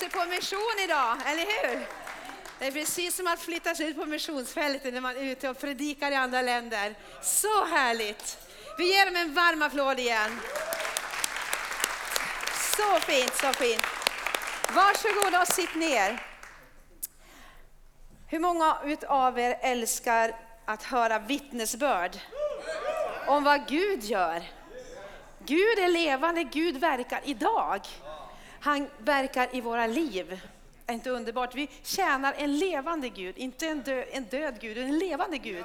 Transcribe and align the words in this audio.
Ute 0.00 0.18
på 0.18 0.24
mission 0.24 0.76
idag, 0.84 1.16
eller 1.26 1.44
hur? 1.44 1.86
Det 2.58 2.66
är 2.66 2.72
precis 2.72 3.16
som 3.16 3.26
att 3.26 3.40
flytta 3.40 3.74
sig 3.74 3.88
ut 3.88 3.96
på 3.96 4.06
missionsfältet 4.06 4.94
när 4.94 5.00
man 5.00 5.16
är 5.16 5.22
ute 5.22 5.48
och 5.48 5.58
predikar 5.60 6.10
i 6.12 6.14
andra 6.14 6.42
länder. 6.42 6.94
Så 7.22 7.64
härligt! 7.64 8.38
Vi 8.78 8.94
ger 8.94 9.06
dem 9.06 9.16
en 9.16 9.34
varm 9.34 9.62
applåd 9.62 9.98
igen. 9.98 10.40
Så 12.76 13.00
fint, 13.00 13.34
så 13.34 13.52
fint. 13.52 13.82
Varsågoda 14.74 15.40
och 15.42 15.48
sitt 15.48 15.74
ner. 15.74 16.22
Hur 18.26 18.38
många 18.38 18.76
av 19.08 19.38
er 19.38 19.58
älskar 19.60 20.36
att 20.64 20.82
höra 20.82 21.18
vittnesbörd 21.18 22.18
om 23.26 23.44
vad 23.44 23.68
Gud 23.68 24.04
gör? 24.04 24.42
Gud 25.38 25.78
är 25.78 25.88
levande, 25.88 26.44
Gud 26.44 26.76
verkar 26.76 27.20
idag. 27.24 27.80
Han 28.60 28.88
verkar 28.98 29.48
i 29.52 29.60
våra 29.60 29.86
liv. 29.86 30.40
Är 30.86 30.94
inte 30.94 31.10
underbart? 31.10 31.54
Vi 31.54 31.68
tjänar 31.82 32.34
en 32.38 32.58
levande 32.58 33.08
Gud, 33.08 33.38
inte 33.38 33.66
en, 33.66 33.80
dö, 33.82 34.04
en 34.12 34.24
död 34.24 34.60
Gud, 34.60 34.78
en 34.78 34.98
levande 34.98 35.38
Gud. 35.38 35.64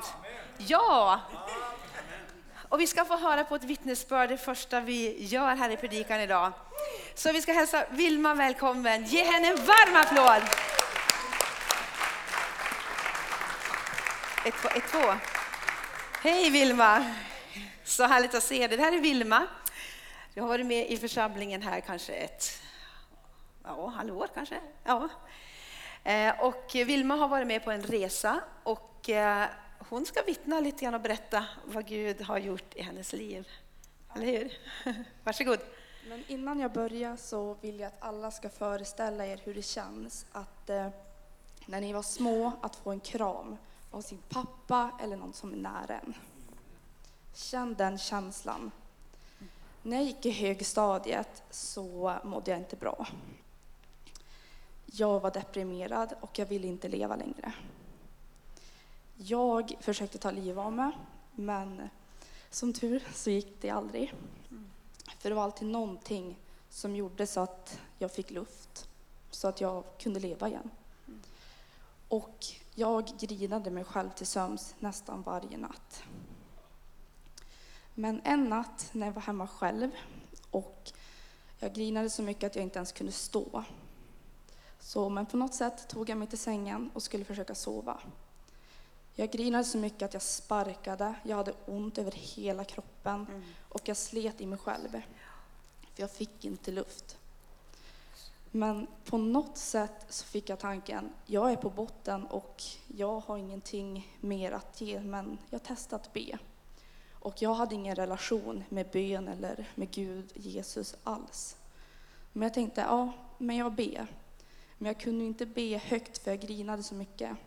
Ja! 0.58 1.22
Och 2.70 2.80
vi 2.80 2.88
ska 2.88 3.06
få 3.06 3.18
höra 3.18 3.44
på 3.44 3.56
ett 3.56 3.64
vittnesbörd, 3.64 4.30
det 4.30 4.38
första 4.38 4.80
vi 4.80 5.26
gör 5.26 5.56
här 5.56 5.70
i 5.70 5.78
predikan 5.78 6.20
idag. 6.20 6.52
Så 7.16 7.32
vi 7.32 7.42
ska 7.42 7.54
hälsa 7.54 7.86
Vilma 7.90 8.34
välkommen. 8.34 9.04
Ge 9.04 9.24
henne 9.24 9.48
en 9.48 9.56
varm 9.56 9.96
applåd! 9.96 10.50
Ett, 14.46 14.54
två, 14.62 14.70
ett, 14.70 14.92
två. 14.92 15.14
Hej 16.22 16.50
Vilma! 16.50 17.14
Så 17.84 18.04
härligt 18.04 18.36
att 18.36 18.44
se 18.44 18.68
dig. 18.68 18.78
Det 18.78 18.84
här 18.84 18.92
är 18.92 19.02
Vilma. 19.02 19.48
Du 20.34 20.42
har 20.42 20.48
varit 20.48 20.66
med 20.66 20.92
i 20.92 20.98
församlingen 20.98 21.62
här 21.62 21.80
kanske 21.80 22.14
ett 22.14 22.63
ja, 23.64 23.88
halvår 23.88 24.28
kanske. 24.34 24.60
Ja. 24.84 25.10
Eh, 26.04 26.46
och 26.46 26.72
Vilma 26.74 27.16
har 27.16 27.28
varit 27.28 27.48
med 27.48 27.64
på 27.64 27.72
en 27.72 27.84
resa 27.84 28.42
och 28.64 29.10
eh, 29.10 29.48
hon 29.90 30.06
ska 30.06 30.22
vittna 30.22 30.60
lite 30.60 30.84
grann 30.84 30.94
och 30.94 31.02
berätta 31.02 31.46
vad 31.66 31.86
Gud 31.86 32.22
har 32.22 32.38
gjort 32.38 32.76
i 32.76 32.82
hennes 32.82 33.14
liv. 33.14 33.48
Eller 34.16 34.26
hur? 34.26 34.54
Varsågod. 35.24 35.60
Men 36.10 36.24
innan 36.28 36.60
jag 36.60 36.72
börjar 36.72 37.16
så 37.16 37.54
vill 37.62 37.80
jag 37.80 37.88
att 37.88 38.04
alla 38.04 38.32
ska 38.32 38.50
föreställa 38.50 39.26
er 39.26 39.42
hur 39.44 39.54
det 39.54 39.62
känns 39.62 40.26
att 40.32 40.70
eh, 40.70 40.90
när 41.66 41.82
ni 41.82 41.94
var 41.94 42.02
små 42.02 42.52
att 42.62 42.76
få 42.76 42.92
en 42.92 43.00
kram 43.00 43.58
av 43.92 44.02
sin 44.02 44.22
pappa 44.30 44.92
eller 45.04 45.18
någon 45.18 45.34
som 45.34 45.54
är 45.54 45.58
nära 45.58 46.00
en. 46.00 46.14
Känn 47.34 47.74
den 47.74 47.98
känslan. 47.98 48.72
När 49.82 49.98
jag 49.98 50.06
gick 50.06 50.26
i 50.26 50.32
högstadiet 50.32 51.44
så 51.50 52.14
mådde 52.24 52.52
jag 52.52 52.60
inte 52.60 52.76
bra. 52.76 53.08
Jag 54.96 55.20
var 55.20 55.32
deprimerad 55.32 56.14
och 56.22 56.40
jag 56.40 56.46
ville 56.46 56.68
inte 56.68 56.88
leva 56.88 57.16
längre. 57.16 57.54
Jag 59.18 59.78
försökte 59.80 60.18
ta 60.18 60.32
livet 60.32 60.58
av 60.58 60.74
mig, 60.74 60.92
men 61.32 61.90
som 62.50 62.74
tur 62.74 63.04
så 63.14 63.30
gick 63.30 63.62
det 63.62 63.70
aldrig. 63.70 64.14
För 65.20 65.30
det 65.30 65.36
var 65.36 65.44
alltid 65.44 65.68
någonting 65.68 66.38
som 66.70 66.96
gjorde 66.96 67.28
så 67.28 67.40
att 67.40 67.80
jag 67.98 68.12
fick 68.12 68.32
luft, 68.32 68.88
så 69.32 69.48
att 69.48 69.62
jag 69.62 69.84
kunde 70.00 70.20
leva 70.20 70.48
igen. 70.48 70.70
Och 72.08 72.46
jag 72.76 73.06
grinade 73.20 73.72
mig 73.72 73.84
själv 73.84 74.10
till 74.10 74.28
sömns 74.28 74.76
nästan 74.80 75.22
varje 75.22 75.58
natt. 75.58 76.04
Men 77.94 78.22
en 78.24 78.50
natt 78.50 78.90
när 78.92 79.08
jag 79.08 79.14
var 79.14 79.22
hemma 79.22 79.48
själv 79.48 79.92
och 80.52 80.92
jag 81.60 81.74
grinade 81.74 82.10
så 82.10 82.24
mycket 82.24 82.44
att 82.44 82.56
jag 82.56 82.64
inte 82.64 82.80
ens 82.80 82.92
kunde 82.92 83.12
stå. 83.12 83.64
Så, 84.84 85.10
men 85.10 85.26
på 85.26 85.38
något 85.38 85.54
sätt 85.54 85.88
tog 85.88 86.10
jag 86.10 86.18
mig 86.18 86.28
till 86.28 86.38
sängen 86.38 86.92
och 86.94 87.04
skulle 87.04 87.26
försöka 87.26 87.56
sova. 87.56 88.00
Jag 89.16 89.32
grinade 89.32 89.64
så 89.64 89.78
mycket 89.78 90.02
att 90.02 90.14
jag 90.14 90.22
sparkade, 90.22 91.14
jag 91.24 91.38
hade 91.38 91.54
ont 91.66 91.98
över 91.98 92.12
hela 92.12 92.64
kroppen 92.64 93.26
mm. 93.30 93.44
och 93.70 93.82
jag 93.88 93.98
slet 93.98 94.42
i 94.42 94.46
mig 94.46 94.58
själv. 94.58 94.90
För 94.90 96.02
jag 96.02 96.12
fick 96.12 96.46
inte 96.46 96.72
luft. 96.72 97.18
Men 98.52 98.88
på 99.06 99.18
något 99.18 99.58
sätt 99.58 100.06
så 100.10 100.26
fick 100.26 100.50
jag 100.50 100.60
tanken, 100.60 101.10
jag 101.26 101.52
är 101.52 101.56
på 101.56 101.70
botten 101.70 102.26
och 102.26 102.64
jag 102.88 103.20
har 103.20 103.38
ingenting 103.38 104.18
mer 104.20 104.52
att 104.52 104.82
ge, 104.82 105.00
men 105.00 105.38
jag 105.50 105.62
testar 105.64 105.98
att 105.98 106.14
be. 106.14 106.38
Och 107.12 107.42
jag 107.42 107.54
hade 107.54 107.76
ingen 107.76 107.96
relation 107.96 108.64
med 108.70 108.90
bön 108.92 109.28
eller 109.28 109.70
med 109.76 109.92
Gud, 109.92 110.32
Jesus 110.36 110.96
alls. 111.04 111.58
Men 112.32 112.44
jag 112.44 112.54
tänkte, 112.54 112.82
ja, 112.82 113.12
men 113.38 113.56
jag 113.56 113.74
ber. 113.74 114.08
Men 114.84 114.88
jag 114.88 115.00
kunde 115.00 115.26
inte 115.26 115.46
be 115.46 115.78
högt 115.78 116.18
för 116.18 116.32
jag 116.32 116.40
grinade 116.40 116.84
så 116.84 116.96
mycket. 116.96 117.38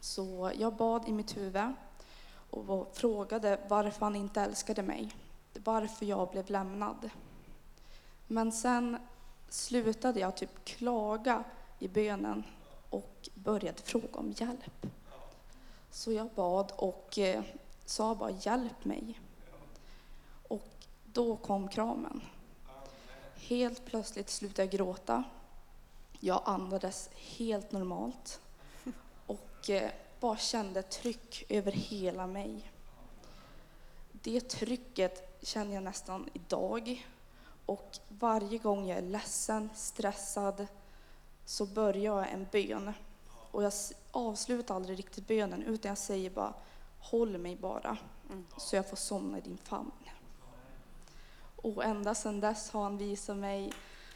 Så 0.00 0.52
jag 0.58 0.74
bad 0.74 1.08
i 1.08 1.12
mitt 1.12 1.36
huvud 1.36 1.72
och 2.50 2.96
frågade 2.96 3.60
varför 3.68 4.00
han 4.00 4.16
inte 4.16 4.40
älskade 4.40 4.82
mig. 4.82 5.14
Varför 5.64 6.06
jag 6.06 6.30
blev 6.30 6.50
lämnad. 6.50 7.10
Men 8.26 8.52
sen 8.52 8.98
slutade 9.48 10.20
jag 10.20 10.36
typ 10.36 10.64
klaga 10.64 11.44
i 11.78 11.88
bönen 11.88 12.44
och 12.90 13.28
började 13.34 13.82
fråga 13.82 14.18
om 14.18 14.34
hjälp. 14.36 14.86
Så 15.90 16.12
jag 16.12 16.30
bad 16.30 16.72
och 16.76 17.18
eh, 17.18 17.42
sa 17.84 18.14
bara 18.14 18.30
hjälp 18.30 18.84
mig. 18.84 19.20
Och 20.48 20.86
då 21.04 21.36
kom 21.36 21.68
kramen. 21.68 22.20
Helt 23.34 23.84
plötsligt 23.84 24.30
slutade 24.30 24.62
jag 24.62 24.70
gråta. 24.70 25.24
Jag 26.20 26.42
andades 26.44 27.10
helt 27.14 27.72
normalt 27.72 28.40
och 29.26 29.70
eh, 29.70 29.90
bara 30.20 30.36
kände 30.36 30.82
tryck 30.82 31.44
över 31.48 31.72
hela 31.72 32.26
mig. 32.26 32.72
Det 34.12 34.40
trycket 34.40 35.38
känner 35.42 35.74
jag 35.74 35.82
nästan 35.82 36.28
idag. 36.32 37.06
Och 37.66 37.98
varje 38.08 38.58
gång 38.58 38.88
jag 38.88 38.98
är 38.98 39.02
ledsen, 39.02 39.70
stressad, 39.74 40.66
så 41.44 41.66
börjar 41.66 42.16
jag 42.16 42.32
en 42.32 42.46
bön. 42.52 42.92
Och 43.50 43.62
jag 43.62 43.72
avslutar 44.10 44.74
aldrig 44.74 44.98
riktigt 44.98 45.28
bönen, 45.28 45.62
utan 45.62 45.88
jag 45.88 45.98
säger 45.98 46.30
bara 46.30 46.54
håll 47.00 47.38
mig 47.38 47.56
bara, 47.56 47.96
mm. 48.30 48.46
så 48.56 48.76
jag 48.76 48.88
får 48.88 48.96
somna 48.96 49.38
i 49.38 49.40
din 49.40 49.58
famn. 49.58 49.90
Och 51.56 51.84
ända 51.84 52.14
sedan 52.14 52.40
dess 52.40 52.70
har 52.70 52.82
han 52.82 52.98
visat 52.98 53.36
mig 53.36 53.72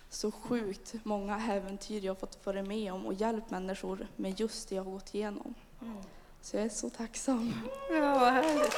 så 0.08 0.30
sjukt 0.30 0.94
många 1.02 1.40
äventyr 1.50 2.04
jag 2.04 2.18
fått 2.18 2.46
vara 2.46 2.62
med 2.62 2.92
om 2.92 3.06
och 3.06 3.14
hjälpt 3.14 3.50
människor 3.50 4.06
med 4.16 4.40
just 4.40 4.68
det 4.68 4.74
jag 4.74 4.84
har 4.84 4.90
gått 4.90 5.14
igenom. 5.14 5.54
Mm. 5.82 5.96
Så 6.40 6.56
jag 6.56 6.64
är 6.64 6.68
så 6.68 6.90
tacksam. 6.90 7.54
Ja, 7.90 8.18
vad 8.18 8.32
härligt. 8.32 8.74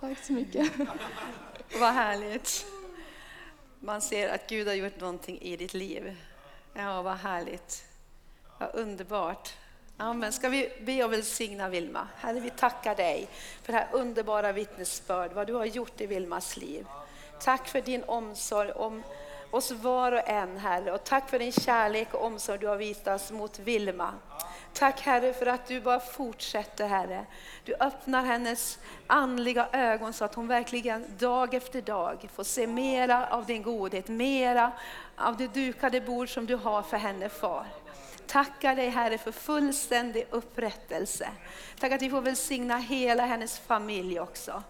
Tack 0.00 0.18
så 0.24 0.32
mycket. 0.32 0.72
Vad 1.80 1.94
härligt. 1.94 2.66
Man 3.80 4.02
ser 4.02 4.34
att 4.34 4.48
Gud 4.48 4.66
har 4.66 4.74
gjort 4.74 5.00
någonting 5.00 5.40
i 5.40 5.56
ditt 5.56 5.74
liv. 5.74 6.16
Ja, 6.74 7.02
vad 7.02 7.16
härligt. 7.16 7.87
Ja, 8.58 8.66
underbart. 8.66 9.54
Amen. 9.96 10.32
Ska 10.32 10.48
vi 10.48 10.72
be 10.80 11.04
och 11.04 11.12
välsigna 11.12 11.68
Vilma? 11.68 12.08
Herre, 12.16 12.40
vi 12.40 12.50
tackar 12.50 12.94
dig 12.94 13.28
för 13.62 13.72
det 13.72 13.78
här 13.78 13.88
underbara 13.92 14.52
vittnesbörd, 14.52 15.32
vad 15.32 15.46
du 15.46 15.54
har 15.54 15.64
gjort 15.64 16.00
i 16.00 16.06
Vilmas 16.06 16.56
liv. 16.56 16.86
Tack 17.40 17.68
för 17.68 17.80
din 17.80 18.04
omsorg 18.04 18.72
om 18.72 19.02
oss 19.50 19.70
var 19.70 20.12
och 20.12 20.28
en, 20.28 20.56
Herre. 20.56 20.92
Och 20.92 21.04
tack 21.04 21.30
för 21.30 21.38
din 21.38 21.52
kärlek 21.52 22.14
och 22.14 22.24
omsorg 22.24 22.58
du 22.58 22.66
har 22.66 22.76
visat 22.76 23.30
mot 23.30 23.58
Vilma. 23.58 24.14
Tack 24.72 25.00
Herre 25.00 25.32
för 25.32 25.46
att 25.46 25.66
du 25.66 25.80
bara 25.80 26.00
fortsätter 26.00 26.86
Herre. 26.86 27.26
Du 27.64 27.74
öppnar 27.74 28.24
hennes 28.24 28.78
andliga 29.06 29.68
ögon 29.72 30.12
så 30.12 30.24
att 30.24 30.34
hon 30.34 30.48
verkligen 30.48 31.04
dag 31.18 31.54
efter 31.54 31.82
dag 31.82 32.28
får 32.34 32.44
se 32.44 32.66
mera 32.66 33.26
av 33.26 33.46
din 33.46 33.62
godhet, 33.62 34.08
mera 34.08 34.72
av 35.16 35.36
det 35.36 35.54
dukade 35.54 36.00
bord 36.00 36.34
som 36.34 36.46
du 36.46 36.54
har 36.54 36.82
för 36.82 36.96
henne 36.96 37.28
far. 37.28 37.66
Tackar 38.28 38.76
dig 38.76 38.88
Herre 38.88 39.18
för 39.18 39.32
fullständig 39.32 40.26
upprättelse. 40.30 41.28
Tack 41.80 41.92
att 41.92 42.02
vi 42.02 42.10
får 42.10 42.20
välsigna 42.20 42.76
hela 42.76 43.26
hennes 43.26 43.58
familj 43.58 44.20
också. 44.20 44.62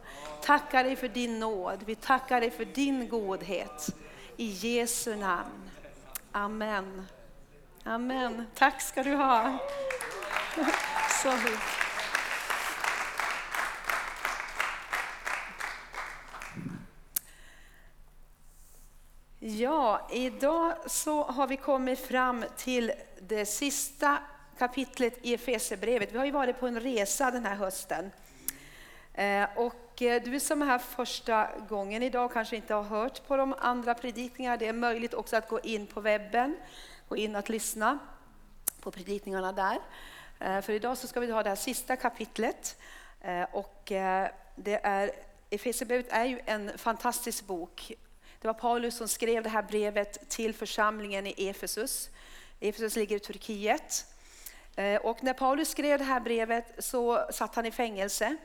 Tackar 0.43 0.85
dig 0.85 0.97
för 0.97 1.09
din 1.09 1.41
nåd, 1.41 1.83
vi 1.87 1.95
tackar 1.95 2.41
dig 2.41 2.51
för 2.51 2.65
din 2.65 3.09
godhet. 3.09 3.89
I 4.37 4.45
Jesu 4.45 5.17
namn. 5.17 5.71
Amen. 6.33 7.07
Amen. 7.85 8.47
Tack 8.55 8.83
ska 8.83 9.03
du 9.03 9.15
ha. 9.15 9.59
Så 11.23 11.33
Ja, 19.41 20.09
idag 20.13 20.75
så 20.87 21.23
har 21.23 21.47
vi 21.47 21.57
kommit 21.57 21.99
fram 22.07 22.45
till 22.57 22.93
det 23.21 23.47
sista 23.47 24.19
kapitlet 24.59 25.19
i 25.23 25.35
Efesierbrevet. 25.35 26.13
Vi 26.13 26.19
har 26.19 26.25
ju 26.25 26.31
varit 26.31 26.61
på 26.61 26.67
en 26.67 26.81
resa 26.81 27.31
den 27.31 27.47
här 27.47 27.55
hösten. 27.55 28.11
Eh, 29.15 29.49
och 29.57 30.03
eh, 30.03 30.23
du 30.23 30.41
som 30.41 30.63
är 30.63 30.67
här 30.67 30.79
första 30.79 31.49
gången 31.69 32.03
idag 32.03 32.33
kanske 32.33 32.57
inte 32.57 32.75
har 32.75 32.83
hört 32.83 33.27
på 33.27 33.37
de 33.37 33.55
andra 33.59 33.95
predikningarna. 33.95 34.57
Det 34.57 34.69
är 34.69 34.73
möjligt 34.73 35.15
också 35.15 35.37
att 35.37 35.49
gå 35.49 35.61
in 35.61 35.87
på 35.87 36.01
webben, 36.01 36.57
gå 37.09 37.17
in 37.17 37.37
och 37.37 37.51
lyssna 37.51 37.99
på 38.81 38.91
predikningarna 38.91 39.53
där. 39.53 39.79
Eh, 40.39 40.61
för 40.61 40.73
idag 40.73 40.99
så 40.99 41.07
ska 41.07 41.21
vi 41.21 41.33
ha 41.33 41.43
det 41.43 41.49
här 41.49 41.57
sista 41.57 41.97
kapitlet. 41.97 42.81
Och 43.53 43.83
det 44.57 44.81
är, 44.83 45.11
Efesierbrevet 45.51 46.07
är 46.11 46.25
ju 46.25 46.41
en 46.47 46.79
fantastisk 46.79 47.47
bok. 47.47 47.93
Det 48.41 48.47
var 48.47 48.55
Paulus 48.55 48.97
som 48.97 49.09
skrev 49.09 49.43
det 49.43 49.49
här 49.49 49.63
brevet 49.63 50.29
till 50.29 50.55
församlingen 50.55 51.27
i 51.27 51.49
Efesus. 51.49 52.11
Efesus 52.61 52.97
ligger 52.97 53.17
i 53.17 53.21
Turkiet. 53.21 54.07
Eh, 54.77 55.01
och 55.01 55.23
när 55.23 55.33
Paulus 55.33 55.69
skrev 55.69 55.99
det 55.99 56.05
här 56.05 56.21
brevet 56.21 56.85
så 56.85 57.27
satt 57.33 57.55
han 57.55 57.67
i 57.67 57.71
fängelse. 57.71 58.37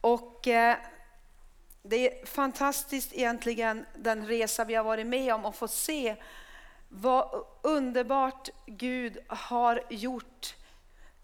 Och 0.00 0.48
eh, 0.48 0.76
det 1.82 1.96
är 1.96 2.26
fantastiskt 2.26 3.12
egentligen 3.12 3.86
den 3.96 4.26
resa 4.26 4.64
vi 4.64 4.74
har 4.74 4.84
varit 4.84 5.06
med 5.06 5.34
om 5.34 5.44
och 5.44 5.54
få 5.54 5.68
se 5.68 6.16
vad 6.88 7.44
underbart 7.62 8.48
Gud 8.66 9.18
har 9.28 9.82
gjort 9.90 10.54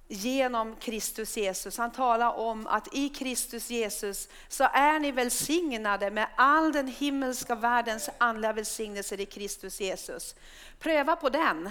genom 0.08 0.76
Kristus 0.76 1.36
Jesus. 1.36 1.78
Han 1.78 1.92
talar 1.92 2.32
om 2.32 2.66
att 2.66 2.94
i 2.94 3.08
Kristus 3.08 3.70
Jesus 3.70 4.28
så 4.48 4.64
är 4.64 4.98
ni 4.98 5.12
välsignade 5.12 6.10
med 6.10 6.28
all 6.36 6.72
den 6.72 6.88
himmelska 6.88 7.54
världens 7.54 8.10
andliga 8.18 8.52
välsignelser 8.52 9.20
i 9.20 9.26
Kristus 9.26 9.80
Jesus. 9.80 10.34
Pröva 10.78 11.16
på 11.16 11.28
den 11.28 11.70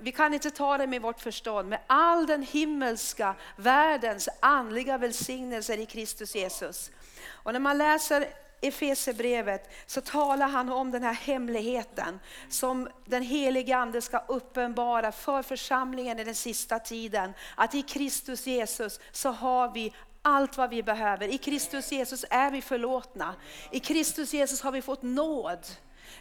vi 0.00 0.12
kan 0.12 0.34
inte 0.34 0.50
ta 0.50 0.78
det 0.78 0.86
med 0.86 1.02
vårt 1.02 1.20
förstånd, 1.20 1.68
med 1.68 1.80
all 1.86 2.26
den 2.26 2.42
himmelska 2.42 3.34
världens 3.56 4.28
andliga 4.40 4.98
välsignelser 4.98 5.78
i 5.78 5.86
Kristus 5.86 6.34
Jesus. 6.34 6.90
Och 7.28 7.52
när 7.52 7.60
man 7.60 7.78
läser 7.78 8.28
Efesebrevet 8.60 9.70
så 9.86 10.00
talar 10.00 10.48
han 10.48 10.68
om 10.68 10.90
den 10.90 11.02
här 11.02 11.12
hemligheten 11.12 12.20
som 12.48 12.88
den 13.04 13.22
helige 13.22 13.76
Ande 13.76 14.02
ska 14.02 14.18
uppenbara 14.18 15.12
för 15.12 15.42
församlingen 15.42 16.18
i 16.18 16.24
den 16.24 16.34
sista 16.34 16.78
tiden. 16.78 17.32
Att 17.54 17.74
i 17.74 17.82
Kristus 17.82 18.46
Jesus 18.46 19.00
så 19.12 19.30
har 19.30 19.74
vi 19.74 19.92
allt 20.22 20.56
vad 20.56 20.70
vi 20.70 20.82
behöver. 20.82 21.28
I 21.28 21.38
Kristus 21.38 21.92
Jesus 21.92 22.24
är 22.30 22.50
vi 22.50 22.62
förlåtna. 22.62 23.34
I 23.70 23.80
Kristus 23.80 24.34
Jesus 24.34 24.60
har 24.60 24.72
vi 24.72 24.82
fått 24.82 25.02
nåd. 25.02 25.66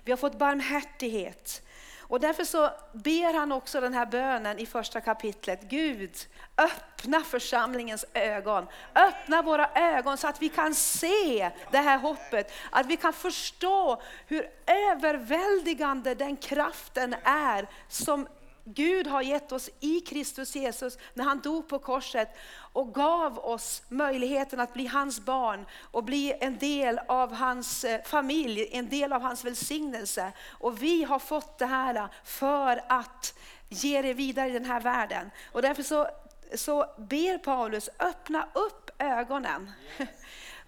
Vi 0.04 0.12
har 0.12 0.18
fått 0.18 0.38
barmhärtighet. 0.38 1.62
Och 2.08 2.20
därför 2.20 2.44
så 2.44 2.70
ber 2.94 3.34
han 3.34 3.52
också 3.52 3.82
den 3.82 3.94
här 3.94 4.06
bönen 4.06 4.60
i 4.60 4.66
första 4.66 5.02
kapitlet. 5.02 5.62
Gud, 5.62 6.16
öppna 6.58 7.22
församlingens 7.22 8.06
ögon. 8.14 8.68
Öppna 8.96 9.42
våra 9.42 9.70
ögon 9.76 10.18
så 10.18 10.28
att 10.28 10.42
vi 10.42 10.50
kan 10.50 10.76
se 10.76 11.52
det 11.72 11.78
här 11.78 11.98
hoppet. 11.98 12.52
Att 12.72 12.86
vi 12.86 12.98
kan 12.98 13.14
förstå 13.14 14.02
hur 14.28 14.50
överväldigande 14.66 16.16
den 16.16 16.38
kraften 16.38 17.16
är 17.24 17.68
som 17.88 18.28
Gud 18.68 19.08
har 19.08 19.22
gett 19.22 19.52
oss 19.52 19.70
i 19.80 20.00
Kristus 20.00 20.56
Jesus 20.56 20.98
när 21.14 21.24
han 21.24 21.40
dog 21.40 21.68
på 21.68 21.80
korset 21.80 22.38
och 22.58 22.94
gav 22.94 23.40
oss 23.40 23.84
möjligheten 23.90 24.60
att 24.60 24.74
bli 24.74 24.88
hans 24.88 25.20
barn 25.20 25.66
och 25.92 26.04
bli 26.04 26.34
en 26.40 26.58
del 26.58 27.00
av 27.08 27.34
hans 27.34 27.84
eh, 27.84 28.04
familj, 28.04 28.70
en 28.72 28.90
del 28.90 29.14
av 29.14 29.22
hans 29.22 29.46
välsignelse. 29.46 30.32
Och 30.50 30.84
vi 30.84 31.04
har 31.04 31.20
fått 31.20 31.58
det 31.58 31.66
här 31.66 32.08
för 32.24 32.84
att 32.88 33.34
ge 33.70 34.02
det 34.02 34.14
vidare 34.14 34.50
i 34.50 34.54
den 34.54 34.66
här 34.66 34.82
världen. 34.82 35.32
Och 35.52 35.62
därför 35.62 35.84
så, 35.84 36.08
så 36.56 36.86
ber 36.98 37.38
Paulus 37.38 37.90
öppna 38.00 38.48
upp 38.54 38.92
ögonen 39.00 39.72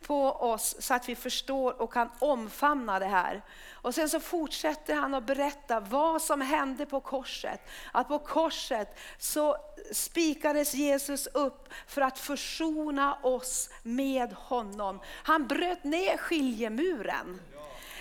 på 0.02 0.32
oss 0.32 0.76
så 0.80 0.94
att 0.94 1.10
vi 1.10 1.16
förstår 1.16 1.82
och 1.82 1.94
kan 1.94 2.10
omfamna 2.20 3.00
det 3.00 3.06
här. 3.06 3.42
Och 3.72 3.96
sen 3.96 4.10
så 4.10 4.20
fortsätter 4.20 4.96
han 4.96 5.14
att 5.14 5.26
berätta 5.26 5.80
vad 5.80 6.22
som 6.22 6.42
hände 6.42 6.86
på 6.86 7.00
korset. 7.00 7.62
Att 7.92 8.08
på 8.08 8.20
korset 8.20 8.98
så 9.18 9.58
spikades 9.92 10.74
Jesus 10.74 11.28
upp 11.28 11.74
för 11.88 12.02
att 12.02 12.20
försona 12.20 13.18
oss 13.24 13.70
med 13.84 14.34
honom. 14.34 15.00
Han 15.24 15.48
bröt 15.48 15.84
ner 15.84 16.18
skiljemuren. 16.18 17.40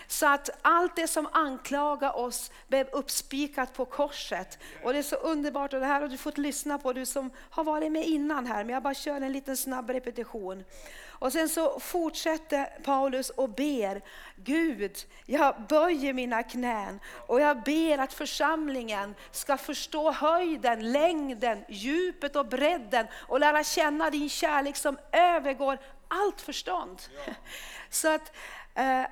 Så 0.09 0.27
att 0.27 0.51
allt 0.63 0.97
det 0.97 1.09
som 1.09 1.29
anklagar 1.33 2.19
oss 2.19 2.51
blev 2.69 2.89
uppspikat 2.93 3.73
på 3.75 3.85
korset. 3.85 4.59
Och 4.85 4.93
det 4.93 4.99
är 4.99 5.03
så 5.03 5.17
underbart 5.17 5.73
och 5.73 5.81
det 5.81 5.87
här 5.87 6.01
har 6.01 6.09
du 6.09 6.17
fått 6.17 6.39
lyssna 6.39 6.79
på, 6.79 6.93
du 6.93 7.07
som 7.07 7.31
har 7.51 7.65
varit 7.65 7.93
med 7.93 8.07
innan 8.07 8.47
här, 8.47 8.65
men 8.65 8.75
jag 8.75 8.83
bara 8.83 8.95
kör 8.95 9.21
en 9.21 9.33
liten 9.33 9.57
snabb 9.57 9.91
repetition. 9.91 10.65
Och 11.19 11.33
sen 11.33 11.49
så 11.49 11.81
fortsätter 11.81 12.83
Paulus 12.85 13.31
och 13.31 13.49
ber, 13.49 14.03
Gud, 14.37 14.97
jag 15.27 15.55
böjer 15.69 16.13
mina 16.13 16.43
knän 16.43 17.01
och 17.27 17.41
jag 17.41 17.63
ber 17.63 17.99
att 17.99 18.13
församlingen 18.13 19.15
ska 19.31 19.57
förstå 19.57 20.13
höjden, 20.13 20.93
längden, 20.93 21.65
djupet 21.69 22.37
och 22.37 22.47
bredden 22.47 23.07
och 23.13 23.41
lära 23.41 23.65
känna 23.65 24.11
din 24.11 24.29
kärlek 24.29 24.77
som 24.77 24.99
övergår 25.13 25.79
allt 26.09 26.41
förstånd. 26.41 27.03
Ja. 27.27 27.33
Så 27.91 28.15
att 28.15 28.33
eh, 28.75 29.03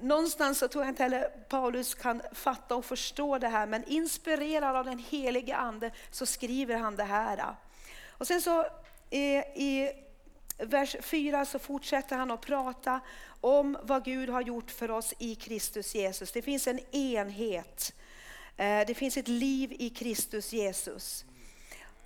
någonstans 0.00 0.58
så 0.58 0.68
tror 0.68 0.84
jag 0.84 0.90
inte 0.90 1.02
heller 1.02 1.28
Paulus 1.48 1.94
kan 1.94 2.22
fatta 2.32 2.76
och 2.76 2.84
förstå 2.84 3.38
det 3.38 3.48
här, 3.48 3.66
men 3.66 3.84
inspirerad 3.84 4.76
av 4.76 4.84
den 4.84 4.98
helige 4.98 5.56
ande 5.56 5.90
så 6.10 6.26
skriver 6.26 6.76
han 6.76 6.96
det 6.96 7.04
här. 7.04 7.56
Och 8.10 8.26
sen 8.26 8.40
så 8.40 8.66
i, 9.10 9.36
i 9.36 10.03
vers 10.58 10.96
4 11.00 11.44
så 11.44 11.58
fortsätter 11.58 12.16
han 12.16 12.30
att 12.30 12.40
prata 12.40 13.00
om 13.40 13.78
vad 13.82 14.04
Gud 14.04 14.28
har 14.28 14.40
gjort 14.40 14.70
för 14.70 14.90
oss 14.90 15.14
i 15.18 15.34
Kristus 15.34 15.94
Jesus. 15.94 16.32
Det 16.32 16.42
finns 16.42 16.66
en 16.66 16.94
enhet. 16.94 17.94
Eh, 18.56 18.86
det 18.86 18.94
finns 18.94 19.16
ett 19.16 19.28
liv 19.28 19.76
i 19.78 19.90
Kristus 19.90 20.52
Jesus. 20.52 21.24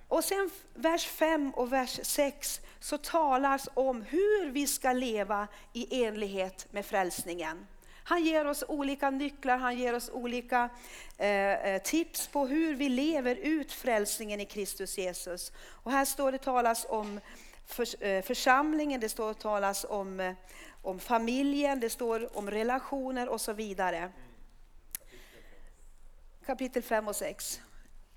Och 0.07 0.23
sen 0.23 0.49
vers 0.73 1.05
5 1.07 1.51
och 1.51 1.73
vers 1.73 1.99
6 2.03 2.61
så 2.79 2.97
talas 2.97 3.69
om 3.73 4.01
hur 4.01 4.51
vi 4.51 4.67
ska 4.67 4.93
leva 4.93 5.47
i 5.73 6.03
enlighet 6.03 6.67
med 6.71 6.85
frälsningen. 6.85 7.67
Han 8.03 8.23
ger 8.23 8.47
oss 8.47 8.63
olika 8.67 9.09
nycklar, 9.09 9.57
han 9.57 9.77
ger 9.77 9.95
oss 9.95 10.09
olika 10.09 10.69
eh, 11.17 11.53
eh 11.53 11.81
tips 11.81 12.27
på 12.27 12.47
hur 12.47 12.75
vi 12.75 12.89
lever 12.89 13.35
ut 13.35 13.71
frälsningen 13.71 14.39
i 14.39 14.45
Kristus 14.45 14.97
Jesus. 14.97 15.51
Och 15.83 15.91
här 15.91 16.05
står 16.05 16.31
det 16.31 16.37
talas 16.37 16.85
om 16.89 17.19
för, 17.69 18.03
eh, 18.03 18.21
församlingen, 18.21 19.01
det 19.01 19.09
står 19.09 19.33
talas 19.33 19.85
om, 19.89 20.19
eh, 20.19 20.33
om 20.81 20.99
familjen, 20.99 21.79
det 21.79 21.89
står 21.89 22.37
om 22.37 22.51
relationer 22.51 23.29
och 23.29 23.41
så 23.41 23.53
vidare. 23.53 24.11
Kapitel 26.45 26.83
5 26.83 27.07
och 27.07 27.15
6. 27.15 27.61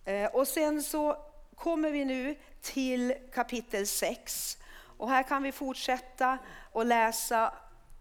Eh, 0.05 0.27
och 0.27 0.49
sen 0.49 0.83
så 0.83 1.17
kommer 1.55 1.91
vi 1.91 2.05
nu 2.05 2.37
till 2.61 3.15
kapitel 3.35 3.87
6. 3.87 4.59
Och 4.99 5.11
här 5.11 5.23
kan 5.23 5.43
vi 5.43 5.53
fortsätta 5.53 6.39
och 6.73 6.87
läsa 6.87 7.55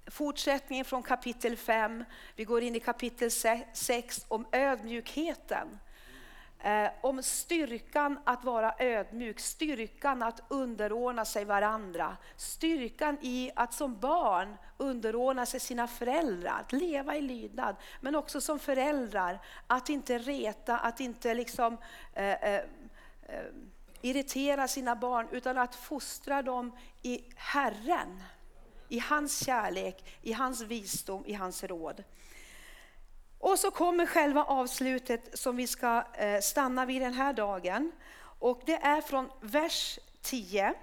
fortsättningen 0.08 0.86
från 0.86 1.04
kapitel 1.04 1.58
5. 1.58 2.06
Vi 2.36 2.44
går 2.44 2.62
in 2.62 2.76
i 2.76 2.80
kapitel 2.80 3.32
6 3.74 4.26
om 4.28 4.46
ödmjukheten. 4.52 5.80
Eh, 6.64 6.90
om 7.02 7.24
styrkan 7.24 8.20
att 8.24 8.44
vara 8.44 8.74
ödmjuk, 8.80 9.40
styrkan 9.40 10.24
att 10.24 10.42
underordna 10.48 11.26
sig 11.26 11.46
varandra, 11.46 12.18
styrkan 12.36 13.18
i 13.22 13.52
att 13.56 13.74
som 13.74 14.00
barn 14.00 14.58
underordna 14.78 15.46
sig 15.46 15.60
sina 15.60 15.88
föräldrar, 15.88 16.60
att 16.60 16.72
leva 16.72 17.18
i 17.18 17.22
lydnad, 17.22 17.76
men 18.02 18.16
också 18.16 18.42
som 18.42 18.60
föräldrar 18.60 19.40
att 19.68 19.90
inte 19.90 20.18
reta, 20.18 20.78
att 20.78 21.00
inte 21.00 21.34
liksom 21.34 21.78
eh, 22.14 22.26
eh, 22.26 22.56
eh 22.56 22.64
irritera 24.04 24.68
sina 24.68 24.96
barn, 24.96 25.28
utan 25.32 25.58
att 25.58 25.76
fostra 25.76 26.42
dem 26.42 26.72
i 27.02 27.24
Herren, 27.36 28.24
i 28.90 29.00
hans 29.00 29.46
kärlek, 29.46 30.20
i 30.22 30.34
hans 30.34 30.62
visdom, 30.62 31.24
i 31.26 31.34
hans 31.34 31.64
råd. 31.64 32.04
Och 33.42 33.60
så 33.60 33.72
kommer 33.72 34.06
själva 34.06 34.44
avslutet 34.44 35.40
som 35.40 35.56
vi 35.56 35.68
ska 35.68 36.04
eh, 36.14 36.40
stanna 36.42 36.86
vid 36.86 37.02
den 37.02 37.14
här 37.14 37.34
dagen. 37.34 37.92
Och 38.40 38.62
det 38.66 38.76
är 38.76 39.02
från 39.02 39.30
vers 39.42 40.00
10. 40.22 40.74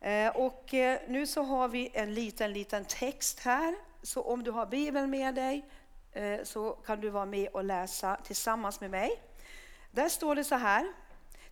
Eh, 0.00 0.28
och 0.28 0.74
eh, 0.74 1.00
nu 1.08 1.26
så 1.26 1.42
har 1.42 1.68
vi 1.68 1.90
en 1.94 2.14
liten, 2.14 2.52
liten 2.52 2.84
text 2.84 3.40
här. 3.40 3.74
Så 4.02 4.22
om 4.22 4.44
du 4.44 4.50
har 4.50 4.66
Bibeln 4.66 5.10
med 5.10 5.34
dig 5.34 5.64
så 6.42 6.70
kan 6.70 7.00
du 7.00 7.10
vara 7.10 7.26
med 7.26 7.48
och 7.48 7.64
läsa 7.64 8.16
tillsammans 8.24 8.80
med 8.80 8.90
mig. 8.90 9.22
Där 9.90 10.08
står 10.08 10.34
det 10.34 10.44
så 10.44 10.54
här. 10.54 10.92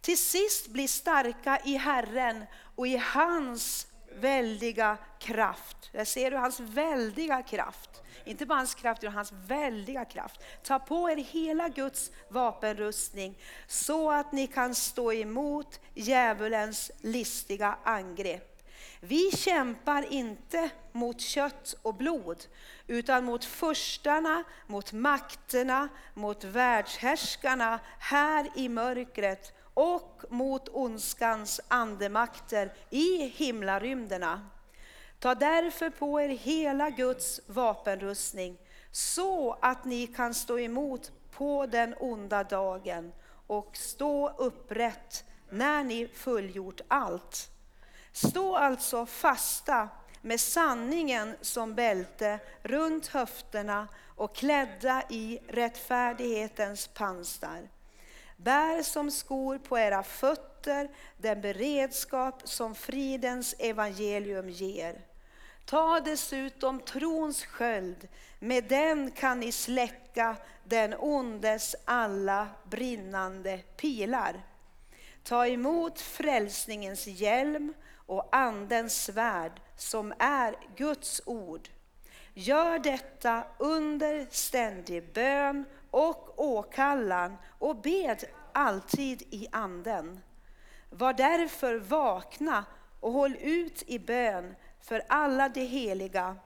Till 0.01 0.19
sist 0.19 0.69
bli 0.69 0.89
starka 0.89 1.61
i 1.65 1.77
Herren 1.77 2.45
och 2.77 2.87
i 2.87 2.97
hans 2.97 3.87
väldiga 4.15 4.99
kraft. 5.19 5.93
Där 5.93 6.05
ser 6.05 6.31
du 6.31 6.37
hans 6.37 6.61
väldiga 6.61 7.43
kraft. 7.43 8.01
Inte 8.25 8.47
bara 8.47 8.59
hans 8.59 8.75
kraft 8.75 9.05
utan 9.05 9.14
hans 9.14 9.33
väldiga 9.47 10.05
kraft. 10.05 10.41
Ta 10.62 10.79
på 10.79 11.11
er 11.11 11.17
hela 11.17 11.69
Guds 11.69 12.11
vapenrustning 12.29 13.38
så 13.67 14.11
att 14.11 14.33
ni 14.33 14.47
kan 14.47 14.75
stå 14.75 15.12
emot 15.12 15.81
djävulens 15.95 16.91
listiga 17.00 17.79
angrepp. 17.85 18.52
Vi 19.00 19.31
kämpar 19.31 20.12
inte 20.12 20.71
mot 20.93 21.21
kött 21.21 21.75
och 21.83 21.95
blod 21.95 22.45
utan 22.87 23.25
mot 23.25 23.45
förstarna, 23.45 24.45
mot 24.67 24.93
makterna, 24.93 25.88
mot 26.14 26.45
världshärskarna 26.45 27.81
här 27.99 28.50
i 28.55 28.69
mörkret 28.69 29.52
och 29.75 30.25
mot 30.29 30.69
ondskans 30.69 31.61
andemakter 31.69 32.73
i 32.91 33.26
himlarymderna. 33.26 34.41
Ta 35.23 35.35
därför 35.35 35.91
på 35.91 36.21
er 36.21 36.29
hela 36.29 36.91
Guds 36.91 37.41
vapenrustning 37.47 38.59
så 38.91 39.59
att 39.61 39.85
ni 39.85 40.07
kan 40.07 40.35
stå 40.35 40.59
emot 40.59 41.12
på 41.31 41.67
den 41.67 41.95
onda 42.00 42.45
dagen 42.45 43.12
och 43.47 43.76
stå 43.76 44.29
upprätt 44.29 45.25
när 45.50 45.85
ni 45.85 46.09
fullgjort 46.09 46.81
allt. 46.88 47.50
Stå 48.12 48.57
alltså 48.57 49.07
fasta 49.07 49.88
med 50.21 50.41
sanningen 50.41 51.37
som 51.41 51.75
bälte 51.75 52.38
runt 52.62 53.07
höfterna 53.07 53.88
och 54.17 54.37
klädda 54.37 55.02
i 55.11 55.41
rättfärdighetens 55.49 56.88
pansar. 56.88 57.69
Bär 58.37 58.83
som 58.83 59.11
skor 59.11 59.59
på 59.59 59.79
era 59.79 60.02
fötter 60.02 60.88
den 61.17 61.41
beredskap 61.41 62.43
som 62.45 62.75
fridens 62.75 63.55
evangelium 63.59 64.49
ger. 64.49 65.12
Ta 65.64 66.00
dessutom 66.00 66.81
trons 66.81 67.45
sköld, 67.45 68.09
med 68.38 68.64
den 68.64 69.11
kan 69.11 69.40
ni 69.40 69.52
släcka 69.52 70.37
den 70.64 70.95
ondes 70.99 71.76
alla 71.85 72.49
brinnande 72.64 73.59
pilar. 73.76 74.42
Ta 75.23 75.47
emot 75.47 76.00
frälsningens 76.00 77.07
hjälm 77.07 77.75
och 78.07 78.37
andens 78.37 79.04
svärd 79.04 79.61
som 79.76 80.14
är 80.19 80.57
Guds 80.76 81.23
ord. 81.26 81.69
Gör 82.35 82.78
detta 82.78 83.45
under 83.59 84.26
ständig 84.31 85.12
bön 85.12 85.64
och 85.90 86.40
åkallan 86.40 87.37
och 87.59 87.76
bed 87.76 88.25
alltid 88.52 89.23
i 89.23 89.47
anden. 89.52 90.21
Var 90.90 91.12
därför 91.12 91.75
vakna 91.75 92.64
och 93.00 93.12
håll 93.12 93.37
ut 93.40 93.83
i 93.87 93.99
bön 93.99 94.54
för 94.83 95.03
alla 95.09 95.49
de 95.49 95.61
heliga. 95.61 96.37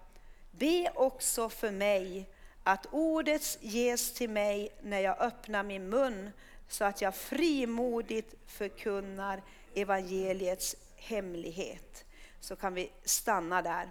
Be 0.50 0.90
också 0.95 1.49
för 1.49 1.71
mig 1.71 2.28
att 2.64 2.87
ordet 2.90 3.59
ges 3.61 4.14
till 4.14 4.31
mig 4.31 4.69
när 4.83 5.00
jag 5.00 5.21
öppnar 5.21 5.62
min 5.62 5.88
mun 5.88 6.31
så 6.69 6.85
att 6.85 7.00
jag 7.00 7.14
frimodigt 7.14 8.35
förkunnar 8.47 9.43
evangeliets 9.75 10.76
hemlighet. 10.97 12.05
Så 12.40 12.57
kan 12.57 12.75
vi 12.75 12.90
stanna 13.05 13.62
där. 13.62 13.90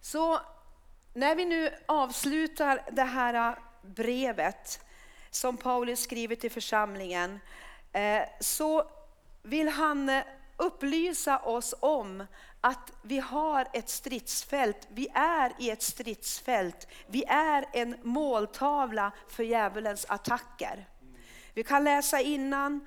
Så 0.00 0.40
när 1.14 1.34
vi 1.34 1.44
nu 1.44 1.74
avslutar 1.86 2.82
det 2.92 3.02
här 3.02 3.58
brevet 3.82 4.80
som 5.30 5.56
Paulus 5.56 6.02
skriver 6.02 6.36
till 6.36 6.50
församlingen 6.50 7.40
eh, 7.92 8.22
så 8.40 8.90
vill 9.42 9.68
han 9.68 10.08
eh, 10.08 10.22
upplysa 10.60 11.38
oss 11.38 11.74
om 11.80 12.26
att 12.60 12.92
vi 13.02 13.18
har 13.18 13.68
ett 13.72 13.88
stridsfält. 13.88 14.88
Vi 14.88 15.08
är 15.14 15.52
i 15.58 15.70
ett 15.70 15.82
stridsfält. 15.82 16.88
Vi 17.06 17.24
är 17.28 17.66
en 17.72 17.96
måltavla 18.02 19.12
för 19.28 19.42
djävulens 19.42 20.06
attacker. 20.08 20.88
Vi 21.54 21.62
kan 21.62 21.84
läsa 21.84 22.20
innan 22.20 22.86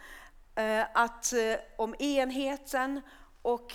eh, 0.55 0.85
att, 0.93 1.33
eh, 1.33 1.55
om 1.77 1.95
enheten 1.99 3.01
och 3.41 3.73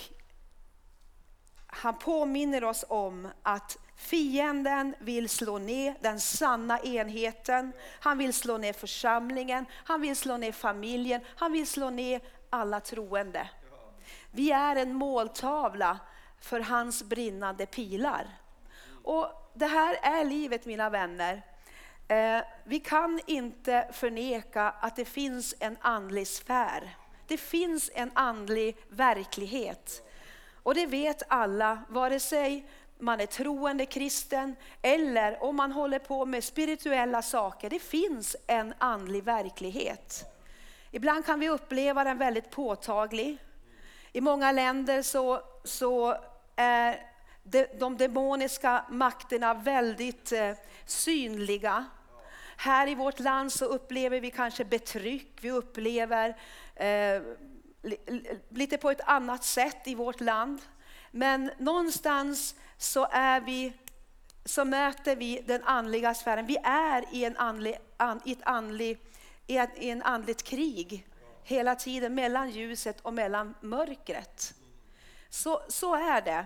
han 1.67 1.97
påminner 1.97 2.63
oss 2.63 2.85
om 2.89 3.27
att 3.43 3.77
Fienden 3.95 4.95
vill 4.99 5.29
slå 5.29 5.57
ner 5.57 5.95
den 6.01 6.19
sanna 6.19 6.79
enheten, 6.79 7.73
han 7.99 8.17
vill 8.17 8.33
slå 8.33 8.57
ner 8.57 8.73
församlingen, 8.73 9.65
han 9.71 10.01
vill 10.01 10.15
slå 10.15 10.37
ner 10.37 10.51
familjen, 10.51 11.21
han 11.35 11.51
vill 11.51 11.67
slå 11.67 11.89
ner 11.89 12.21
alla 12.49 12.79
troende. 12.79 13.49
Vi 14.31 14.51
är 14.51 14.75
en 14.75 14.93
måltavla 14.93 15.99
för 16.39 16.59
hans 16.59 17.03
brinnande 17.03 17.65
pilar. 17.65 18.27
Och 19.03 19.51
Det 19.53 19.65
här 19.65 19.99
är 20.01 20.25
livet 20.25 20.65
mina 20.65 20.89
vänner. 20.89 21.41
Eh, 22.07 22.43
vi 22.63 22.79
kan 22.79 23.19
inte 23.25 23.89
förneka 23.93 24.73
att 24.79 24.95
det 24.95 25.05
finns 25.05 25.55
en 25.59 25.77
andlig 25.81 26.27
sfär. 26.27 26.95
Det 27.27 27.37
finns 27.37 27.91
en 27.93 28.11
andlig 28.13 28.77
verklighet. 28.89 30.09
Och 30.63 30.75
det 30.75 30.85
vet 30.85 31.23
alla, 31.27 31.83
vare 31.89 32.19
sig 32.19 32.69
man 32.97 33.19
är 33.19 33.25
troende 33.25 33.85
kristen 33.85 34.55
eller 34.81 35.43
om 35.43 35.55
man 35.55 35.71
håller 35.71 35.99
på 35.99 36.25
med 36.25 36.43
spirituella 36.43 37.21
saker. 37.21 37.69
Det 37.69 37.79
finns 37.79 38.35
en 38.47 38.73
andlig 38.77 39.23
verklighet. 39.23 40.25
Ibland 40.91 41.25
kan 41.25 41.39
vi 41.39 41.49
uppleva 41.49 42.03
den 42.03 42.17
väldigt 42.17 42.51
påtaglig. 42.51 43.37
I 44.11 44.21
många 44.21 44.51
länder 44.51 45.01
så, 45.01 45.41
så 45.63 46.17
är 46.55 47.09
de 47.79 47.97
demoniska 47.97 48.85
makterna 48.89 49.53
väldigt 49.53 50.31
eh, 50.31 50.51
synliga. 50.85 51.85
Här 52.57 52.87
i 52.87 52.95
vårt 52.95 53.19
land 53.19 53.51
så 53.51 53.65
upplever 53.65 54.19
vi 54.19 54.31
kanske 54.31 54.65
betryck, 54.65 55.37
vi 55.41 55.51
upplever 55.51 56.37
eh, 56.75 57.21
lite 58.49 58.77
på 58.77 58.89
ett 58.89 59.01
annat 59.01 59.43
sätt 59.43 59.87
i 59.87 59.95
vårt 59.95 60.21
land. 60.21 60.61
Men 61.11 61.51
någonstans 61.57 62.55
så, 62.77 63.07
är 63.11 63.41
vi, 63.41 63.73
så 64.45 64.65
möter 64.65 65.15
vi 65.15 65.43
den 65.47 65.63
andliga 65.63 66.13
sfären. 66.13 66.45
Vi 66.45 66.57
är 66.63 67.05
i, 67.11 67.25
en 67.25 67.37
andlig, 67.37 67.77
an, 67.97 68.21
i, 68.25 68.31
ett 68.31 68.43
andlig, 68.43 68.97
i, 69.47 69.57
ett, 69.57 69.77
i 69.77 69.89
en 69.89 70.01
andligt 70.01 70.43
krig 70.43 71.08
hela 71.49 71.75
tiden 71.75 72.15
mellan 72.15 72.49
ljuset 72.49 73.01
och 73.01 73.13
mellan 73.13 73.55
mörkret. 73.61 74.53
Så, 75.29 75.61
så 75.69 75.95
är 75.95 76.21
det. 76.21 76.45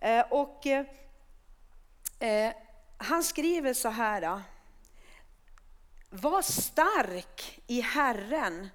Eh, 0.00 0.26
och 0.30 0.66
eh, 0.66 2.52
Han 2.98 3.22
skriver 3.24 3.74
så 3.74 3.88
här. 3.88 4.42
Var 6.10 6.42
stark 6.42 7.60
i 7.66 7.80
Herren 7.80 8.68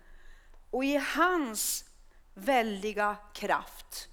och 0.72 0.86
i 0.86 0.95
hans 1.15 1.86
väldiga 2.33 3.15
kraft. 3.33 4.10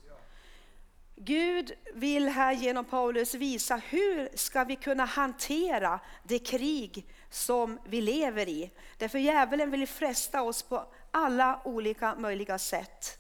Gud 1.17 1.73
vill 1.95 2.29
här 2.29 2.53
genom 2.53 2.85
Paulus 2.85 3.35
visa 3.35 3.77
hur 3.77 4.37
ska 4.37 4.65
vi 4.65 4.77
kunna 4.77 5.05
hantera 5.05 6.01
det 6.23 6.39
krig 6.39 7.07
som 7.31 7.79
vi 7.85 8.01
lever 8.01 8.49
i. 8.49 8.71
Därför 8.99 9.19
djävulen 9.19 9.71
vill 9.71 9.89
fresta 9.89 10.43
oss 10.43 10.63
på 10.63 10.87
alla 11.11 11.61
olika 11.65 12.15
möjliga 12.15 12.59
sätt. 12.59 13.19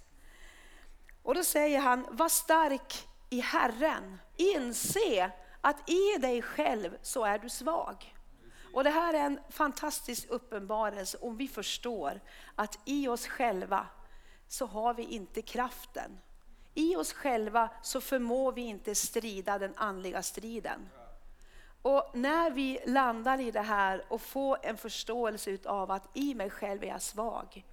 Och 1.23 1.35
då 1.35 1.45
säger 1.45 1.81
han, 1.81 2.07
var 2.11 2.29
stark 2.29 3.09
i 3.31 3.41
Herren. 3.41 4.19
Inse 4.37 5.33
att 5.61 5.91
i 5.91 6.19
dig 6.21 6.43
själv 6.43 6.97
så 7.03 7.25
är 7.25 7.39
du 7.39 7.49
svag. 7.49 8.15
Och 8.73 8.85
det 8.85 8.91
här 8.91 9.15
är 9.15 9.27
en 9.27 9.41
fantastisk 9.49 10.27
uppenbarelse 10.29 11.19
om 11.19 11.37
vi 11.37 11.49
förstår 11.49 12.21
att 12.55 12.79
i 12.85 13.09
oss 13.09 13.27
själva 13.27 13.87
så 14.49 14.67
har 14.67 14.95
vi 14.95 15.03
inte 15.03 15.43
kraften. 15.43 16.19
I 16.75 16.97
oss 16.97 17.13
själva 17.13 17.71
så 17.83 18.01
förmår 18.01 18.53
vi 18.53 18.63
inte 18.63 18.95
strida 18.95 19.59
den 19.59 19.73
andliga 19.77 20.23
striden. 20.23 20.89
Och 21.83 22.11
när 22.15 22.51
vi 22.51 22.81
landar 22.87 23.41
i 23.41 23.51
det 23.51 23.61
här 23.61 24.05
och 24.09 24.21
får 24.21 24.59
en 24.63 24.77
förståelse 24.77 25.59
av 25.65 25.91
att 25.91 26.09
i 26.15 26.35
mig 26.35 26.51
själv 26.51 26.83
är 26.85 26.89
jag 26.89 27.03
svag, 27.03 27.65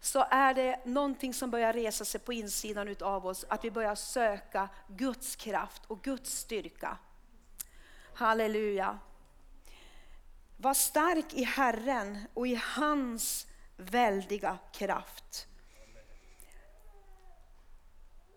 så 0.00 0.26
är 0.30 0.54
det 0.54 0.80
någonting 0.84 1.34
som 1.34 1.50
börjar 1.50 1.72
resa 1.72 2.04
sig 2.04 2.20
på 2.20 2.32
insidan 2.32 2.96
av 3.00 3.26
oss, 3.26 3.44
att 3.48 3.64
vi 3.64 3.70
börjar 3.70 3.94
söka 3.94 4.68
Guds 4.88 5.36
kraft 5.36 5.82
och 5.86 6.02
Guds 6.02 6.38
styrka. 6.38 6.98
Halleluja. 8.14 8.98
Var 10.56 10.74
stark 10.74 11.34
i 11.34 11.44
Herren 11.44 12.18
och 12.34 12.46
i 12.46 12.60
hans 12.62 13.46
väldiga 13.76 14.58
kraft. 14.72 15.46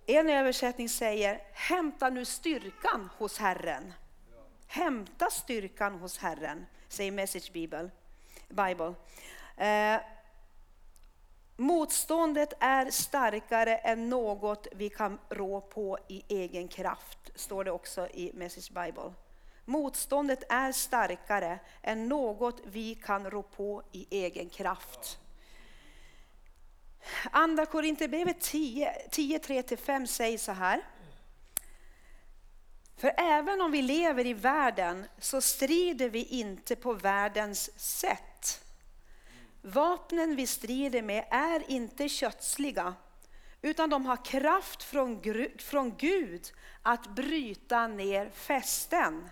En 0.05 0.29
översättning 0.29 0.89
säger, 0.89 1.41
hämta 1.53 2.09
nu 2.09 2.25
styrkan 2.25 3.09
hos 3.17 3.37
Herren. 3.37 3.93
Hämta 4.67 5.29
styrkan 5.29 5.95
hos 5.95 6.17
Herren, 6.17 6.65
säger 6.87 7.11
Message 7.11 7.51
Bible. 7.53 7.89
Bible. 8.47 8.93
Eh, 9.57 10.01
Motståndet 11.59 12.53
är 12.59 12.91
starkare 12.91 13.75
än 13.75 14.09
något 14.09 14.67
vi 14.71 14.89
kan 14.89 15.19
rå 15.29 15.61
på 15.61 15.97
i 16.07 16.23
egen 16.27 16.67
kraft, 16.67 17.17
står 17.35 17.63
det 17.63 17.71
också 17.71 18.07
i 18.07 18.31
Message 18.33 18.71
Bible. 18.73 19.13
Motståndet 19.65 20.43
är 20.49 20.71
starkare 20.71 21.59
än 21.81 22.09
något 22.09 22.61
vi 22.65 22.95
kan 22.95 23.29
rå 23.29 23.43
på 23.43 23.83
i 23.91 24.07
egen 24.09 24.49
kraft. 24.49 25.19
Andra 27.31 27.65
Korinthierbrevet 27.65 28.41
10, 28.41 28.93
10 29.11 29.37
3-5 29.37 30.05
säger 30.05 30.37
så 30.37 30.51
här. 30.51 30.81
För 32.97 33.13
även 33.17 33.61
om 33.61 33.71
vi 33.71 33.81
lever 33.81 34.25
i 34.25 34.33
världen 34.33 35.05
så 35.17 35.41
strider 35.41 36.09
vi 36.09 36.23
inte 36.23 36.75
på 36.75 36.93
världens 36.93 37.79
sätt. 37.79 38.65
Vapnen 39.61 40.35
vi 40.35 40.47
strider 40.47 41.01
med 41.01 41.25
är 41.29 41.71
inte 41.71 42.09
kötsliga 42.09 42.95
utan 43.61 43.89
de 43.89 44.05
har 44.05 44.25
kraft 44.25 44.83
från, 44.83 45.21
från 45.57 45.97
Gud 45.97 46.51
att 46.81 47.07
bryta 47.07 47.87
ner 47.87 48.29
fästen. 48.29 49.29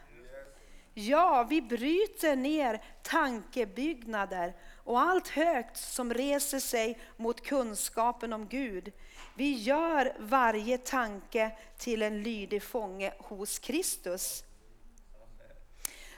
Ja, 0.94 1.48
vi 1.50 1.62
bryter 1.62 2.36
ner 2.36 2.84
tankebyggnader 3.04 4.56
och 4.84 5.00
allt 5.00 5.28
högt 5.28 5.78
som 5.78 6.14
reser 6.14 6.60
sig 6.60 7.00
mot 7.18 7.46
kunskapen 7.46 8.34
om 8.34 8.48
Gud. 8.48 8.92
Vi 9.36 9.52
gör 9.52 10.14
varje 10.20 10.78
tanke 10.78 11.58
till 11.78 12.02
en 12.02 12.24
lydig 12.24 12.64
fånge 12.64 13.14
hos 13.20 13.60
Kristus. 13.60 14.44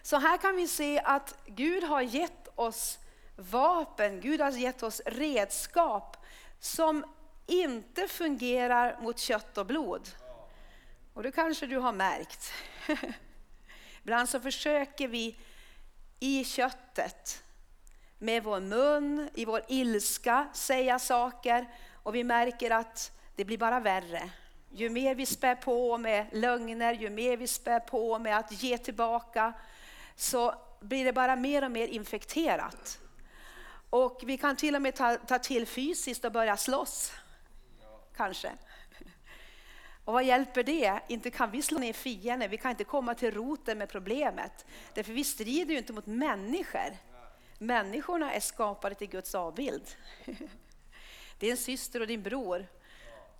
Så 0.02 0.18
här 0.18 0.38
kan 0.38 0.56
vi 0.56 0.68
se 0.68 1.00
att 1.00 1.36
Gud 1.46 1.84
har 1.84 2.02
gett 2.02 2.48
oss 2.56 3.00
vapen, 3.40 4.22
Gud 4.22 4.42
har 4.42 4.52
gett 4.52 4.84
oss 4.84 5.02
redskap 5.06 6.26
som 6.60 7.06
inte 7.48 8.08
fungerar 8.08 9.02
mot 9.02 9.20
kött 9.20 9.58
och 9.58 9.66
blod. 9.66 10.10
Och 11.14 11.24
det 11.24 11.32
kanske 11.32 11.66
du 11.68 11.78
har 11.78 11.94
märkt. 11.94 12.52
Ibland 14.04 14.30
så 14.30 14.40
försöker 14.40 15.08
vi 15.08 15.36
i 16.20 16.44
köttet 16.44 17.44
med 18.18 18.44
vår 18.44 18.60
mun, 18.60 19.30
i 19.34 19.46
vår 19.46 19.62
ilska 19.68 20.48
säga 20.54 21.00
saker 21.00 21.68
och 22.04 22.16
vi 22.16 22.24
märker 22.24 22.72
att 22.72 23.12
det 23.36 23.46
blir 23.46 23.58
bara 23.58 23.80
värre. 23.80 24.30
Ju 24.72 24.90
mer 24.90 25.16
vi 25.16 25.26
spär 25.26 25.56
på 25.56 25.98
med 25.98 26.26
lögner, 26.32 26.94
ju 26.94 27.10
mer 27.10 27.38
vi 27.38 27.48
spär 27.48 27.80
på 27.80 28.20
med 28.20 28.38
att 28.38 28.64
ge 28.64 28.78
tillbaka 28.78 29.54
så 30.16 30.56
blir 30.80 31.06
det 31.06 31.14
bara 31.14 31.36
mer 31.36 31.64
och 31.64 31.72
mer 31.72 31.88
infekterat. 31.88 33.00
Och 33.90 34.22
vi 34.26 34.38
kan 34.38 34.56
till 34.56 34.76
och 34.76 34.82
med 34.82 34.96
ta, 34.96 35.16
ta 35.16 35.40
till 35.40 35.66
fysiskt 35.66 36.26
och 36.26 36.32
börja 36.32 36.58
slåss. 36.58 37.12
Kanske. 38.16 38.52
Och 40.06 40.14
vad 40.14 40.24
hjälper 40.24 40.64
det? 40.64 41.00
Inte 41.08 41.32
kan 41.32 41.52
vi 41.52 41.62
slå 41.62 41.80
ner 41.80 41.94
fienden, 41.94 42.50
vi 42.50 42.58
kan 42.58 42.72
inte 42.72 42.84
komma 42.84 43.16
till 43.16 43.32
roten 43.32 43.78
med 43.78 43.90
problemet. 43.90 44.66
Därför 44.94 45.14
vi 45.14 45.24
strider 45.24 45.72
ju 45.72 45.78
inte 45.78 45.94
mot 45.94 46.06
människor. 46.06 46.98
Människorna 47.58 48.34
är 48.34 48.40
skapade 48.40 48.96
till 48.96 49.10
Guds 49.10 49.36
avbild. 49.36 49.84
Din 51.40 51.58
syster 51.58 52.02
och 52.02 52.08
din 52.08 52.24
bror, 52.24 52.68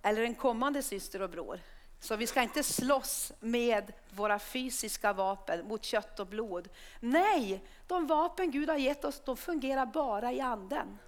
eller 0.02 0.22
en 0.22 0.34
kommande 0.34 0.82
syster 0.82 1.22
och 1.22 1.30
bror. 1.30 1.60
Så 2.00 2.16
vi 2.16 2.26
ska 2.26 2.42
inte 2.42 2.62
slåss 2.62 3.32
med 3.40 3.92
våra 4.10 4.38
fysiska 4.38 5.12
vapen 5.12 5.68
mot 5.68 5.84
kött 5.84 6.20
och 6.20 6.26
blod. 6.26 6.68
Nej, 7.00 7.64
de 7.86 8.06
vapen 8.06 8.50
Gud 8.50 8.68
har 8.68 8.76
gett 8.76 9.04
oss, 9.04 9.22
de 9.24 9.36
fungerar 9.36 9.86
bara 9.86 10.32
i 10.32 10.40
anden. 10.40 10.98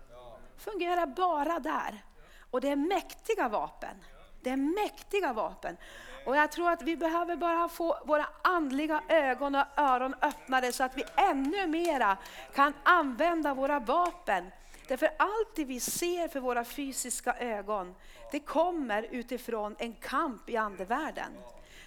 Fungerar 0.56 1.06
bara 1.06 1.58
där. 1.58 2.04
Och 2.50 2.60
det 2.60 2.68
är 2.68 2.76
mäktiga 2.76 3.48
vapen. 3.48 4.04
Det 4.42 4.50
är 4.50 4.56
mäktiga 4.56 5.32
vapen. 5.32 5.76
Och 6.26 6.36
jag 6.36 6.52
tror 6.52 6.70
att 6.70 6.82
vi 6.82 6.96
behöver 6.96 7.36
bara 7.36 7.68
få 7.68 7.98
våra 8.04 8.26
andliga 8.42 9.02
ögon 9.08 9.54
och 9.54 9.66
öron 9.76 10.14
öppnade 10.22 10.72
så 10.72 10.84
att 10.84 10.96
vi 10.96 11.04
ännu 11.16 11.66
mera 11.66 12.16
kan 12.54 12.74
använda 12.82 13.54
våra 13.54 13.80
vapen. 13.80 14.50
Därför 14.88 15.10
allt 15.18 15.56
det 15.56 15.64
vi 15.64 15.80
ser 15.80 16.28
för 16.28 16.40
våra 16.40 16.64
fysiska 16.64 17.34
ögon, 17.38 17.94
det 18.32 18.40
kommer 18.40 19.02
utifrån 19.10 19.76
en 19.78 19.92
kamp 19.92 20.50
i 20.50 20.56
andevärlden. 20.56 21.32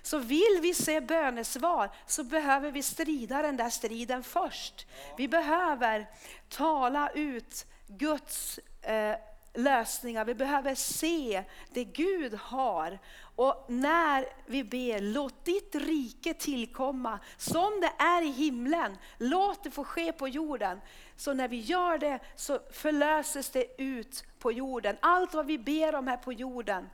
Så 0.02 0.18
vill 0.18 0.60
vi 0.62 0.74
se 0.74 1.02
bönesvar 1.02 1.90
så 2.06 2.24
behöver 2.24 2.72
vi 2.72 2.84
strida 2.84 3.42
den 3.42 3.58
där 3.58 3.70
striden 3.70 4.24
först. 4.24 4.88
Vi 5.18 5.28
behöver 5.28 6.08
tala 6.50 7.10
ut 7.10 7.66
Guds 7.88 8.60
eh, 8.82 9.16
lösningar. 9.56 10.26
Vi 10.26 10.36
behöver 10.36 10.76
se 10.76 11.44
det 11.70 11.84
Gud 11.84 12.34
har. 12.34 13.00
Och 13.36 13.66
när 13.68 14.26
vi 14.46 14.64
ber, 14.64 15.02
låt 15.02 15.46
ditt 15.46 15.76
rike 15.76 16.34
tillkomma 16.34 17.20
som 17.38 17.82
det 17.82 18.04
är 18.04 18.22
i 18.22 18.32
himlen. 18.32 18.98
Låt 19.18 19.64
det 19.64 19.72
få 19.72 19.84
ske 19.84 20.12
på 20.12 20.28
jorden. 20.28 20.82
Så 21.16 21.34
när 21.34 21.48
vi 21.48 21.60
gör 21.60 21.98
det 21.98 22.20
så 22.36 22.60
förlöses 22.72 23.50
det 23.50 23.82
ut 23.82 24.24
på 24.40 24.52
jorden. 24.52 24.98
Allt 25.00 25.34
vad 25.34 25.46
vi 25.46 25.58
ber 25.58 25.96
om 25.96 26.08
här 26.08 26.18
på 26.18 26.34
jorden, 26.34 26.90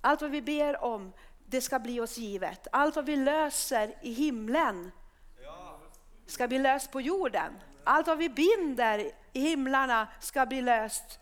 allt 0.00 0.20
vad 0.20 0.30
vi 0.30 0.42
ber 0.42 0.84
om, 0.84 1.12
det 1.46 1.60
ska 1.60 1.78
bli 1.78 2.00
oss 2.00 2.18
givet. 2.18 2.66
Allt 2.72 2.96
vad 2.96 3.06
vi 3.06 3.16
löser 3.16 3.94
i 4.02 4.12
himlen 4.12 4.92
ska 6.26 6.48
bli 6.48 6.58
löst 6.58 6.92
på 6.92 7.00
jorden. 7.00 7.52
Allt 7.84 8.06
vad 8.06 8.18
vi 8.18 8.28
binder 8.28 9.10
i 9.32 9.40
himlarna 9.40 10.08
ska 10.20 10.46
bli 10.46 10.62
löst 10.62 11.20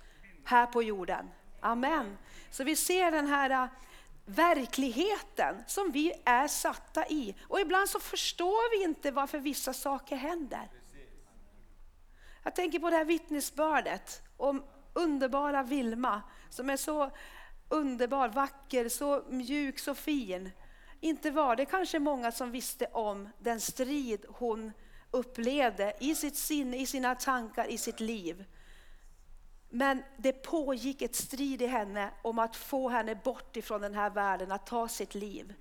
här 0.48 0.66
på 0.66 0.82
jorden. 0.82 1.30
Amen. 1.60 2.18
Så 2.50 2.64
vi 2.64 2.76
ser 2.76 3.10
den 3.10 3.26
här 3.26 3.50
äh, 3.50 3.68
verkligheten 4.24 5.56
som 5.66 5.90
vi 5.90 6.12
är 6.24 6.48
satta 6.48 7.06
i. 7.06 7.34
Och 7.42 7.60
ibland 7.60 7.88
så 7.88 8.00
förstår 8.00 8.78
vi 8.78 8.84
inte 8.84 9.10
varför 9.10 9.38
vissa 9.38 9.72
saker 9.72 10.16
händer. 10.16 10.70
Jag 12.42 12.54
tänker 12.54 12.78
på 12.78 12.90
det 12.90 12.96
här 12.96 13.04
vittnesbördet 13.04 14.22
om 14.36 14.64
underbara 14.92 15.62
Vilma 15.62 16.22
som 16.50 16.70
är 16.70 16.76
så 16.76 17.10
underbar, 17.68 18.28
vacker, 18.28 18.88
så 18.88 19.24
mjuk, 19.28 19.78
så 19.78 19.94
fin. 19.94 20.50
Inte 21.00 21.30
var 21.30 21.56
det 21.56 21.64
kanske 21.64 21.98
många 21.98 22.32
som 22.32 22.50
visste 22.50 22.86
om 22.86 23.28
den 23.38 23.60
strid 23.60 24.24
hon 24.28 24.72
upplevde 25.10 25.94
i 26.00 26.14
sitt 26.14 26.36
sinne, 26.36 26.76
i 26.76 26.86
sina 26.86 27.14
tankar, 27.14 27.70
i 27.70 27.78
sitt 27.78 28.00
liv. 28.00 28.44
Men 29.70 30.02
det 30.16 30.32
pågick 30.32 31.02
ett 31.02 31.14
strid 31.14 31.62
i 31.62 31.66
henne 31.66 32.10
om 32.22 32.38
att 32.38 32.56
få 32.56 32.88
henne 32.88 33.14
bort 33.14 33.56
ifrån 33.56 33.80
den 33.80 33.94
här 33.94 34.10
världen, 34.10 34.52
att 34.52 34.66
ta 34.66 34.88
sitt 34.88 35.14
liv. 35.14 35.54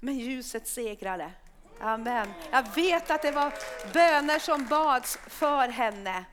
Men 0.00 0.18
ljuset 0.18 0.68
segrade. 0.68 1.32
Amen. 1.80 2.28
Jag 2.50 2.74
vet 2.74 3.10
att 3.10 3.22
det 3.22 3.30
var 3.30 3.52
böner 3.92 4.38
som 4.38 4.66
bads 4.66 5.18
för 5.26 5.68
henne 5.68 6.24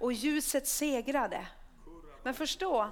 och 0.00 0.12
ljuset 0.12 0.66
segrade. 0.66 1.46
Men 2.22 2.34
förstå, 2.34 2.88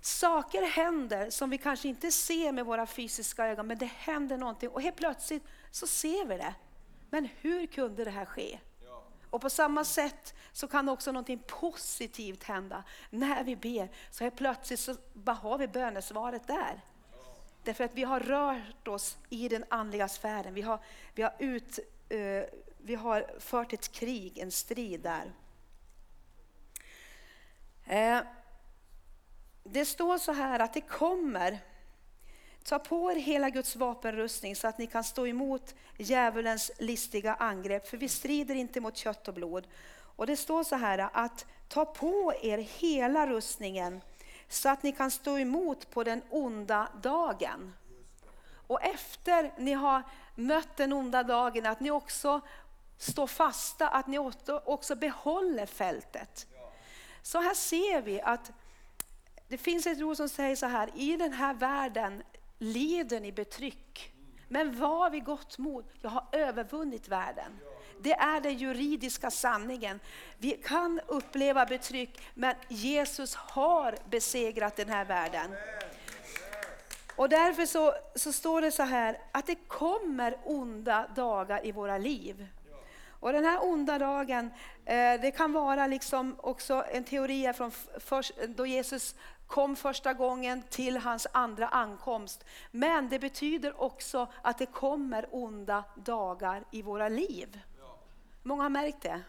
saker 0.00 0.62
händer 0.62 1.30
som 1.30 1.50
vi 1.50 1.58
kanske 1.58 1.88
inte 1.88 2.10
ser 2.10 2.52
med 2.52 2.66
våra 2.66 2.86
fysiska 2.86 3.46
ögon, 3.46 3.66
men 3.66 3.78
det 3.78 3.86
händer 3.86 4.36
någonting 4.36 4.68
och 4.68 4.82
helt 4.82 4.96
plötsligt 4.96 5.42
så 5.70 5.86
ser 5.86 6.24
vi 6.24 6.36
det. 6.36 6.54
Men 7.10 7.28
hur 7.40 7.66
kunde 7.66 8.04
det 8.04 8.10
här 8.10 8.24
ske? 8.24 8.58
Och 9.30 9.40
på 9.40 9.50
samma 9.50 9.84
sätt 9.84 10.34
så 10.52 10.68
kan 10.68 10.88
också 10.88 11.12
någonting 11.12 11.42
positivt 11.46 12.44
hända. 12.44 12.84
När 13.10 13.44
vi 13.44 13.56
ber 13.56 13.90
så 14.10 14.24
är 14.24 14.30
plötsligt 14.30 14.80
så 14.80 14.96
bara 15.12 15.36
har 15.36 15.58
vi 15.58 15.68
bönesvaret 15.68 16.46
där. 16.46 16.80
Därför 17.62 17.84
att 17.84 17.94
vi 17.94 18.04
har 18.04 18.20
rört 18.20 18.88
oss 18.88 19.16
i 19.28 19.48
den 19.48 19.64
andliga 19.68 20.08
sfären. 20.08 20.54
Vi 20.54 20.62
har, 20.62 20.80
vi 21.14 21.22
har, 21.22 21.34
ut, 21.38 21.78
uh, 22.12 22.42
vi 22.78 22.94
har 22.94 23.40
fört 23.40 23.72
ett 23.72 23.92
krig, 23.92 24.38
en 24.38 24.50
strid 24.50 25.00
där. 25.00 25.32
Uh, 27.90 28.26
det 29.64 29.84
står 29.84 30.18
så 30.18 30.32
här 30.32 30.60
att 30.60 30.74
det 30.74 30.80
kommer 30.80 31.58
Ta 32.68 32.78
på 32.78 33.12
er 33.12 33.16
hela 33.16 33.50
Guds 33.50 33.76
vapenrustning 33.76 34.56
så 34.56 34.68
att 34.68 34.78
ni 34.78 34.86
kan 34.86 35.04
stå 35.04 35.26
emot 35.26 35.74
djävulens 35.96 36.70
listiga 36.78 37.34
angrepp. 37.34 37.88
För 37.88 37.96
vi 37.96 38.08
strider 38.08 38.54
inte 38.54 38.80
mot 38.80 38.96
kött 38.96 39.28
och 39.28 39.34
blod. 39.34 39.66
Och 40.16 40.26
det 40.26 40.36
står 40.36 40.64
så 40.64 40.76
här 40.76 41.08
att 41.12 41.46
ta 41.68 41.84
på 41.84 42.32
er 42.42 42.58
hela 42.58 43.26
rustningen 43.26 44.00
så 44.48 44.68
att 44.68 44.82
ni 44.82 44.92
kan 44.92 45.10
stå 45.10 45.38
emot 45.38 45.90
på 45.90 46.04
den 46.04 46.22
onda 46.30 46.88
dagen. 47.02 47.74
Och 48.66 48.82
efter 48.82 49.52
ni 49.56 49.72
har 49.72 50.02
mött 50.34 50.76
den 50.76 50.92
onda 50.92 51.22
dagen, 51.22 51.66
att 51.66 51.80
ni 51.80 51.90
också 51.90 52.40
står 52.98 53.26
fasta, 53.26 53.88
att 53.88 54.06
ni 54.06 54.18
också 54.64 54.96
behåller 54.96 55.66
fältet. 55.66 56.46
Så 57.22 57.40
här 57.40 57.54
ser 57.54 58.02
vi 58.02 58.20
att 58.20 58.52
det 59.48 59.58
finns 59.58 59.86
ett 59.86 60.02
ord 60.02 60.16
som 60.16 60.28
säger 60.28 60.56
så 60.56 60.66
här, 60.66 60.90
i 60.94 61.16
den 61.16 61.32
här 61.32 61.54
världen 61.54 62.22
lider 62.58 63.20
ni 63.20 63.32
betryck. 63.32 64.12
Men 64.48 64.80
var 64.80 65.10
vid 65.10 65.24
gott 65.24 65.58
mod, 65.58 65.84
jag 66.00 66.10
har 66.10 66.24
övervunnit 66.32 67.08
världen. 67.08 67.58
Det 68.00 68.12
är 68.12 68.40
den 68.40 68.58
juridiska 68.58 69.30
sanningen. 69.30 70.00
Vi 70.38 70.50
kan 70.50 71.00
uppleva 71.06 71.66
betryck, 71.66 72.20
men 72.34 72.54
Jesus 72.68 73.34
har 73.34 73.98
besegrat 74.10 74.76
den 74.76 74.88
här 74.88 75.04
världen. 75.04 75.54
Och 77.16 77.28
därför 77.28 77.66
så, 77.66 77.94
så 78.14 78.32
står 78.32 78.60
det 78.60 78.72
så 78.72 78.82
här 78.82 79.18
att 79.32 79.46
det 79.46 79.54
kommer 79.54 80.36
onda 80.44 81.08
dagar 81.16 81.66
i 81.66 81.72
våra 81.72 81.98
liv. 81.98 82.46
Och 83.20 83.32
den 83.32 83.44
här 83.44 83.64
onda 83.64 83.98
dagen, 83.98 84.50
eh, 84.84 85.20
det 85.20 85.36
kan 85.36 85.52
vara 85.52 85.86
liksom 85.86 86.36
också 86.38 86.84
en 86.92 87.04
teori 87.04 87.52
från 87.52 87.70
först, 87.98 88.32
då 88.48 88.66
Jesus 88.66 89.14
kom 89.48 89.76
första 89.76 90.14
gången 90.14 90.62
till 90.62 90.96
hans 90.96 91.26
andra 91.32 91.68
ankomst. 91.68 92.44
Men 92.70 93.08
det 93.08 93.18
betyder 93.18 93.82
också 93.82 94.32
att 94.42 94.58
det 94.58 94.66
kommer 94.66 95.26
onda 95.30 95.84
dagar 95.96 96.64
i 96.70 96.82
våra 96.82 97.08
liv. 97.08 97.60
Många 98.42 98.62
har 98.62 98.70
märkt 98.70 99.02
det. 99.02 99.20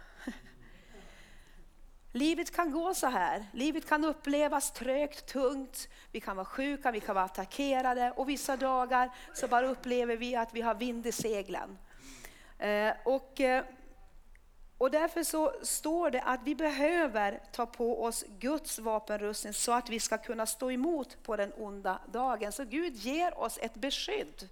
Livet 2.12 2.56
kan 2.56 2.72
gå 2.72 2.94
så 2.94 3.08
här. 3.08 3.46
Livet 3.54 3.90
kan 3.90 4.06
upplevas 4.06 4.72
trögt, 4.72 5.26
tungt. 5.26 5.90
Vi 6.12 6.20
kan 6.20 6.36
vara 6.36 6.46
sjuka, 6.46 6.92
vi 6.92 7.00
kan 7.00 7.16
vara 7.16 7.26
attackerade 7.26 8.12
och 8.12 8.30
vissa 8.30 8.58
dagar 8.58 9.12
så 9.34 9.48
bara 9.48 9.68
upplever 9.68 10.18
vi 10.18 10.36
att 10.36 10.54
vi 10.54 10.62
har 10.62 10.76
vind 10.76 11.06
i 11.06 11.12
seglen. 11.12 11.78
Eh, 12.58 12.94
och 13.06 13.42
eh, 13.42 13.64
och 14.80 14.92
därför 14.92 15.24
så 15.24 15.54
står 15.62 16.12
det 16.12 16.22
att 16.22 16.40
vi 16.44 16.56
behöver 16.56 17.42
ta 17.52 17.66
på 17.66 18.04
oss 18.04 18.26
Guds 18.40 18.80
vapenrustning 18.80 19.54
så 19.54 19.72
att 19.72 19.90
vi 19.90 20.00
ska 20.00 20.18
kunna 20.18 20.46
stå 20.46 20.72
emot 20.72 21.24
på 21.24 21.36
den 21.36 21.54
onda 21.58 22.00
dagen. 22.12 22.52
Så 22.52 22.64
Gud 22.66 22.96
ger 22.96 23.40
oss 23.40 23.60
ett 23.62 23.74
beskydd. 23.74 24.50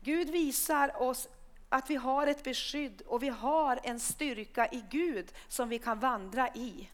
Gud 0.00 0.30
visar 0.30 1.02
oss 1.02 1.28
att 1.68 1.90
vi 1.90 1.96
har 1.96 2.26
ett 2.26 2.42
beskydd 2.42 3.02
och 3.06 3.22
vi 3.22 3.28
har 3.28 3.80
en 3.82 4.00
styrka 4.00 4.66
i 4.66 4.84
Gud 4.90 5.32
som 5.48 5.68
vi 5.68 5.78
kan 5.78 6.00
vandra 6.00 6.48
i. 6.48 6.88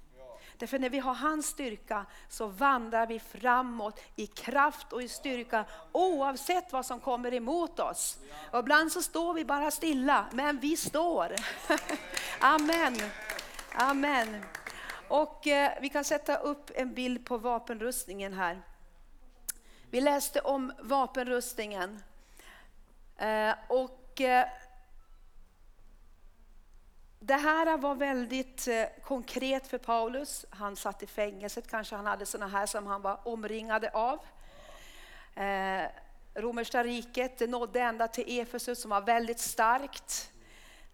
Därför 0.58 0.78
när 0.78 0.90
vi 0.90 0.98
har 0.98 1.14
hans 1.14 1.46
styrka 1.46 2.06
så 2.28 2.46
vandrar 2.46 3.06
vi 3.06 3.20
framåt 3.20 4.00
i 4.16 4.26
kraft 4.26 4.92
och 4.92 5.02
i 5.02 5.08
styrka 5.08 5.64
oavsett 5.92 6.72
vad 6.72 6.86
som 6.86 7.00
kommer 7.00 7.34
emot 7.34 7.80
oss. 7.80 8.18
Och 8.50 8.58
ibland 8.58 8.92
så 8.92 9.02
står 9.02 9.34
vi 9.34 9.44
bara 9.44 9.70
stilla, 9.70 10.26
men 10.32 10.60
vi 10.60 10.76
står. 10.76 11.34
Amen. 12.40 12.96
Amen. 13.74 14.44
Och 15.08 15.46
eh, 15.46 15.72
vi 15.80 15.88
kan 15.88 16.04
sätta 16.04 16.36
upp 16.36 16.70
en 16.74 16.94
bild 16.94 17.26
på 17.26 17.38
vapenrustningen 17.38 18.32
här. 18.32 18.62
Vi 19.90 20.00
läste 20.00 20.40
om 20.40 20.72
vapenrustningen. 20.80 22.02
Eh, 23.16 23.54
och 23.68 24.20
eh, 24.20 24.46
det 27.26 27.34
här 27.34 27.76
var 27.76 27.94
väldigt 27.94 28.68
eh, 28.68 28.84
konkret 29.02 29.66
för 29.66 29.78
Paulus. 29.78 30.46
Han 30.50 30.76
satt 30.76 31.02
i 31.02 31.06
fängelset, 31.06 31.70
kanske 31.70 31.96
han 31.96 32.06
hade 32.06 32.26
sådana 32.26 32.50
här 32.50 32.66
som 32.66 32.86
han 32.86 33.02
var 33.02 33.28
omringade 33.28 33.90
av. 33.90 34.18
Eh, 35.34 35.88
romerska 36.34 36.84
riket 36.84 37.40
nådde 37.50 37.80
ända 37.80 38.08
till 38.08 38.40
Efesus 38.40 38.80
som 38.80 38.90
var 38.90 39.00
väldigt 39.00 39.38
starkt. 39.40 40.32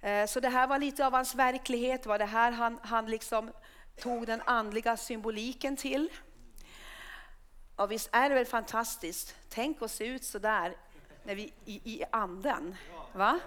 Eh, 0.00 0.26
så 0.26 0.40
det 0.40 0.48
här 0.48 0.66
var 0.66 0.78
lite 0.78 1.06
av 1.06 1.12
hans 1.12 1.34
verklighet, 1.34 2.06
var 2.06 2.18
det 2.18 2.24
här 2.24 2.50
han, 2.50 2.78
han 2.82 3.06
liksom 3.06 3.50
tog 3.96 4.26
den 4.26 4.42
andliga 4.44 4.96
symboliken 4.96 5.76
till. 5.76 6.10
Och 7.76 7.90
visst 7.90 8.08
är 8.12 8.28
det 8.28 8.34
väl 8.34 8.46
fantastiskt? 8.46 9.36
Tänk 9.48 9.82
att 9.82 9.90
se 9.90 10.06
ut 10.06 10.24
så 10.24 10.38
där 10.38 10.76
när 11.22 11.34
vi, 11.34 11.52
i, 11.64 11.94
i 11.94 12.04
anden. 12.10 12.76
Va? 13.12 13.40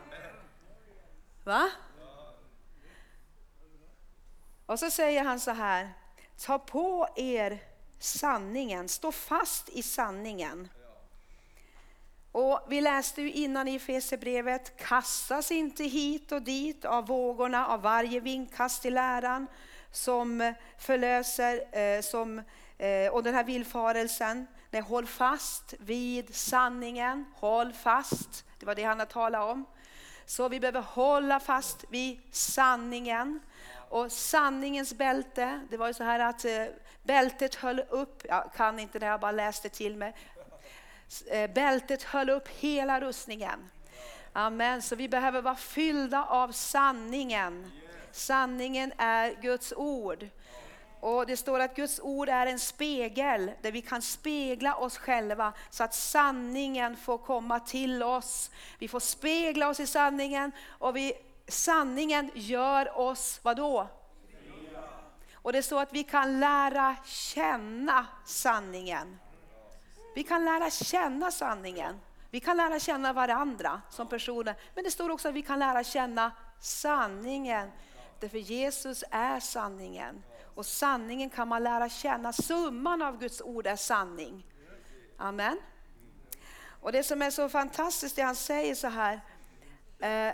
Va? 1.44 1.70
Och 4.66 4.80
så 4.80 4.92
säger 4.92 5.24
han 5.24 5.40
så 5.40 5.52
här, 5.52 5.90
ta 6.46 6.60
på 6.60 7.08
er 7.16 7.60
sanningen, 8.00 8.90
stå 8.90 9.12
fast 9.12 9.70
i 9.70 9.84
sanningen. 9.84 10.70
Och 12.32 12.60
vi 12.70 12.82
läste 12.82 13.22
ju 13.22 13.32
innan 13.32 13.68
i 13.68 13.76
Efesierbrevet, 13.76 14.78
kastas 14.78 15.52
inte 15.52 15.84
hit 15.84 16.32
och 16.32 16.42
dit 16.42 16.86
av 16.86 17.08
vågorna, 17.08 17.68
av 17.68 17.82
varje 17.82 18.20
vindkast 18.20 18.86
i 18.86 18.90
läran 18.90 19.48
som 19.92 20.54
förlöser, 20.78 21.78
eh, 21.78 22.02
som, 22.02 22.42
eh, 22.78 23.12
och 23.12 23.24
den 23.24 23.34
här 23.34 23.44
villfarelsen. 23.44 24.48
Nej, 24.72 24.82
håll 24.82 25.08
fast 25.08 25.74
vid 25.80 26.36
sanningen, 26.36 27.26
håll 27.36 27.74
fast. 27.74 28.46
Det 28.60 28.66
var 28.66 28.76
det 28.76 28.84
han 28.84 29.00
har 29.00 29.06
talat 29.06 29.52
om. 29.52 29.66
Så 30.26 30.50
vi 30.50 30.60
behöver 30.60 30.82
hålla 30.82 31.40
fast 31.40 31.86
vid 31.90 32.22
sanningen. 32.32 33.40
Och 33.94 34.12
sanningens 34.12 34.94
bälte, 34.94 35.60
det 35.70 35.78
var 35.78 35.88
ju 35.88 35.94
så 35.94 36.04
här 36.04 36.20
att 36.20 36.46
eh, 36.46 36.66
bältet 37.04 37.56
höll 37.56 37.80
upp, 37.80 38.26
jag 38.30 38.54
kan 38.56 38.80
inte 38.80 39.00
det, 39.00 39.06
jag 39.06 39.20
bara 39.20 39.32
läste 39.32 39.70
till 39.70 39.96
mig. 39.96 40.16
Eh, 41.28 41.52
bältet 41.52 42.04
höll 42.04 42.30
upp 42.30 42.48
hela 42.48 43.02
rustningen. 43.02 43.70
Amen, 44.34 44.82
så 44.82 44.96
vi 44.96 45.10
behöver 45.10 45.42
vara 45.42 45.56
fyllda 45.56 46.26
av 46.26 46.52
sanningen. 46.52 47.72
Sanningen 48.12 48.94
är 48.98 49.42
Guds 49.42 49.74
ord. 49.74 50.28
Och 51.00 51.26
Det 51.26 51.38
står 51.38 51.60
att 51.60 51.76
Guds 51.76 52.00
ord 52.00 52.30
är 52.30 52.48
en 52.48 52.60
spegel 52.60 53.52
där 53.62 53.72
vi 53.72 53.82
kan 53.82 54.02
spegla 54.02 54.76
oss 54.76 54.98
själva 54.98 55.54
så 55.70 55.84
att 55.84 55.94
sanningen 55.94 56.98
får 56.98 57.18
komma 57.18 57.60
till 57.60 58.04
oss. 58.04 58.52
Vi 58.80 58.88
får 58.88 59.00
spegla 59.00 59.70
oss 59.70 59.80
i 59.80 59.88
sanningen 59.88 60.52
och 60.68 60.96
vi 60.96 61.14
sanningen 61.48 62.32
gör 62.34 62.98
oss, 62.98 63.40
vadå? 63.44 63.88
Och 65.34 65.52
det 65.52 65.58
är 65.58 65.62
så 65.62 65.80
att 65.80 65.94
vi 65.94 66.04
kan 66.04 66.40
lära 66.40 66.96
känna 67.06 68.06
sanningen. 68.26 69.20
Vi 70.16 70.24
kan 70.24 70.46
lära 70.46 70.70
känna 70.70 71.32
sanningen. 71.32 72.00
Vi 72.32 72.40
kan 72.40 72.58
lära 72.58 72.80
känna 72.80 73.14
varandra 73.14 73.82
som 73.90 74.08
personer. 74.08 74.56
Men 74.76 74.84
det 74.84 74.92
står 74.92 75.10
också 75.10 75.30
att 75.30 75.36
vi 75.36 75.42
kan 75.42 75.60
lära 75.60 75.84
känna 75.84 76.32
sanningen. 76.60 77.72
Därför 78.20 78.38
Jesus 78.38 79.04
är 79.12 79.40
sanningen. 79.40 80.24
Och 80.56 80.66
sanningen 80.66 81.30
kan 81.30 81.48
man 81.48 81.64
lära 81.64 81.90
känna. 81.90 82.34
Summan 82.34 83.02
av 83.02 83.20
Guds 83.20 83.42
ord 83.42 83.68
är 83.68 83.76
sanning. 83.76 84.46
Amen. 85.18 85.60
Och 86.82 86.92
det 86.92 87.04
som 87.04 87.22
är 87.22 87.32
så 87.32 87.50
fantastiskt, 87.50 88.16
det 88.16 88.22
han 88.22 88.36
säger 88.36 88.76
så 88.76 88.88
här. 88.88 89.22
Eh, 90.00 90.34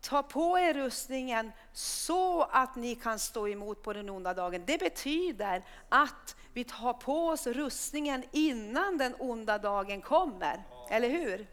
ta 0.00 0.22
på 0.22 0.58
er 0.58 0.74
rustningen 0.74 1.52
så 1.72 2.42
att 2.42 2.76
ni 2.76 2.94
kan 2.94 3.18
stå 3.18 3.48
emot 3.48 3.82
på 3.82 3.92
den 3.92 4.10
onda 4.10 4.34
dagen. 4.34 4.62
Det 4.66 4.78
betyder 4.78 5.62
att 5.88 6.36
vi 6.52 6.64
tar 6.64 6.92
på 6.92 7.28
oss 7.28 7.46
rustningen 7.46 8.24
innan 8.32 8.98
den 8.98 9.14
onda 9.18 9.58
dagen 9.58 10.00
kommer. 10.00 10.62
Eller 10.90 11.08
hur? 11.08 11.46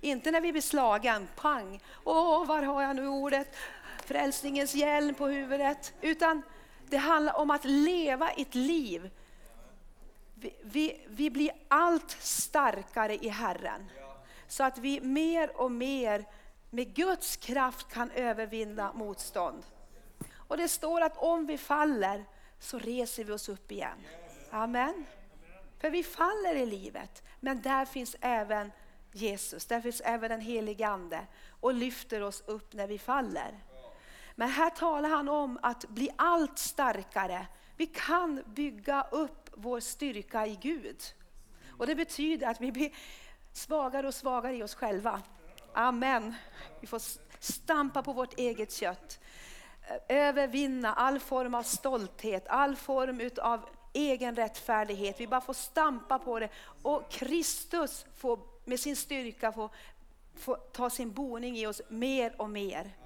Inte 0.00 0.30
när 0.30 0.40
vi 0.40 0.52
blir 0.52 0.62
slagen, 0.62 1.28
pang, 1.36 1.80
åh 2.04 2.46
var 2.46 2.62
har 2.62 2.82
jag 2.82 2.96
nu 2.96 3.08
ordet, 3.08 3.56
frälsningens 4.04 4.74
hjälm 4.74 5.14
på 5.14 5.26
huvudet. 5.26 5.94
Utan 6.00 6.42
det 6.86 6.96
handlar 6.96 7.36
om 7.36 7.50
att 7.50 7.64
leva 7.64 8.30
ett 8.30 8.54
liv. 8.54 9.10
Vi, 10.34 10.54
vi, 10.62 11.00
vi 11.08 11.30
blir 11.30 11.50
allt 11.68 12.10
starkare 12.10 13.14
i 13.14 13.28
Herren. 13.28 13.90
Så 14.48 14.64
att 14.64 14.78
vi 14.78 15.00
mer 15.00 15.60
och 15.60 15.70
mer 15.70 16.24
med 16.70 16.94
Guds 16.94 17.36
kraft 17.36 17.92
kan 17.92 18.10
övervinna 18.10 18.92
motstånd. 18.92 19.64
Och 20.34 20.56
det 20.56 20.68
står 20.68 21.00
att 21.00 21.16
om 21.16 21.46
vi 21.46 21.58
faller 21.58 22.24
så 22.58 22.78
reser 22.78 23.24
vi 23.24 23.32
oss 23.32 23.48
upp 23.48 23.72
igen. 23.72 23.98
Amen. 24.50 25.04
För 25.80 25.90
vi 25.90 26.02
faller 26.02 26.54
i 26.54 26.66
livet, 26.66 27.22
men 27.40 27.62
där 27.62 27.84
finns 27.84 28.16
även 28.20 28.72
Jesus, 29.12 29.66
där 29.66 29.80
finns 29.80 30.00
även 30.00 30.30
den 30.30 30.40
helige 30.40 30.88
Ande 30.88 31.26
och 31.60 31.74
lyfter 31.74 32.22
oss 32.22 32.42
upp 32.46 32.72
när 32.74 32.86
vi 32.86 32.98
faller. 32.98 33.60
Men 34.34 34.48
här 34.48 34.70
talar 34.70 35.08
han 35.08 35.28
om 35.28 35.58
att 35.62 35.88
bli 35.88 36.10
allt 36.16 36.58
starkare. 36.58 37.46
Vi 37.76 37.86
kan 37.86 38.42
bygga 38.46 39.06
upp 39.10 39.50
vår 39.54 39.80
styrka 39.80 40.46
i 40.46 40.58
Gud. 40.62 41.02
Och 41.68 41.86
det 41.86 41.94
betyder 41.94 42.46
att 42.46 42.60
vi 42.60 42.72
blir 42.72 42.90
svagare 43.52 44.06
och 44.06 44.14
svagare 44.14 44.56
i 44.56 44.62
oss 44.62 44.74
själva. 44.74 45.22
Amen. 45.78 46.34
Vi 46.80 46.86
får 46.86 47.02
stampa 47.40 48.02
på 48.02 48.12
vårt 48.12 48.38
eget 48.38 48.72
kött. 48.72 49.20
Eh, 49.88 49.96
övervinna 50.08 50.94
all 50.94 51.20
form 51.20 51.54
av 51.54 51.62
stolthet, 51.62 52.48
all 52.48 52.76
form 52.76 53.30
av 53.42 53.60
egen 53.92 54.36
rättfärdighet. 54.36 55.20
Vi 55.20 55.26
bara 55.26 55.40
får 55.40 55.52
stampa 55.52 56.18
på 56.18 56.38
det 56.38 56.48
och 56.82 57.10
Kristus 57.10 58.06
får 58.16 58.38
med 58.64 58.80
sin 58.80 58.96
styrka 58.96 59.52
få, 59.52 59.70
få 60.34 60.56
ta 60.56 60.90
sin 60.90 61.12
boning 61.12 61.56
i 61.56 61.66
oss 61.66 61.82
mer 61.88 62.34
och 62.40 62.50
mer. 62.50 62.96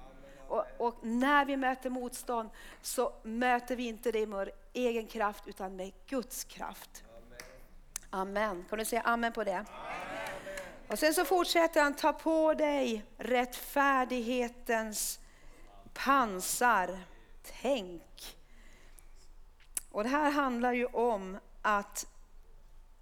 Och, 0.47 0.65
och, 0.77 0.95
när 1.01 1.45
vi 1.45 1.57
möter 1.57 1.89
motstånd 1.89 2.49
så 2.81 3.13
möter 3.23 3.75
vi 3.75 3.87
inte 3.87 4.11
det 4.11 4.27
med 4.27 4.37
vår 4.37 4.51
egen 4.73 5.07
kraft 5.07 5.47
utan 5.47 5.75
med 5.75 5.91
Guds 6.07 6.43
kraft. 6.43 7.03
Amen. 8.09 8.65
Kan 8.69 8.79
du 8.79 8.85
säga 8.85 9.01
amen 9.01 9.33
på 9.33 9.43
det? 9.43 9.57
Amen. 9.57 10.12
Och 10.93 10.99
sen 10.99 11.13
så 11.13 11.25
fortsätter 11.25 11.81
han, 11.81 11.95
ta 11.95 12.13
på 12.13 12.53
dig 12.53 13.05
rättfärdighetens 13.17 15.19
pansar. 15.93 16.99
Tänk. 17.61 18.37
Och 19.91 20.03
det 20.03 20.09
här 20.09 20.31
handlar 20.31 20.73
ju 20.73 20.85
om 20.85 21.37
att 21.61 22.07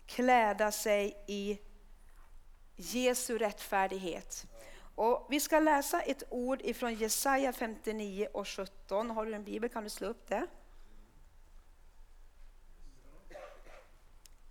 kläda 0.05 0.71
sig 0.71 1.23
i 1.27 1.59
Jesu 2.75 3.37
rättfärdighet. 3.37 4.45
Och 4.95 5.27
vi 5.29 5.39
ska 5.39 5.59
läsa 5.59 6.01
ett 6.01 6.23
ord 6.29 6.61
ifrån 6.61 6.93
Jesaja 6.93 7.53
59 7.53 8.27
och 8.33 8.47
17. 8.47 9.09
Har 9.09 9.25
du 9.25 9.33
en 9.33 9.43
bibel 9.43 9.69
kan 9.69 9.83
du 9.83 9.89
slå 9.89 10.07
upp 10.07 10.27
det. 10.27 10.47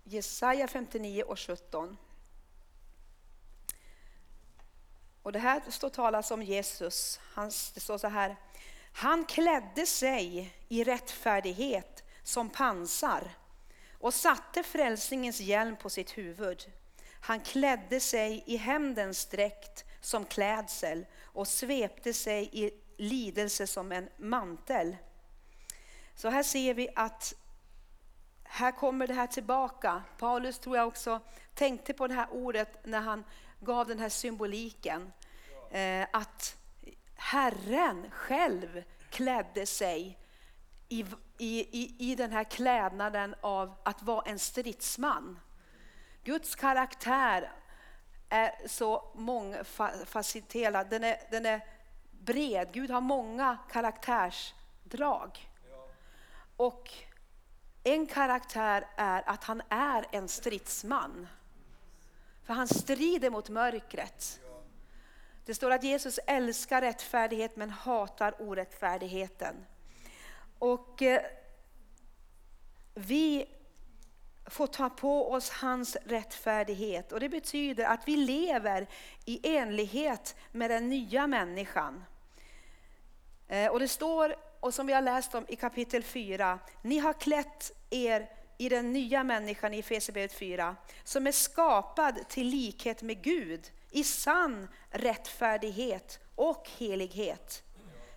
Jesaja 0.03 0.67
59 0.67 1.23
och 1.23 1.39
17. 1.39 1.97
Och 5.23 5.31
det 5.31 5.39
här 5.39 5.61
står 5.69 5.89
talas 5.89 6.31
om 6.31 6.43
Jesus. 6.43 7.19
Han, 7.33 7.45
det 7.73 7.79
står 7.79 7.97
så 7.97 8.07
här. 8.07 8.35
Han 8.93 9.25
klädde 9.25 9.85
sig 9.85 10.53
i 10.67 10.83
rättfärdighet 10.83 12.03
som 12.23 12.49
pansar 12.49 13.31
och 13.93 14.13
satte 14.13 14.63
frälsningens 14.63 15.39
hjälm 15.39 15.75
på 15.75 15.89
sitt 15.89 16.17
huvud. 16.17 16.71
Han 17.21 17.39
klädde 17.39 17.99
sig 17.99 18.43
i 18.45 18.57
hämndens 18.57 19.25
dräkt 19.25 19.85
som 20.01 20.25
klädsel 20.25 21.05
och 21.23 21.47
svepte 21.47 22.13
sig 22.13 22.49
i 22.51 22.71
lidelse 22.97 23.67
som 23.67 23.91
en 23.91 24.09
mantel. 24.17 24.97
Så 26.15 26.29
här 26.29 26.43
ser 26.43 26.73
vi 26.73 26.89
att 26.95 27.33
här 28.43 28.71
kommer 28.71 29.07
det 29.07 29.13
här 29.13 29.27
tillbaka. 29.27 30.03
Paulus 30.17 30.59
tror 30.59 30.77
jag 30.77 30.87
också 30.87 31.19
tänkte 31.55 31.93
på 31.93 32.07
det 32.07 32.13
här 32.13 32.27
ordet 32.31 32.85
när 32.85 32.99
han 32.99 33.23
gav 33.61 33.87
den 33.87 33.99
här 33.99 34.09
symboliken. 34.09 35.11
Eh, 35.71 36.07
att 36.13 36.57
Herren 37.15 38.11
själv 38.11 38.83
klädde 39.09 39.65
sig 39.65 40.17
i, 40.89 41.05
i, 41.37 41.95
i 42.11 42.15
den 42.15 42.31
här 42.31 42.43
klädnaden 42.43 43.35
av 43.41 43.75
att 43.83 44.01
vara 44.03 44.21
en 44.21 44.39
stridsman. 44.39 45.39
Guds 46.23 46.55
karaktär 46.55 47.51
är 48.29 48.67
så 48.67 49.11
mångfacetterad, 49.15 50.89
den 50.89 51.03
är, 51.03 51.17
den 51.31 51.45
är 51.45 51.61
bred. 52.11 52.69
Gud 52.73 52.91
har 52.91 53.01
många 53.01 53.57
karaktärsdrag. 53.71 55.49
Och 56.57 56.93
en 57.83 58.07
karaktär 58.07 58.87
är 58.97 59.29
att 59.29 59.43
han 59.43 59.61
är 59.69 60.05
en 60.11 60.27
stridsman. 60.27 61.27
För 62.43 62.53
han 62.53 62.67
strider 62.67 63.29
mot 63.29 63.49
mörkret. 63.49 64.39
Det 65.45 65.55
står 65.55 65.71
att 65.71 65.83
Jesus 65.83 66.19
älskar 66.27 66.81
rättfärdighet 66.81 67.55
men 67.55 67.69
hatar 67.69 68.35
orättfärdigheten. 68.39 69.65
Och 70.59 71.01
eh, 71.01 71.21
vi 72.93 73.45
får 74.45 74.67
ta 74.67 74.89
på 74.89 75.31
oss 75.31 75.49
hans 75.49 75.95
rättfärdighet 76.05 77.11
och 77.11 77.19
det 77.19 77.29
betyder 77.29 77.85
att 77.85 78.07
vi 78.07 78.17
lever 78.17 78.87
i 79.25 79.57
enlighet 79.57 80.35
med 80.51 80.71
den 80.71 80.89
nya 80.89 81.27
människan. 81.27 82.03
Eh, 83.47 83.71
och 83.71 83.79
det 83.79 83.87
står, 83.87 84.35
och 84.59 84.73
som 84.73 84.87
vi 84.87 84.93
har 84.93 85.01
läst 85.01 85.35
om 85.35 85.45
i 85.47 85.55
kapitel 85.55 86.03
4, 86.03 86.59
ni 86.81 86.97
har 86.97 87.13
klätt 87.13 87.71
er 87.89 88.29
i 88.61 88.69
den 88.69 88.93
nya 88.93 89.23
människan 89.23 89.73
i 89.73 89.79
Efesierbrevet 89.79 90.33
4, 90.33 90.75
som 91.03 91.27
är 91.27 91.31
skapad 91.31 92.27
till 92.29 92.47
likhet 92.47 93.01
med 93.01 93.21
Gud 93.23 93.71
i 93.91 94.03
sann 94.03 94.67
rättfärdighet 94.89 96.19
och 96.35 96.69
helighet. 96.77 97.63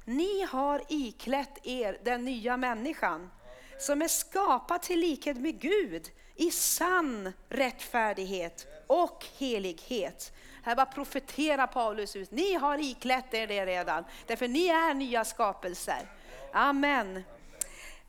Ni 0.04 0.42
har 0.42 0.82
iklätt 0.88 1.66
er 1.66 1.98
den 2.04 2.24
nya 2.24 2.56
människan 2.56 3.30
som 3.78 4.02
är 4.02 4.08
skapad 4.08 4.82
till 4.82 5.00
likhet 5.00 5.36
med 5.36 5.60
Gud 5.60 6.10
i 6.34 6.50
sann 6.50 7.32
rättfärdighet 7.48 8.66
och 8.86 9.24
helighet. 9.38 10.32
Här 10.62 10.76
bara 10.76 10.86
profeterar 10.86 11.66
Paulus 11.66 12.16
ut, 12.16 12.30
ni 12.30 12.54
har 12.54 12.78
iklätt 12.78 13.34
er 13.34 13.46
det 13.46 13.66
redan, 13.66 14.04
därför 14.26 14.48
ni 14.48 14.66
är 14.66 14.94
nya 14.94 15.24
skapelser. 15.24 16.08
Amen. 16.52 17.22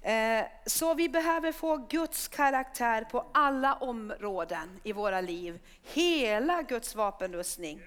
Eh, 0.06 0.46
så 0.66 0.94
vi 0.94 1.10
behöver 1.10 1.52
få 1.52 1.78
Guds 1.78 2.28
karaktär 2.28 3.04
på 3.04 3.26
alla 3.32 3.74
områden 3.74 4.80
i 4.84 4.94
våra 4.94 5.22
liv. 5.22 5.60
Hela 5.84 6.62
Guds 6.62 6.96
vapenrustning. 6.96 7.82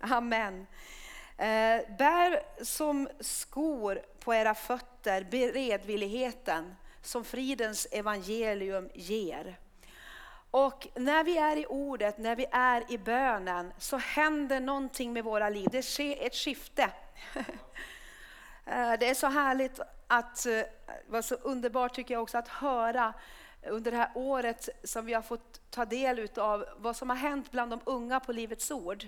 Amen. 0.00 0.66
Eh, 1.36 1.96
bär 1.98 2.64
som 2.64 3.08
skor 3.20 4.02
på 4.20 4.34
era 4.34 4.54
fötter 4.54 5.26
beredvilligheten 5.30 6.74
som 7.02 7.24
fridens 7.24 7.86
evangelium 7.90 8.90
ger. 8.94 9.58
Och 10.50 10.88
när 10.94 11.24
vi 11.24 11.38
är 11.38 11.56
i 11.56 11.66
ordet, 11.66 12.18
när 12.18 12.36
vi 12.36 12.46
är 12.52 12.92
i 12.92 12.98
bönen 12.98 13.72
så 13.78 13.96
händer 13.96 14.60
någonting 14.60 15.12
med 15.12 15.24
våra 15.24 15.48
liv. 15.48 15.68
Det 15.72 15.82
sker 15.82 16.26
ett 16.26 16.34
skifte. 16.34 16.90
Eh, 18.66 18.92
det 19.00 19.08
är 19.08 19.14
så 19.14 19.26
härligt 19.26 19.80
att, 20.06 20.46
eh, 20.46 20.62
var 21.06 21.22
så 21.22 21.34
underbart 21.34 21.94
tycker 21.94 22.14
jag 22.14 22.22
också 22.22 22.38
att 22.38 22.48
höra 22.48 23.14
under 23.66 23.90
det 23.90 23.96
här 23.96 24.10
året 24.14 24.68
som 24.84 25.06
vi 25.06 25.12
har 25.12 25.22
fått 25.22 25.70
ta 25.70 25.84
del 25.84 26.28
av 26.36 26.64
vad 26.76 26.96
som 26.96 27.10
har 27.10 27.16
hänt 27.16 27.50
bland 27.50 27.70
de 27.72 27.80
unga 27.84 28.20
på 28.20 28.32
Livets 28.32 28.70
Ord. 28.70 29.04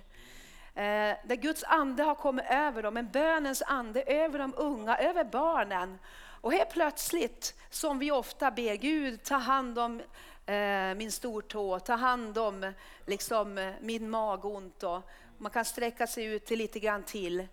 Eh, 0.74 1.16
där 1.24 1.36
Guds 1.36 1.64
ande 1.64 2.02
har 2.02 2.14
kommit 2.14 2.44
över 2.50 2.82
dem, 2.82 2.96
en 2.96 3.10
bönens 3.10 3.62
ande 3.62 4.02
över 4.02 4.38
de 4.38 4.54
unga, 4.56 4.96
över 4.96 5.24
barnen. 5.24 5.98
Och 6.40 6.52
helt 6.52 6.70
plötsligt, 6.70 7.54
som 7.70 7.98
vi 7.98 8.10
ofta 8.10 8.50
ber, 8.50 8.74
Gud 8.74 9.22
ta 9.22 9.34
hand 9.34 9.78
om 9.78 10.00
eh, 10.46 10.94
min 10.96 11.12
stortå, 11.12 11.78
ta 11.78 11.94
hand 11.94 12.38
om 12.38 12.72
liksom, 13.06 13.74
min 13.80 14.10
magont. 14.10 14.82
Och 14.82 15.02
man 15.38 15.50
kan 15.50 15.64
sträcka 15.64 16.06
sig 16.06 16.24
ut 16.24 16.46
till 16.46 16.58
lite 16.58 16.80
grann 16.80 17.02
till. 17.02 17.46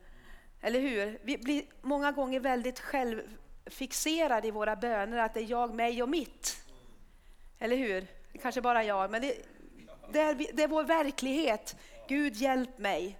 Eller 0.63 0.79
hur? 0.79 1.19
Vi 1.23 1.37
blir 1.37 1.63
många 1.81 2.11
gånger 2.11 2.39
väldigt 2.39 2.79
självfixerade 2.79 4.47
i 4.47 4.51
våra 4.51 4.75
böner, 4.75 5.17
att 5.17 5.33
det 5.33 5.39
är 5.39 5.49
jag, 5.49 5.73
mig 5.73 6.03
och 6.03 6.09
mitt. 6.09 6.65
Eller 7.59 7.75
hur? 7.77 8.07
Kanske 8.41 8.61
bara 8.61 8.83
jag, 8.83 9.11
men 9.11 9.21
det, 9.21 9.35
det, 10.11 10.19
är, 10.19 10.35
det 10.53 10.63
är 10.63 10.67
vår 10.67 10.83
verklighet. 10.83 11.75
Gud 12.07 12.35
hjälp 12.35 12.77
mig 12.77 13.19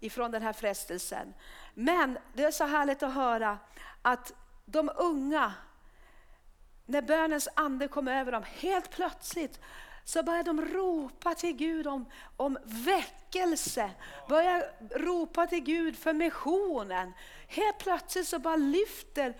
ifrån 0.00 0.30
den 0.30 0.42
här 0.42 0.52
frestelsen. 0.52 1.34
Men 1.74 2.18
det 2.34 2.44
är 2.44 2.50
så 2.50 2.66
härligt 2.66 3.02
att 3.02 3.14
höra 3.14 3.58
att 4.02 4.32
de 4.64 4.90
unga, 4.96 5.54
när 6.86 7.02
bönens 7.02 7.48
ande 7.54 7.88
kom 7.88 8.08
över 8.08 8.32
dem, 8.32 8.44
helt 8.46 8.90
plötsligt 8.90 9.60
så 10.04 10.22
börjar 10.22 10.42
de 10.42 10.60
ropa 10.60 11.34
till 11.34 11.52
Gud 11.52 11.86
om, 11.86 12.06
om 12.36 12.58
väckelse, 12.64 13.90
börjar 14.28 14.64
ropa 14.98 15.46
till 15.46 15.60
Gud 15.60 15.98
för 15.98 16.12
missionen. 16.12 17.12
Helt 17.48 17.78
plötsligt 17.78 18.28
så 18.28 18.38
bara 18.38 18.56
lyfter 18.56 19.34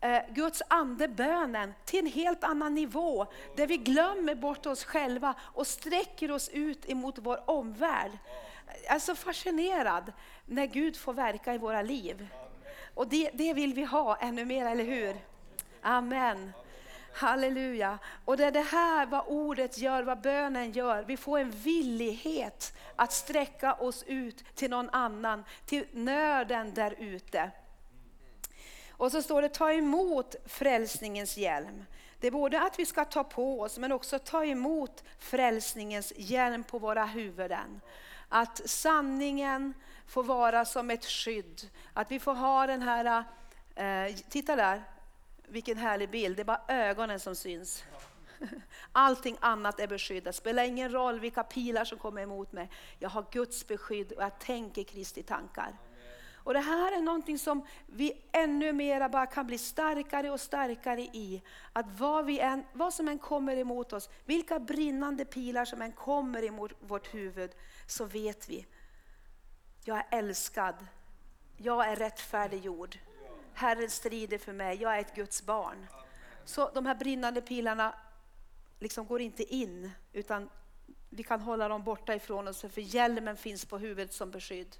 eh, 0.00 0.22
Guds 0.30 0.62
ande 0.68 1.08
bönen 1.08 1.74
till 1.84 1.98
en 1.98 2.12
helt 2.12 2.44
annan 2.44 2.74
nivå, 2.74 3.26
där 3.56 3.66
vi 3.66 3.76
glömmer 3.76 4.34
bort 4.34 4.66
oss 4.66 4.84
själva 4.84 5.34
och 5.40 5.66
sträcker 5.66 6.30
oss 6.30 6.48
ut 6.48 6.90
emot 6.90 7.18
vår 7.18 7.50
omvärld. 7.50 8.18
Jag 8.84 8.94
är 8.94 8.98
så 8.98 9.14
fascinerad 9.14 10.12
när 10.46 10.66
Gud 10.66 10.96
får 10.96 11.12
verka 11.12 11.54
i 11.54 11.58
våra 11.58 11.82
liv. 11.82 12.28
Och 12.94 13.08
det, 13.08 13.30
det 13.34 13.54
vill 13.54 13.74
vi 13.74 13.84
ha 13.84 14.16
ännu 14.16 14.44
mer, 14.44 14.66
eller 14.66 14.84
hur? 14.84 15.16
Amen. 15.82 16.52
Halleluja. 17.14 17.98
Och 18.24 18.36
det 18.36 18.44
är 18.44 18.50
det 18.50 18.60
här 18.60 19.06
vad 19.06 19.24
ordet 19.26 19.78
gör, 19.78 20.02
vad 20.02 20.20
bönen 20.20 20.72
gör. 20.72 21.02
Vi 21.02 21.16
får 21.16 21.38
en 21.38 21.50
villighet 21.50 22.76
att 22.96 23.12
sträcka 23.12 23.74
oss 23.74 24.02
ut 24.06 24.44
till 24.54 24.70
någon 24.70 24.90
annan, 24.90 25.44
till 25.66 25.86
nöden 25.92 26.74
där 26.74 26.94
ute. 26.98 27.50
Och 28.90 29.12
så 29.12 29.22
står 29.22 29.42
det 29.42 29.48
ta 29.48 29.72
emot 29.72 30.34
frälsningens 30.46 31.36
hjälm. 31.36 31.84
Det 32.20 32.26
är 32.26 32.30
både 32.30 32.60
att 32.60 32.78
vi 32.78 32.86
ska 32.86 33.04
ta 33.04 33.24
på 33.24 33.60
oss 33.60 33.78
men 33.78 33.92
också 33.92 34.18
ta 34.18 34.44
emot 34.44 35.04
frälsningens 35.18 36.12
hjälm 36.16 36.64
på 36.64 36.78
våra 36.78 37.04
huvuden. 37.04 37.80
Att 38.28 38.70
sanningen 38.70 39.74
får 40.06 40.22
vara 40.22 40.64
som 40.64 40.90
ett 40.90 41.04
skydd. 41.04 41.70
Att 41.92 42.10
vi 42.10 42.18
får 42.18 42.34
ha 42.34 42.66
den 42.66 42.82
här, 42.82 43.24
eh, 43.74 44.16
titta 44.28 44.56
där, 44.56 44.82
vilken 45.48 45.78
härlig 45.78 46.10
bild, 46.10 46.36
det 46.36 46.42
är 46.42 46.44
bara 46.44 46.62
ögonen 46.68 47.20
som 47.20 47.34
syns. 47.34 47.84
Allting 48.92 49.36
annat 49.40 49.80
är 49.80 49.86
beskyddat. 49.86 50.24
Det 50.24 50.32
spelar 50.32 50.64
ingen 50.64 50.92
roll 50.92 51.20
vilka 51.20 51.44
pilar 51.44 51.84
som 51.84 51.98
kommer 51.98 52.22
emot 52.22 52.52
mig. 52.52 52.70
Jag 52.98 53.10
har 53.10 53.26
Guds 53.30 53.66
beskydd 53.66 54.12
och 54.12 54.22
jag 54.22 54.38
tänker 54.38 54.82
Kristi 54.82 55.22
tankar. 55.22 55.76
Och 56.44 56.54
Det 56.54 56.60
här 56.60 56.92
är 56.92 57.00
någonting 57.00 57.38
som 57.38 57.66
vi 57.86 58.22
ännu 58.32 58.72
mera 58.72 59.08
bara 59.08 59.26
kan 59.26 59.46
bli 59.46 59.58
starkare 59.58 60.30
och 60.30 60.40
starkare 60.40 61.00
i. 61.00 61.42
Att 61.72 61.86
vad, 61.98 62.26
vi 62.26 62.40
än, 62.40 62.64
vad 62.72 62.94
som 62.94 63.08
än 63.08 63.18
kommer 63.18 63.56
emot 63.56 63.92
oss, 63.92 64.10
vilka 64.24 64.58
brinnande 64.58 65.24
pilar 65.24 65.64
som 65.64 65.82
än 65.82 65.92
kommer 65.92 66.44
emot 66.44 66.72
vårt 66.80 67.14
huvud, 67.14 67.50
så 67.86 68.04
vet 68.04 68.48
vi. 68.48 68.66
Jag 69.84 69.98
är 69.98 70.06
älskad. 70.10 70.86
Jag 71.56 71.88
är 71.88 71.96
rättfärdiggjord. 71.96 72.98
Herren 73.54 73.90
strider 73.90 74.38
för 74.38 74.52
mig, 74.52 74.82
jag 74.82 74.96
är 74.96 75.00
ett 75.00 75.14
Guds 75.14 75.42
barn. 75.42 75.86
Så 76.44 76.70
de 76.70 76.86
här 76.86 76.94
brinnande 76.94 77.40
pilarna 77.40 77.94
liksom 78.78 79.06
går 79.06 79.20
inte 79.20 79.54
in, 79.54 79.90
utan 80.12 80.50
vi 81.10 81.22
kan 81.22 81.40
hålla 81.40 81.68
dem 81.68 81.84
borta 81.84 82.14
ifrån 82.14 82.48
oss, 82.48 82.60
för 82.60 82.80
hjälmen 82.80 83.36
finns 83.36 83.64
på 83.64 83.78
huvudet 83.78 84.12
som 84.12 84.30
beskydd. 84.30 84.76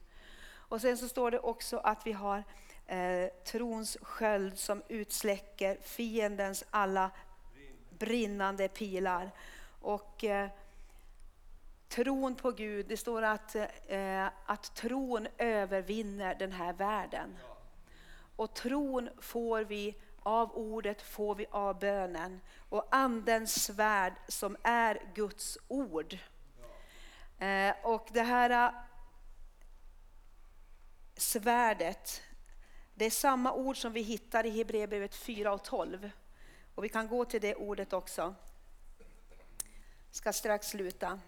Och 0.53 0.81
sen 0.81 0.99
så 0.99 1.09
står 1.09 1.31
det 1.31 1.39
också 1.39 1.79
att 1.79 2.07
vi 2.07 2.13
har 2.13 2.45
eh, 2.87 3.29
trons 3.45 3.97
sköld 4.03 4.59
som 4.59 4.83
utsläcker 4.89 5.79
fiendens 5.83 6.65
alla 6.71 7.11
brinnande 7.99 8.69
pilar. 8.69 9.31
Och 9.81 10.25
eh, 10.25 10.49
tron 11.89 12.35
på 12.35 12.51
Gud, 12.51 12.87
det 12.89 12.97
står 12.97 13.23
att, 13.23 13.57
eh, 13.87 14.27
att 14.47 14.75
tron 14.77 15.27
övervinner 15.39 16.35
den 16.35 16.53
här 16.53 16.73
världen. 16.73 17.37
Och 18.37 18.55
tron 18.55 19.11
får 19.21 19.65
vi 19.65 19.97
av 20.23 20.53
ordet, 20.57 21.03
får 21.03 21.35
vi 21.35 21.47
av 21.51 21.79
bönen. 21.79 22.41
Och 22.69 22.89
andens 22.91 23.65
svärd 23.65 24.15
som 24.29 24.57
är 24.63 25.11
Guds 25.15 25.59
ord. 25.69 26.19
Eh, 27.39 27.75
och 27.83 28.09
det 28.13 28.23
här 28.23 28.51
eh, 28.51 28.75
svärdet, 31.17 32.23
det 32.95 33.05
är 33.05 33.11
samma 33.11 33.53
ord 33.53 33.77
som 33.77 33.93
vi 33.93 34.03
hittar 34.03 34.47
i 34.47 34.51
Hebreerbrevet 34.51 35.15
4 35.15 35.53
och 35.53 35.65
12. 35.65 36.11
Och 36.75 36.85
vi 36.85 36.89
kan 36.89 37.09
gå 37.09 37.25
till 37.25 37.41
det 37.41 37.55
ordet 37.55 37.93
också. 37.93 38.35
Ska 40.11 40.33
strax 40.33 40.69
sluta. 40.69 41.21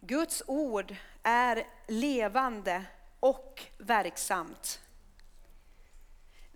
Guds 0.00 0.42
ord 0.46 0.96
är 1.22 1.66
levande 1.86 2.84
och 3.20 3.62
verksamt. 3.78 4.80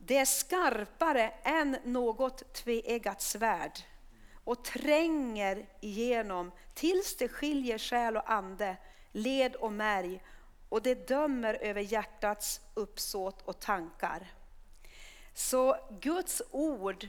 Det 0.07 0.17
är 0.17 0.25
skarpare 0.25 1.33
än 1.43 1.77
något 1.85 2.53
tveeggat 2.53 3.23
svärd 3.23 3.79
och 4.45 4.65
tränger 4.65 5.67
igenom 5.81 6.53
tills 6.75 7.17
det 7.17 7.29
skiljer 7.29 7.79
själ 7.79 8.17
och 8.17 8.31
ande, 8.31 8.77
led 9.13 9.55
och 9.55 9.73
märg 9.73 10.23
och 10.69 10.83
det 10.83 11.09
dömer 11.09 11.55
över 11.55 11.81
hjärtats 11.81 12.61
uppsåt 12.75 13.43
och 13.43 13.61
tankar. 13.61 14.33
Så 15.35 15.77
Guds 16.01 16.43
ord 16.51 17.09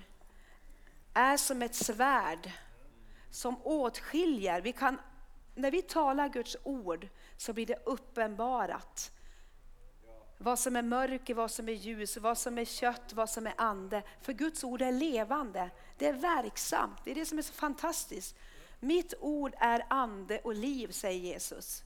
är 1.13 1.37
som 1.37 1.61
ett 1.61 1.75
svärd 1.75 2.51
som 3.31 3.55
åtskiljer. 3.63 4.61
Vi 4.61 4.71
kan, 4.71 5.01
när 5.55 5.71
vi 5.71 5.81
talar 5.81 6.29
Guds 6.29 6.57
ord 6.63 7.07
så 7.37 7.53
blir 7.53 7.65
det 7.65 7.79
uppenbarat. 7.85 9.11
Vad 10.37 10.59
som 10.59 10.75
är 10.75 10.81
mörker, 10.81 11.33
vad 11.33 11.51
som 11.51 11.69
är 11.69 11.73
ljus, 11.73 12.17
vad 12.17 12.37
som 12.37 12.57
är 12.57 12.65
kött, 12.65 13.13
vad 13.13 13.29
som 13.29 13.47
är 13.47 13.53
ande. 13.57 14.03
För 14.21 14.33
Guds 14.33 14.63
ord 14.63 14.81
är 14.81 14.91
levande, 14.91 15.69
det 15.97 16.07
är 16.07 16.13
verksamt. 16.13 16.97
Det 17.03 17.11
är 17.11 17.15
det 17.15 17.25
som 17.25 17.37
är 17.37 17.41
så 17.41 17.53
fantastiskt. 17.53 18.35
Mitt 18.79 19.13
ord 19.19 19.53
är 19.57 19.85
ande 19.89 20.39
och 20.39 20.55
liv, 20.55 20.91
säger 20.91 21.19
Jesus. 21.19 21.83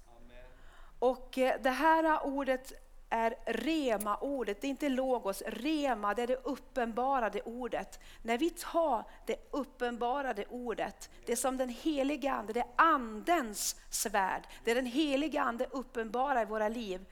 Och 1.00 1.38
eh, 1.38 1.62
det 1.62 1.70
här 1.70 2.26
ordet 2.26 2.74
är 3.10 3.36
rema-ordet, 3.46 4.62
det 4.62 4.68
är 4.68 4.70
inte 4.70 4.90
logos. 4.90 5.44
Rema, 5.48 6.14
det 6.14 6.24
är 6.24 6.28
det 6.28 6.42
uppenbarade 6.44 7.42
ordet. 7.42 8.00
När 8.22 8.38
vi 8.38 8.50
tar 8.50 9.04
det 9.26 9.36
uppenbarade 9.52 10.46
ordet, 10.50 11.10
det 11.26 11.32
är 11.32 11.36
som 11.36 11.58
den 11.58 11.70
heliga 11.70 12.34
Ande, 12.34 12.54
det 12.54 12.60
är 12.60 12.68
Andens 12.76 13.76
svärd. 13.90 14.48
Det 14.64 14.72
är 14.72 14.76
den 14.76 14.86
heliga 14.86 15.42
Ande 15.42 15.68
uppenbarar 15.72 16.42
i 16.42 16.46
våra 16.46 16.70
liv. 16.70 17.06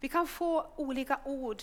Vi 0.00 0.08
kan 0.08 0.26
få 0.26 0.66
olika 0.76 1.20
ord 1.24 1.62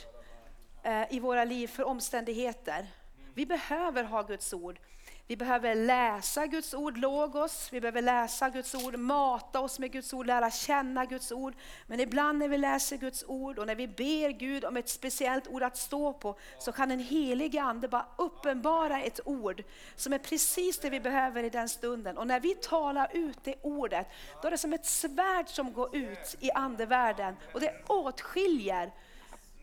eh, 0.84 1.14
i 1.14 1.20
våra 1.20 1.44
liv 1.46 1.68
för 1.68 1.84
omständigheter. 1.84 2.88
Vi 3.34 3.46
behöver 3.46 4.04
ha 4.04 4.22
Guds 4.22 4.54
ord. 4.54 4.80
Vi 5.30 5.38
behöver 5.38 5.76
läsa 5.76 6.48
Guds 6.48 6.74
ord, 6.74 6.98
logos, 6.98 7.70
vi 7.72 7.82
behöver 7.82 8.02
läsa 8.02 8.50
Guds 8.50 8.76
ord, 8.76 8.98
mata 9.00 9.60
oss 9.60 9.80
med 9.80 9.92
Guds 9.92 10.14
ord, 10.14 10.28
lära 10.28 10.52
känna 10.52 11.06
Guds 11.06 11.32
ord. 11.32 11.54
Men 11.88 12.00
ibland 12.00 12.40
när 12.40 12.48
vi 12.48 12.58
läser 12.58 12.98
Guds 12.98 13.24
ord 13.28 13.60
och 13.60 13.68
när 13.68 13.76
vi 13.76 13.88
ber 13.88 14.30
Gud 14.30 14.66
om 14.66 14.78
ett 14.78 14.90
speciellt 14.90 15.48
ord 15.48 15.64
att 15.64 15.78
stå 15.78 16.14
på 16.14 16.38
så 16.60 16.72
kan 16.72 16.90
den 16.90 17.00
helige 17.00 17.62
Ande 17.62 17.88
bara 17.88 18.06
uppenbara 18.18 19.02
ett 19.02 19.20
ord 19.26 19.64
som 19.96 20.14
är 20.14 20.20
precis 20.20 20.80
det 20.80 20.90
vi 20.90 21.00
behöver 21.00 21.44
i 21.44 21.50
den 21.50 21.70
stunden. 21.70 22.18
Och 22.18 22.28
när 22.28 22.40
vi 22.40 22.56
talar 22.56 23.10
ut 23.14 23.38
det 23.44 23.56
ordet, 23.62 24.08
då 24.42 24.48
är 24.48 24.52
det 24.52 24.58
som 24.58 24.74
ett 24.74 24.86
svärd 24.86 25.48
som 25.48 25.74
går 25.74 25.96
ut 25.96 26.36
i 26.40 26.52
andevärlden 26.52 27.36
och 27.54 27.60
det 27.60 27.84
åtskiljer 27.88 28.92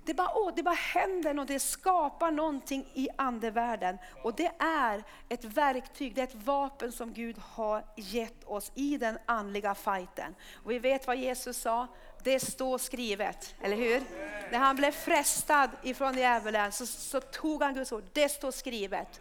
det 0.05 0.15
bara, 0.15 0.51
det 0.51 0.63
bara 0.63 0.75
händer 0.75 1.35
något, 1.35 1.49
det 1.49 1.61
skapar 1.61 2.31
någonting 2.31 2.87
i 2.95 3.09
andevärlden. 3.17 3.99
Och 4.23 4.35
det 4.35 4.53
är 4.59 5.05
ett 5.29 5.45
verktyg, 5.45 6.15
det 6.15 6.21
är 6.21 6.27
ett 6.27 6.45
vapen 6.45 6.93
som 6.93 7.13
Gud 7.13 7.39
har 7.39 7.85
gett 7.97 8.45
oss 8.45 8.73
i 8.75 8.99
den 8.99 9.19
andliga 9.27 9.75
fighten. 9.75 10.35
Och 10.65 10.71
vi 10.71 10.79
vet 10.79 11.07
vad 11.07 11.17
Jesus 11.17 11.57
sa, 11.57 11.87
det 12.23 12.41
står 12.41 12.79
skrivet, 12.79 13.55
eller 13.61 13.77
hur? 13.77 14.03
När 14.51 14.59
han 14.59 14.77
blev 14.77 14.91
frestad 14.91 15.71
ifrån 15.83 16.19
djävulen 16.19 16.73
så, 16.73 16.87
så 16.87 17.21
tog 17.21 17.63
han 17.63 17.75
Guds 17.75 17.93
ord, 17.93 18.05
det 18.13 18.29
står 18.29 18.51
skrivet. 18.51 19.21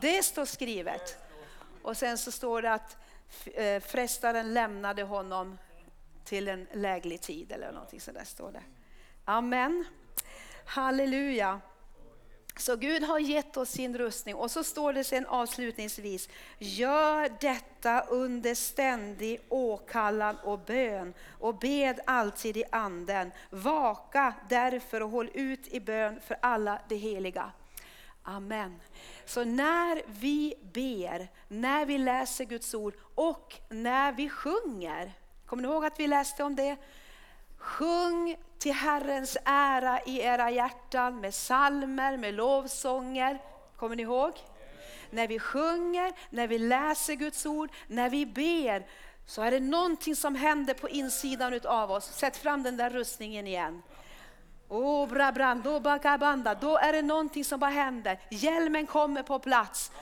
Det 0.00 0.22
står 0.22 0.44
skrivet. 0.44 1.18
Och 1.82 1.96
sen 1.96 2.18
så 2.18 2.32
står 2.32 2.62
det 2.62 2.72
att 2.72 2.96
eh, 3.44 3.80
frestaren 3.80 4.54
lämnade 4.54 5.02
honom 5.02 5.58
till 6.24 6.48
en 6.48 6.66
läglig 6.72 7.20
tid 7.20 7.52
eller 7.52 7.72
någonting 7.72 8.00
sådär 8.00 8.24
står 8.24 8.52
det. 8.52 8.62
Amen. 9.24 9.84
Halleluja. 10.64 11.60
Så 12.56 12.76
Gud 12.76 13.02
har 13.02 13.18
gett 13.18 13.56
oss 13.56 13.70
sin 13.70 13.98
rustning 13.98 14.34
och 14.34 14.50
så 14.50 14.64
står 14.64 14.92
det 14.92 15.04
sen 15.04 15.26
avslutningsvis, 15.26 16.28
gör 16.58 17.28
detta 17.40 18.00
under 18.00 18.54
ständig 18.54 19.40
åkallan 19.48 20.36
och 20.36 20.58
bön 20.58 21.14
och 21.40 21.58
bed 21.58 22.00
alltid 22.06 22.56
i 22.56 22.64
anden. 22.72 23.32
Vaka 23.50 24.34
därför 24.48 25.02
och 25.02 25.10
håll 25.10 25.30
ut 25.34 25.68
i 25.68 25.80
bön 25.80 26.20
för 26.26 26.36
alla 26.42 26.78
de 26.88 26.96
heliga. 26.96 27.52
Amen. 28.22 28.80
Så 29.24 29.44
när 29.44 30.02
vi 30.06 30.54
ber, 30.72 31.28
när 31.48 31.86
vi 31.86 31.98
läser 31.98 32.44
Guds 32.44 32.74
ord 32.74 32.94
och 33.14 33.54
när 33.68 34.12
vi 34.12 34.28
sjunger, 34.28 35.12
kommer 35.46 35.62
ni 35.62 35.68
ihåg 35.68 35.84
att 35.84 36.00
vi 36.00 36.06
läste 36.06 36.44
om 36.44 36.56
det? 36.56 36.76
Sjung 37.64 38.36
till 38.58 38.72
Herrens 38.72 39.36
ära 39.44 40.00
i 40.06 40.20
era 40.20 40.50
hjärtan 40.50 41.20
med 41.20 41.34
salmer, 41.34 42.16
med 42.16 42.34
lovsånger. 42.34 43.42
Kommer 43.76 43.96
ni 43.96 44.02
ihåg? 44.02 44.32
När 45.10 45.28
vi 45.28 45.38
sjunger, 45.38 46.12
när 46.30 46.46
vi 46.46 46.58
läser 46.58 47.14
Guds 47.14 47.46
ord, 47.46 47.70
när 47.86 48.10
vi 48.10 48.26
ber 48.26 48.86
så 49.26 49.42
är 49.42 49.50
det 49.50 49.60
någonting 49.60 50.16
som 50.16 50.34
händer 50.34 50.74
på 50.74 50.88
insidan 50.88 51.60
av 51.64 51.90
oss. 51.90 52.04
Sätt 52.04 52.36
fram 52.36 52.62
den 52.62 52.76
där 52.76 52.90
rustningen 52.90 53.46
igen. 53.46 53.82
Oh, 54.68 55.08
brabrando, 55.08 55.80
bakabanda. 55.80 56.54
Då 56.54 56.78
är 56.78 56.92
det 56.92 57.02
någonting 57.02 57.44
som 57.44 57.60
bara 57.60 57.70
händer. 57.70 58.18
Hjälmen 58.30 58.86
kommer 58.86 59.22
på 59.22 59.38
plats. 59.38 59.92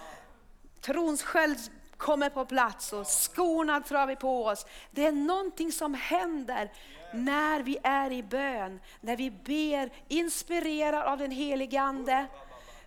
Trons 0.81 1.23
sköld 1.23 1.59
kommer 1.97 2.31
på 2.31 2.45
plats 2.45 2.93
och 2.93 3.07
skorna 3.07 3.81
drar 3.81 4.07
vi 4.07 4.17
på 4.17 4.45
oss. 4.45 4.67
Det 4.91 5.07
är 5.07 5.13
någonting 5.13 5.73
som 5.73 5.95
händer 5.95 6.71
när 7.15 7.63
vi 7.63 7.79
är 7.83 8.13
i 8.13 8.23
bön, 8.23 8.81
när 9.01 9.17
vi 9.17 9.31
ber, 9.31 9.91
inspirerad 10.09 11.03
av 11.07 11.19
den 11.19 11.31
helige 11.31 11.81
Ande. 11.81 12.27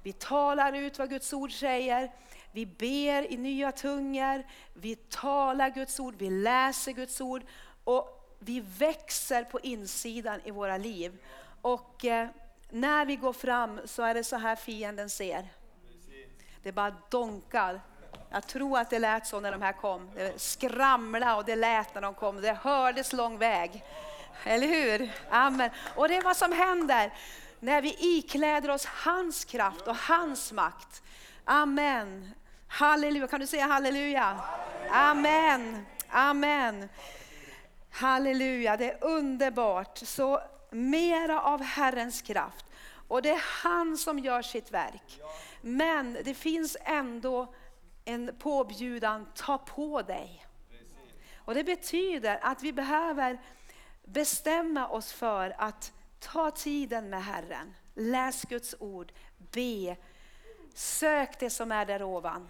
Vi 0.03 0.13
talar 0.13 0.73
ut 0.73 0.99
vad 0.99 1.09
Guds 1.09 1.33
ord 1.33 1.51
säger. 1.51 2.11
Vi 2.51 2.65
ber 2.65 3.31
i 3.31 3.37
nya 3.37 3.71
tungor, 3.71 4.43
vi 4.73 4.95
talar 4.95 5.69
Guds 5.69 5.99
ord, 5.99 6.15
vi 6.17 6.29
läser 6.29 6.91
Guds 6.91 7.21
ord 7.21 7.43
och 7.83 8.35
vi 8.39 8.59
växer 8.59 9.43
på 9.43 9.59
insidan 9.59 10.39
i 10.43 10.51
våra 10.51 10.77
liv. 10.77 11.17
Och 11.61 12.05
eh, 12.05 12.27
när 12.69 13.05
vi 13.05 13.15
går 13.15 13.33
fram 13.33 13.79
så 13.85 14.03
är 14.03 14.13
det 14.13 14.23
så 14.23 14.37
här 14.37 14.55
fienden 14.55 15.09
ser. 15.09 15.47
Det 16.63 16.71
bara 16.71 16.95
donkar 17.09 17.81
jag 18.35 18.47
tror 18.47 18.77
att 18.79 18.89
det 18.89 18.99
lät 18.99 19.27
så 19.27 19.39
när 19.39 19.51
de 19.51 19.61
här 19.61 19.73
kom. 19.73 20.09
Det 20.15 20.41
skramlade 20.41 21.33
och 21.33 21.45
det 21.45 21.55
lät 21.55 21.95
när 21.95 22.01
de 22.01 22.13
kom. 22.13 22.41
Det 22.41 22.53
hördes 22.53 23.13
lång 23.13 23.37
väg. 23.37 23.83
Eller 24.43 24.67
hur? 24.67 25.11
Amen. 25.29 25.69
Och 25.95 26.07
det 26.07 26.15
är 26.15 26.23
vad 26.23 26.37
som 26.37 26.51
händer 26.51 27.13
när 27.59 27.81
vi 27.81 27.95
ikläder 27.99 28.69
oss 28.69 28.85
hans 28.85 29.45
kraft 29.45 29.87
och 29.87 29.95
hans 29.95 30.51
makt. 30.51 31.03
Amen. 31.45 32.31
Halleluja. 32.67 33.27
Kan 33.27 33.39
du 33.39 33.47
säga 33.47 33.65
halleluja? 33.65 34.39
Amen. 34.91 35.85
Amen. 36.09 36.89
Halleluja, 37.91 38.77
det 38.77 38.91
är 38.91 39.03
underbart. 39.03 39.97
Så 39.97 40.41
mera 40.71 41.41
av 41.41 41.61
Herrens 41.61 42.21
kraft. 42.21 42.65
Och 43.07 43.21
det 43.21 43.29
är 43.29 43.43
han 43.63 43.97
som 43.97 44.19
gör 44.19 44.41
sitt 44.41 44.71
verk. 44.71 45.21
Men 45.61 46.17
det 46.23 46.33
finns 46.33 46.77
ändå 46.81 47.53
en 48.05 48.35
påbjudan, 48.39 49.27
ta 49.35 49.57
på 49.57 50.01
dig. 50.01 50.45
Och 51.37 51.53
det 51.53 51.63
betyder 51.63 52.39
att 52.41 52.63
vi 52.63 52.73
behöver 52.73 53.39
bestämma 54.05 54.87
oss 54.87 55.11
för 55.11 55.55
att 55.57 55.93
ta 56.19 56.51
tiden 56.51 57.09
med 57.09 57.23
Herren. 57.23 57.73
Läs 57.93 58.41
Guds 58.41 58.75
ord, 58.79 59.11
be, 59.37 59.97
sök 60.73 61.39
det 61.39 61.49
som 61.49 61.71
är 61.71 61.85
där 61.85 62.03
ovan. 62.03 62.49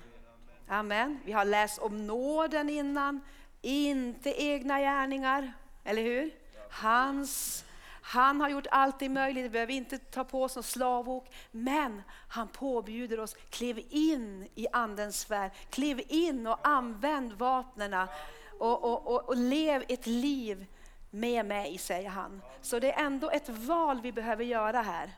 Amen. 0.67 1.19
Vi 1.25 1.31
har 1.31 1.45
läst 1.45 1.79
om 1.79 2.07
nåden 2.07 2.69
innan, 2.69 3.21
inte 3.61 4.43
egna 4.43 4.79
gärningar, 4.79 5.53
eller 5.83 6.01
hur? 6.03 6.31
Hans 6.69 7.65
han 8.07 8.41
har 8.41 8.49
gjort 8.49 8.67
allt 8.71 8.99
det 8.99 9.09
möjligt, 9.09 9.45
vi 9.45 9.49
behöver 9.49 9.73
inte 9.73 9.97
ta 9.97 10.23
på 10.23 10.43
oss 10.43 10.55
någon 10.55 10.63
slavok. 10.63 11.29
Men 11.51 12.01
han 12.27 12.47
påbjuder 12.47 13.19
oss, 13.19 13.35
kliv 13.49 13.85
in 13.89 14.47
i 14.55 14.67
andens 14.71 15.31
värld. 15.31 15.51
Kliv 15.69 16.01
in 16.07 16.47
och 16.47 16.67
använd 16.67 17.33
vapnena 17.33 18.07
och, 18.59 18.83
och, 18.83 19.07
och, 19.07 19.29
och 19.29 19.37
lev 19.37 19.83
ett 19.87 20.07
liv 20.07 20.65
med 21.15 21.45
mig, 21.45 21.77
säger 21.77 22.09
han. 22.09 22.41
Så 22.61 22.79
det 22.79 22.91
är 22.91 23.05
ändå 23.05 23.29
ett 23.29 23.49
val 23.49 24.01
vi 24.01 24.11
behöver 24.11 24.43
göra 24.43 24.81
här. 24.81 25.11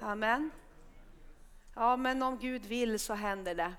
Amen. 0.00 0.50
Ja, 1.74 1.96
men 1.96 2.22
om 2.22 2.38
Gud 2.38 2.66
vill 2.66 2.98
så 2.98 3.14
händer 3.14 3.54
det. 3.54 3.72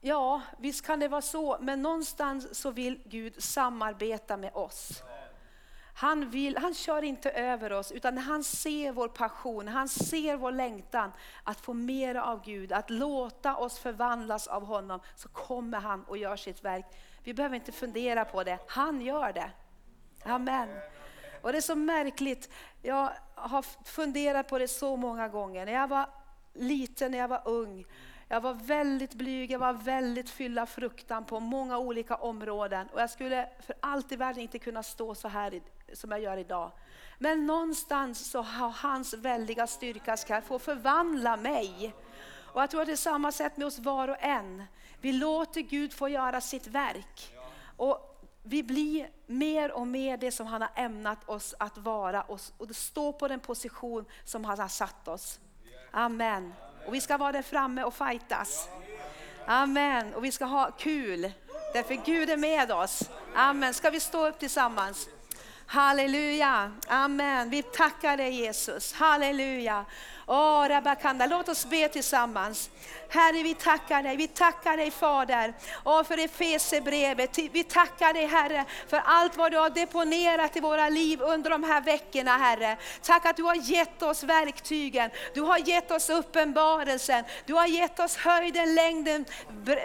Ja, 0.00 0.42
visst 0.58 0.86
kan 0.86 1.00
det 1.00 1.08
vara 1.08 1.22
så, 1.22 1.58
men 1.60 1.82
någonstans 1.82 2.60
så 2.60 2.70
vill 2.70 3.00
Gud 3.04 3.42
samarbeta 3.42 4.36
med 4.36 4.54
oss. 4.54 5.02
Han, 5.94 6.30
vill, 6.30 6.56
han 6.56 6.74
kör 6.74 7.02
inte 7.02 7.30
över 7.30 7.72
oss, 7.72 7.92
utan 7.92 8.14
när 8.14 8.22
han 8.22 8.44
ser 8.44 8.92
vår 8.92 9.08
passion, 9.08 9.68
han 9.68 9.88
ser 9.88 10.36
vår 10.36 10.52
längtan 10.52 11.12
att 11.42 11.60
få 11.60 11.74
mer 11.74 12.14
av 12.14 12.44
Gud, 12.44 12.72
att 12.72 12.90
låta 12.90 13.56
oss 13.56 13.78
förvandlas 13.78 14.46
av 14.46 14.64
honom, 14.64 15.00
så 15.14 15.28
kommer 15.28 15.80
han 15.80 16.04
och 16.04 16.18
gör 16.18 16.36
sitt 16.36 16.64
verk. 16.64 16.86
Vi 17.24 17.34
behöver 17.34 17.56
inte 17.56 17.72
fundera 17.72 18.24
på 18.24 18.44
det, 18.44 18.58
han 18.66 19.00
gör 19.00 19.32
det. 19.32 19.50
Amen. 20.24 20.68
Och 21.42 21.52
det 21.52 21.58
är 21.58 21.62
så 21.62 21.74
märkligt, 21.74 22.50
jag 22.82 23.10
har 23.34 23.62
funderat 23.84 24.48
på 24.48 24.58
det 24.58 24.68
så 24.68 24.96
många 24.96 25.28
gånger. 25.28 25.66
När 25.66 25.72
jag 25.72 25.88
var 25.88 26.06
liten, 26.54 27.10
när 27.10 27.18
jag 27.18 27.28
var 27.28 27.42
ung, 27.44 27.84
jag 28.28 28.40
var 28.40 28.54
väldigt 28.54 29.14
blyg, 29.14 29.50
jag 29.50 29.58
var 29.58 29.72
väldigt 29.72 30.30
fylld 30.30 30.58
av 30.58 30.66
fruktan 30.66 31.24
på 31.24 31.40
många 31.40 31.78
olika 31.78 32.14
områden. 32.14 32.88
Och 32.92 33.00
jag 33.00 33.10
skulle 33.10 33.48
för 33.66 33.74
allt 33.80 34.12
i 34.12 34.16
världen 34.16 34.42
inte 34.42 34.58
kunna 34.58 34.82
stå 34.82 35.14
så 35.14 35.28
här 35.28 35.60
som 35.92 36.10
jag 36.10 36.20
gör 36.20 36.36
idag. 36.36 36.72
Men 37.18 37.46
någonstans 37.46 38.30
så 38.30 38.42
har 38.42 38.68
hans 38.70 39.14
väldiga 39.14 39.66
styrka 39.66 40.16
ska 40.16 40.40
få 40.40 40.58
förvandla 40.58 41.36
mig. 41.36 41.94
Och 42.52 42.62
jag 42.62 42.70
tror 42.70 42.80
att 42.80 42.86
det 42.86 42.92
är 42.92 42.96
samma 42.96 43.32
sätt 43.32 43.56
med 43.56 43.66
oss 43.66 43.78
var 43.78 44.08
och 44.08 44.16
en. 44.20 44.64
Vi 45.00 45.12
låter 45.12 45.60
Gud 45.60 45.92
få 45.92 46.08
göra 46.08 46.40
sitt 46.40 46.66
verk. 46.66 47.34
Och 47.76 48.07
vi 48.48 48.62
blir 48.62 49.10
mer 49.26 49.72
och 49.72 49.86
mer 49.86 50.16
det 50.16 50.32
som 50.32 50.46
han 50.46 50.62
har 50.62 50.70
ämnat 50.74 51.28
oss 51.28 51.54
att 51.58 51.78
vara 51.78 52.22
och 52.22 52.40
stå 52.72 53.12
på 53.12 53.28
den 53.28 53.40
position 53.40 54.04
som 54.24 54.44
han 54.44 54.58
har 54.58 54.68
satt 54.68 55.08
oss. 55.08 55.40
Amen. 55.90 56.54
Och 56.86 56.94
vi 56.94 57.00
ska 57.00 57.16
vara 57.16 57.32
där 57.32 57.42
framme 57.42 57.82
och 57.82 57.94
fightas. 57.94 58.68
Amen. 59.46 60.14
Och 60.14 60.24
vi 60.24 60.32
ska 60.32 60.44
ha 60.44 60.70
kul. 60.70 61.32
Därför 61.74 61.94
Gud 61.94 62.30
är 62.30 62.36
med 62.36 62.72
oss. 62.72 63.10
Amen. 63.34 63.74
Ska 63.74 63.90
vi 63.90 64.00
stå 64.00 64.28
upp 64.28 64.38
tillsammans? 64.38 65.08
Halleluja, 65.66 66.72
amen. 66.86 67.50
Vi 67.50 67.62
tackar 67.62 68.16
dig 68.16 68.30
Jesus, 68.30 68.92
halleluja. 68.92 69.84
Oh, 70.28 70.68
Rabakanda, 70.68 71.26
låt 71.26 71.48
oss 71.48 71.66
be 71.66 71.88
tillsammans. 71.88 72.70
Herre, 73.08 73.42
vi 73.42 73.54
tackar 73.54 74.02
dig. 74.02 74.16
Vi 74.16 74.28
tackar 74.28 74.76
dig 74.76 74.90
Fader 74.90 75.54
oh, 75.84 76.04
för 76.04 76.18
Efesierbrevet, 76.18 77.38
Vi 77.38 77.64
tackar 77.64 78.12
dig 78.12 78.26
Herre 78.26 78.64
för 78.88 79.02
allt 79.04 79.36
vad 79.36 79.52
du 79.52 79.58
har 79.58 79.70
deponerat 79.70 80.56
i 80.56 80.60
våra 80.60 80.88
liv 80.88 81.20
under 81.20 81.50
de 81.50 81.62
här 81.62 81.80
veckorna 81.80 82.36
Herre. 82.36 82.76
Tack 83.02 83.26
att 83.26 83.36
du 83.36 83.42
har 83.42 83.54
gett 83.54 84.02
oss 84.02 84.22
verktygen. 84.22 85.10
Du 85.34 85.40
har 85.40 85.58
gett 85.58 85.90
oss 85.90 86.10
uppenbarelsen. 86.10 87.24
Du 87.46 87.54
har 87.54 87.66
gett 87.66 88.00
oss 88.00 88.16
höjden, 88.16 88.74
längden, 88.74 89.24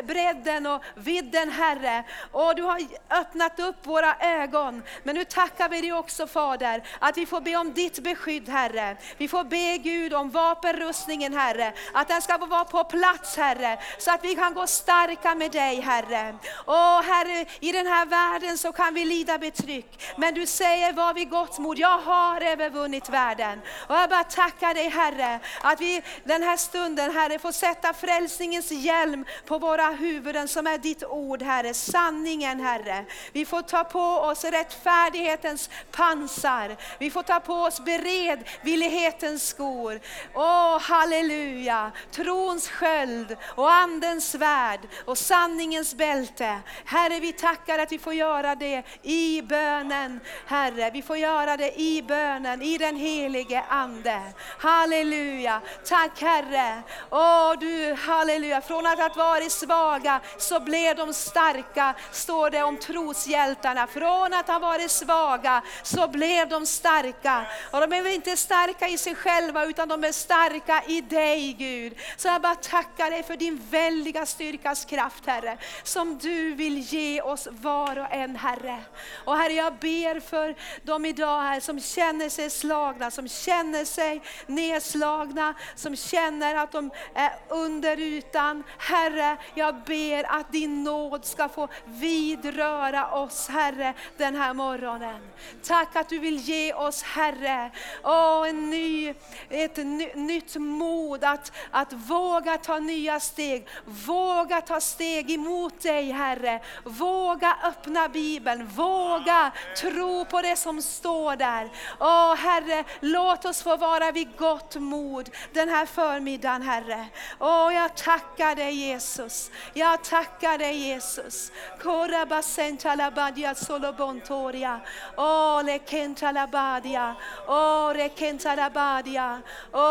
bredden 0.04 0.66
och 0.66 0.84
vidden 0.96 1.50
Herre. 1.50 2.04
Och 2.32 2.56
du 2.56 2.62
har 2.62 2.82
öppnat 3.10 3.60
upp 3.60 3.88
våra 3.88 4.16
ögon. 4.20 4.84
Men 5.04 5.16
nu 5.16 5.26
tackar 5.26 5.70
vi 5.70 5.82
dig 5.82 5.94
också 5.94 6.28
Fader 6.28 6.84
att 7.00 7.18
vi 7.18 7.26
får 7.26 7.42
be 7.42 7.56
om 7.56 7.74
ditt 7.74 8.00
beskydd 8.00 8.50
Herre. 8.50 8.98
Vi 9.18 9.28
får 9.28 9.44
be 9.44 9.78
Gud 9.78 10.14
om 10.14 10.33
vapenrustningen 10.34 11.34
Herre. 11.34 11.74
Att 11.94 12.08
den 12.08 12.22
ska 12.22 12.38
vara 12.38 12.66
på 12.66 12.84
plats 12.84 13.38
Herre, 13.38 13.80
så 13.98 14.12
att 14.12 14.24
vi 14.24 14.36
kan 14.36 14.54
gå 14.54 14.68
starka 14.68 15.36
med 15.36 15.52
dig 15.52 15.82
Herre. 15.82 16.36
Åh 16.66 17.02
Herre, 17.02 17.46
i 17.60 17.72
den 17.72 17.88
här 17.88 18.06
världen 18.06 18.58
så 18.58 18.72
kan 18.72 18.94
vi 18.94 19.06
lida 19.06 19.38
betryck, 19.38 20.14
men 20.18 20.34
du 20.34 20.46
säger 20.46 20.94
var 20.94 21.14
vid 21.14 21.30
gott 21.30 21.60
mod, 21.60 21.80
jag 21.80 21.98
har 21.98 22.42
övervunnit 22.42 23.10
världen. 23.10 23.62
Och 23.88 23.96
jag 23.96 24.10
bara 24.10 24.24
tackar 24.24 24.74
dig 24.74 24.90
Herre, 24.90 25.40
att 25.62 25.82
vi 25.82 26.02
den 26.24 26.44
här 26.44 26.58
stunden 26.58 27.12
Herre 27.12 27.40
får 27.40 27.52
sätta 27.52 27.94
frälsningens 27.94 28.72
hjälm 28.72 29.26
på 29.46 29.58
våra 29.58 29.90
huvuden 29.90 30.48
som 30.48 30.68
är 30.68 30.78
ditt 30.78 31.04
ord 31.04 31.42
Herre, 31.42 31.74
sanningen 31.74 32.60
Herre. 32.60 33.06
Vi 33.32 33.46
får 33.46 33.62
ta 33.62 33.84
på 33.84 34.00
oss 34.00 34.44
rättfärdighetens 34.44 35.70
pansar, 35.92 36.76
vi 37.00 37.12
får 37.12 37.24
ta 37.24 37.40
på 37.40 37.54
oss 37.54 37.80
beredvillighetens 37.80 39.48
skor. 39.48 40.00
Åh 40.34 40.80
halleluja, 40.82 41.92
trons 42.12 42.70
sköld 42.70 43.38
och 43.56 43.74
andens 43.74 44.32
svärd 44.32 44.80
och 45.06 45.18
sanningens 45.18 45.96
bälte. 45.96 46.60
Herre, 46.86 47.20
vi 47.20 47.34
tackar 47.34 47.80
att 47.80 47.92
vi 47.92 48.00
får 48.00 48.14
göra 48.14 48.56
det 48.56 48.84
i 49.02 49.42
bönen. 49.42 50.20
Herre, 50.46 50.92
vi 50.94 51.02
får 51.02 51.18
göra 51.18 51.58
det 51.58 51.80
i 51.80 52.02
bönen, 52.02 52.62
i 52.62 52.78
den 52.78 52.96
helige 52.96 53.64
Ande. 53.70 54.22
Halleluja. 54.60 55.62
Tack 55.86 56.22
Herre. 56.22 56.84
Åh 57.10 57.54
du, 57.60 57.94
halleluja. 57.94 58.62
Från 58.62 58.86
att 58.86 59.00
ha 59.00 59.10
varit 59.16 59.52
svaga 59.52 60.20
så 60.38 60.60
blev 60.60 60.96
de 60.96 61.14
starka, 61.14 61.96
står 62.12 62.50
det 62.50 62.64
om 62.64 62.78
troshjältarna. 62.78 63.88
Från 63.88 64.34
att 64.34 64.48
ha 64.48 64.60
varit 64.60 64.92
svaga 64.92 65.62
så 65.84 66.08
blev 66.08 66.50
de 66.50 66.66
starka. 66.66 67.46
Och 67.72 67.80
de 67.80 67.96
är 67.96 68.08
inte 68.08 68.38
starka 68.38 68.88
i 68.88 68.98
sig 68.98 69.16
själva 69.16 69.66
utan 69.66 69.88
de 69.88 70.04
är 70.04 70.12
starka 70.14 70.84
i 70.88 71.02
dig 71.02 71.54
Gud. 71.54 71.94
Så 72.18 72.28
jag 72.28 72.42
bara 72.42 72.56
tackar 72.56 73.10
dig 73.10 73.24
för 73.24 73.38
din 73.38 73.62
väldiga 73.70 74.26
styrkas 74.26 74.86
kraft 74.86 75.26
Herre, 75.26 75.58
som 75.84 76.18
du 76.18 76.54
vill 76.54 76.78
ge 76.78 77.22
oss 77.22 77.48
var 77.52 78.00
och 78.00 78.14
en 78.14 78.36
Herre. 78.36 78.82
Och 79.26 79.38
Herre 79.38 79.54
jag 79.54 79.74
ber 79.74 80.20
för 80.20 80.56
dem 80.84 81.06
idag 81.06 81.42
här 81.42 81.60
som 81.60 81.80
känner 81.80 82.30
sig 82.30 82.50
slagna, 82.50 83.12
som 83.12 83.28
känner 83.28 83.86
sig 83.86 84.22
nedslagna, 84.48 85.54
som 85.76 85.96
känner 85.96 86.56
att 86.56 86.72
de 86.72 86.92
är 87.14 87.32
under 87.50 88.00
ytan. 88.00 88.64
Herre, 88.78 89.38
jag 89.56 89.76
ber 89.76 90.40
att 90.40 90.52
din 90.52 90.84
nåd 90.84 91.26
ska 91.26 91.50
få 91.50 91.68
vidröra 91.86 93.12
oss 93.12 93.48
Herre 93.48 93.94
den 94.18 94.36
här 94.36 94.54
morgonen. 94.54 95.22
Tack 95.64 95.96
att 95.96 96.10
du 96.10 96.20
vill 96.20 96.38
ge 96.38 96.74
oss 96.74 97.04
Herre, 97.04 97.72
oh, 98.04 98.50
en 98.50 98.70
ny, 98.70 99.14
ett 99.50 99.78
nytt 99.78 100.03
nytt 100.16 100.56
mod 100.56 101.24
att, 101.24 101.52
att 101.72 101.94
våga 101.94 102.58
ta 102.58 102.80
nya 102.80 103.20
steg. 103.20 103.68
Våga 103.86 104.62
ta 104.62 104.80
steg 104.80 105.32
emot 105.32 105.82
dig 105.82 106.12
Herre. 106.12 106.62
Våga 106.84 107.58
öppna 107.64 108.10
Bibeln, 108.10 108.68
våga 108.68 109.52
tro 109.78 110.26
på 110.26 110.42
det 110.42 110.56
som 110.56 110.82
står 110.82 111.36
där. 111.36 111.70
Åh 112.00 112.36
Herre, 112.36 112.84
låt 113.00 113.46
oss 113.46 113.64
få 113.64 113.78
vara 113.78 114.12
vid 114.12 114.38
gott 114.38 114.76
mod 114.76 115.30
den 115.54 115.70
här 115.70 115.86
förmiddagen 115.86 116.62
Herre. 116.62 117.06
Åh, 117.40 117.74
jag 117.74 117.98
tackar 117.98 118.56
dig 118.56 118.74
Jesus. 118.74 119.52
Jag 119.74 120.04
tackar 120.04 120.58
dig 120.58 120.78
Jesus. 120.78 121.52
Kora 121.82 122.26
basentalabadia 122.26 123.56
solobontoria. 123.56 124.80
Åh, 125.18 125.64
lekentalabadia. 125.64 127.16
Åh, 127.48 127.90
rekentalabadia. 127.94 129.42
Åh, 129.72 129.83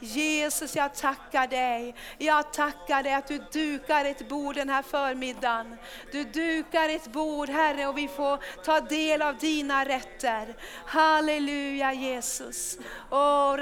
Jesus, 0.00 0.76
jag 0.76 0.94
tackar 0.94 1.46
dig. 1.46 1.94
Jag 2.18 2.52
tackar 2.52 3.02
dig 3.02 3.14
att 3.14 3.28
du 3.28 3.38
dukar 3.52 4.04
ett 4.04 4.28
bord 4.28 4.54
den 4.54 4.68
här 4.68 4.82
förmiddagen. 4.82 5.76
Du 6.12 6.24
dukar 6.24 6.88
ett 6.88 7.12
bord 7.12 7.48
Herre 7.48 7.86
och 7.86 7.98
vi 7.98 8.08
får 8.08 8.62
ta 8.64 8.80
del 8.80 9.22
av 9.22 9.36
dina 9.38 9.84
rätter. 9.84 10.56
Halleluja 10.86 11.92
Jesus. 11.92 12.78
Oh, 13.10 13.56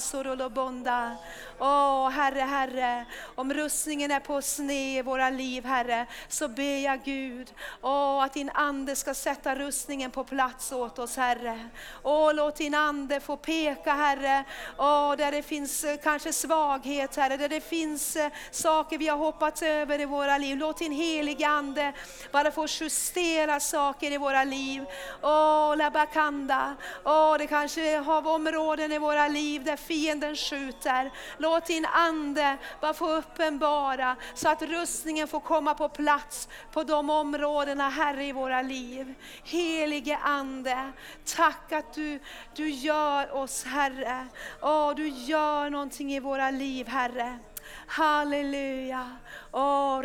sorolobonda. 0.00 1.16
Åh, 1.58 2.08
Herre, 2.08 2.40
Herre, 2.40 3.06
om 3.34 3.54
rustningen 3.54 4.10
är 4.10 4.20
på 4.20 4.42
sned 4.42 4.98
i 4.98 5.02
våra 5.02 5.30
liv, 5.30 5.64
Herre, 5.64 6.06
så 6.28 6.48
ber 6.48 6.84
jag 6.84 7.04
Gud, 7.04 7.52
åh, 7.82 8.24
att 8.24 8.32
din 8.32 8.50
Ande 8.54 8.96
ska 8.96 9.14
sätta 9.14 9.54
rustningen 9.54 10.10
på 10.10 10.24
plats 10.24 10.72
åt 10.72 10.98
oss 10.98 11.16
Herre. 11.16 11.68
Åh, 12.02 12.34
låt 12.34 12.56
din 12.56 12.74
ande 12.74 13.20
få 13.20 13.36
peka 13.36 13.92
Herre, 13.92 14.44
Åh, 14.78 15.16
där 15.16 15.32
det 15.32 15.42
finns 15.42 15.84
eh, 15.84 15.96
kanske 15.96 16.32
svaghet 16.32 17.16
Herre, 17.16 17.36
där 17.36 17.48
det 17.48 17.60
finns 17.60 18.16
eh, 18.16 18.30
saker 18.50 18.98
vi 18.98 19.08
har 19.08 19.18
hoppat 19.18 19.62
över 19.62 20.00
i 20.00 20.04
våra 20.04 20.38
liv. 20.38 20.56
Låt 20.56 20.78
din 20.78 20.92
heliga 20.92 21.48
ande 21.48 21.92
bara 22.32 22.50
få 22.50 22.66
justera 22.80 23.60
saker 23.60 24.10
i 24.10 24.16
våra 24.18 24.44
liv. 24.44 24.84
Åh, 25.22 25.76
labakanda. 25.76 26.76
Åh, 27.04 27.36
det 27.38 27.46
kanske 27.46 27.96
har 27.96 28.28
områden 28.28 28.92
i 28.92 28.98
våra 28.98 29.28
liv 29.28 29.64
där 29.64 29.76
fienden 29.76 30.36
skjuter. 30.36 31.10
Låt 31.44 31.66
din 31.66 31.86
ande 31.86 32.56
bara 32.80 32.94
få 32.94 33.10
uppenbara 33.12 34.16
så 34.34 34.48
att 34.48 34.62
rustningen 34.62 35.28
får 35.28 35.40
komma 35.40 35.74
på 35.74 35.88
plats 35.88 36.48
på 36.72 36.84
de 36.84 37.10
områdena 37.10 37.88
Herre 37.88 38.24
i 38.24 38.32
våra 38.32 38.62
liv. 38.62 39.14
Helige 39.44 40.16
Ande, 40.16 40.92
tack 41.24 41.72
att 41.72 41.94
du, 41.94 42.20
du 42.54 42.70
gör 42.70 43.34
oss 43.34 43.64
Herre. 43.64 44.26
Åh, 44.62 44.94
du 44.94 45.08
gör 45.08 45.70
någonting 45.70 46.14
i 46.14 46.20
våra 46.20 46.50
liv 46.50 46.88
Herre. 46.88 47.38
Halleluja. 47.86 49.16
Åh, 49.52 50.02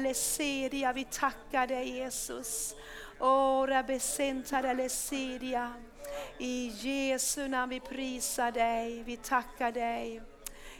leseria, 0.00 0.92
vi 0.92 1.04
tackar 1.04 1.66
dig 1.66 1.88
Jesus. 1.90 2.74
Åh, 3.20 3.66
rabesentare 3.66 4.74
leseria. 4.74 5.72
I 6.38 6.68
Jesu 6.68 7.48
namn 7.48 7.70
vi 7.70 7.80
prisar 7.80 8.52
dig, 8.52 9.02
vi 9.02 9.16
tackar 9.16 9.72
dig. 9.72 10.22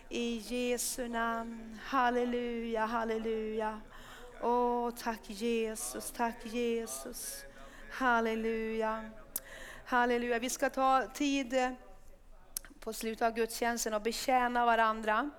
I 0.09 0.39
Jesu 0.39 1.09
namn. 1.09 1.81
Halleluja, 1.85 2.87
halleluja. 2.87 3.81
Åh, 4.43 4.91
tack 4.91 5.21
Jesus, 5.27 6.11
tack 6.11 6.45
Jesus. 6.45 7.45
Halleluja. 7.91 9.11
Halleluja. 9.85 10.39
Vi 10.39 10.51
ska 10.51 10.71
ta 10.71 11.07
tid 11.15 11.55
eh, 11.55 11.71
på 12.81 12.93
slutet 12.93 13.27
av 13.27 13.35
gudstjänsten 13.35 13.95
och 13.95 14.03
betjäna 14.03 14.67
varandra. 14.67 15.31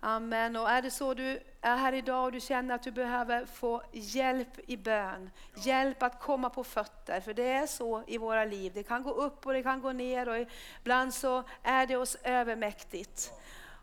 Amen. 0.00 0.56
Och 0.56 0.70
är 0.70 0.82
det 0.82 0.90
så 0.90 1.14
du 1.14 1.40
är 1.60 1.76
här 1.76 1.92
idag 1.92 2.24
och 2.24 2.32
du 2.32 2.40
känner 2.40 2.74
att 2.74 2.82
du 2.82 2.90
behöver 2.90 3.46
få 3.46 3.82
hjälp 3.92 4.58
i 4.66 4.76
bön, 4.76 5.30
hjälp 5.54 6.02
att 6.02 6.20
komma 6.20 6.50
på 6.50 6.64
fötter, 6.64 7.20
för 7.20 7.34
det 7.34 7.48
är 7.48 7.66
så 7.66 8.02
i 8.06 8.18
våra 8.18 8.44
liv. 8.44 8.72
Det 8.74 8.82
kan 8.82 9.02
gå 9.02 9.10
upp 9.10 9.46
och 9.46 9.52
det 9.52 9.62
kan 9.62 9.80
gå 9.80 9.92
ner 9.92 10.28
och 10.28 10.46
ibland 10.80 11.14
så 11.14 11.44
är 11.62 11.86
det 11.86 11.96
oss 11.96 12.16
övermäktigt. 12.22 13.32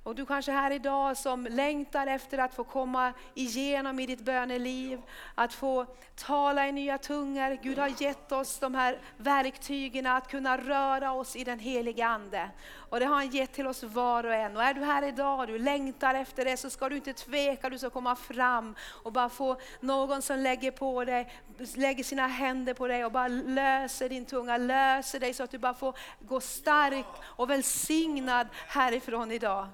Och 0.05 0.15
du 0.15 0.25
kanske 0.25 0.51
är 0.51 0.55
här 0.55 0.71
idag 0.71 1.17
som 1.17 1.45
längtar 1.45 2.07
efter 2.07 2.37
att 2.37 2.55
få 2.55 2.63
komma 2.63 3.13
igenom 3.33 3.99
i 3.99 4.05
ditt 4.05 4.21
böneliv, 4.21 5.01
att 5.35 5.53
få 5.53 5.85
tala 6.15 6.67
i 6.67 6.71
nya 6.71 6.97
tungor. 6.97 7.57
Gud 7.63 7.77
har 7.77 8.01
gett 8.01 8.31
oss 8.31 8.59
de 8.59 8.75
här 8.75 8.99
verktygen 9.17 10.05
att 10.05 10.27
kunna 10.27 10.57
röra 10.57 11.11
oss 11.11 11.35
i 11.35 11.43
den 11.43 11.59
heliga 11.59 12.07
Ande. 12.07 12.49
Och 12.89 12.99
det 12.99 13.05
har 13.05 13.15
han 13.15 13.29
gett 13.29 13.53
till 13.53 13.67
oss 13.67 13.83
var 13.83 14.23
och 14.23 14.33
en. 14.33 14.57
Och 14.57 14.63
är 14.63 14.73
du 14.73 14.83
här 14.83 15.03
idag 15.03 15.39
och 15.39 15.47
du 15.47 15.59
längtar 15.59 16.15
efter 16.15 16.45
det 16.45 16.57
så 16.57 16.69
ska 16.69 16.89
du 16.89 16.95
inte 16.95 17.13
tveka, 17.13 17.69
du 17.69 17.77
ska 17.77 17.89
komma 17.89 18.15
fram 18.15 18.75
och 19.03 19.11
bara 19.11 19.29
få 19.29 19.57
någon 19.79 20.21
som 20.21 20.39
lägger 20.39 20.71
på 20.71 21.05
dig, 21.05 21.33
lägger 21.75 22.03
sina 22.03 22.27
händer 22.27 22.73
på 22.73 22.87
dig 22.87 23.05
och 23.05 23.11
bara 23.11 23.27
löser 23.27 24.09
din 24.09 24.25
tunga, 24.25 24.57
löser 24.57 25.19
dig 25.19 25.33
så 25.33 25.43
att 25.43 25.51
du 25.51 25.57
bara 25.57 25.73
får 25.73 25.97
gå 26.19 26.39
stark 26.41 27.05
och 27.23 27.49
välsignad 27.49 28.47
härifrån 28.67 29.31
idag. 29.31 29.67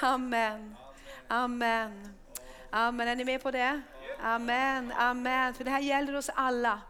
Amen. 0.00 0.76
Amen. 1.28 2.14
Amen. 2.70 3.08
Är 3.08 3.16
ni 3.16 3.24
med 3.24 3.42
på 3.42 3.50
det? 3.50 3.80
Amen. 4.20 4.92
Amen. 4.92 5.54
För 5.54 5.64
det 5.64 5.70
här 5.70 5.80
gäller 5.80 6.16
oss 6.16 6.30
alla. 6.34 6.80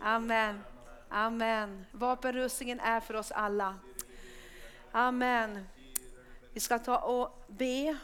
Amen. 0.00 0.60
Amen. 1.08 1.86
Vapenrustningen 1.92 2.80
är 2.80 3.00
för 3.00 3.16
oss 3.16 3.30
alla. 3.30 3.78
Amen. 4.92 5.66
Vi 6.52 6.60
ska 6.60 6.78
ta 6.78 6.98
och 6.98 7.44
be 7.46 7.96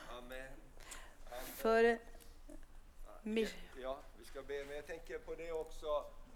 för... 1.57 1.99
Ja, 3.83 3.99
vi 4.18 4.25
ska 4.25 4.43
be, 4.43 4.64
men 4.66 4.77
jag 4.77 4.87
tänker 4.87 5.18
på 5.18 5.35
det 5.35 5.53
också 5.53 5.87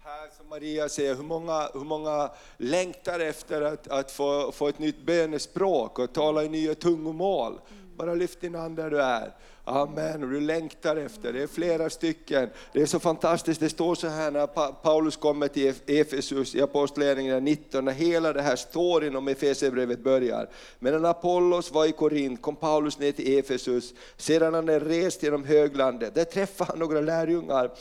här 0.03 0.29
som 0.37 0.49
Maria 0.49 0.89
säger, 0.89 1.15
hur 1.15 1.23
många, 1.23 1.69
hur 1.73 1.85
många 1.85 2.31
längtar 2.57 3.19
efter 3.19 3.61
att, 3.61 3.87
att 3.87 4.11
få, 4.11 4.51
få 4.51 4.67
ett 4.67 4.79
nytt 4.79 5.01
bönespråk 5.01 5.99
och 5.99 6.13
tala 6.13 6.43
i 6.43 6.49
nya 6.49 6.75
tungomål. 6.75 7.59
Bara 7.99 8.13
lyft 8.13 8.41
din 8.41 8.55
hand 8.55 8.75
där 8.75 8.89
du 8.89 9.01
är. 9.01 9.33
Amen, 9.63 10.23
och 10.23 10.29
du 10.29 10.41
längtar 10.41 10.95
efter, 10.95 11.33
det 11.33 11.43
är 11.43 11.47
flera 11.47 11.89
stycken. 11.89 12.49
Det 12.73 12.81
är 12.81 12.85
så 12.85 12.99
fantastiskt, 12.99 13.59
det 13.59 13.69
står 13.69 13.95
så 13.95 14.07
här 14.07 14.31
när 14.31 14.47
Paulus 14.73 15.17
kommer 15.17 15.47
till 15.47 15.73
Efesus 15.87 16.55
i 16.55 16.61
Apostlagärningarna 16.61 17.39
19, 17.39 17.85
när 17.85 17.91
hela 17.91 18.33
det 18.33 18.41
här 18.41 18.55
storyn 18.55 19.15
om 19.15 19.27
Efesierbrevet 19.27 20.03
börjar. 20.03 20.49
Medan 20.79 21.05
Apollos 21.05 21.71
var 21.71 21.85
i 21.85 21.91
Korint 21.91 22.41
kom 22.41 22.55
Paulus 22.55 22.99
ner 22.99 23.11
till 23.11 23.39
Efesus, 23.39 23.93
sedan 24.17 24.53
han 24.53 24.69
är 24.69 24.79
rest 24.79 25.23
genom 25.23 25.43
höglandet, 25.43 26.15
där 26.15 26.23
träffade 26.23 26.71
han 26.71 26.79
några 26.79 27.01
lärjungar 27.01 27.71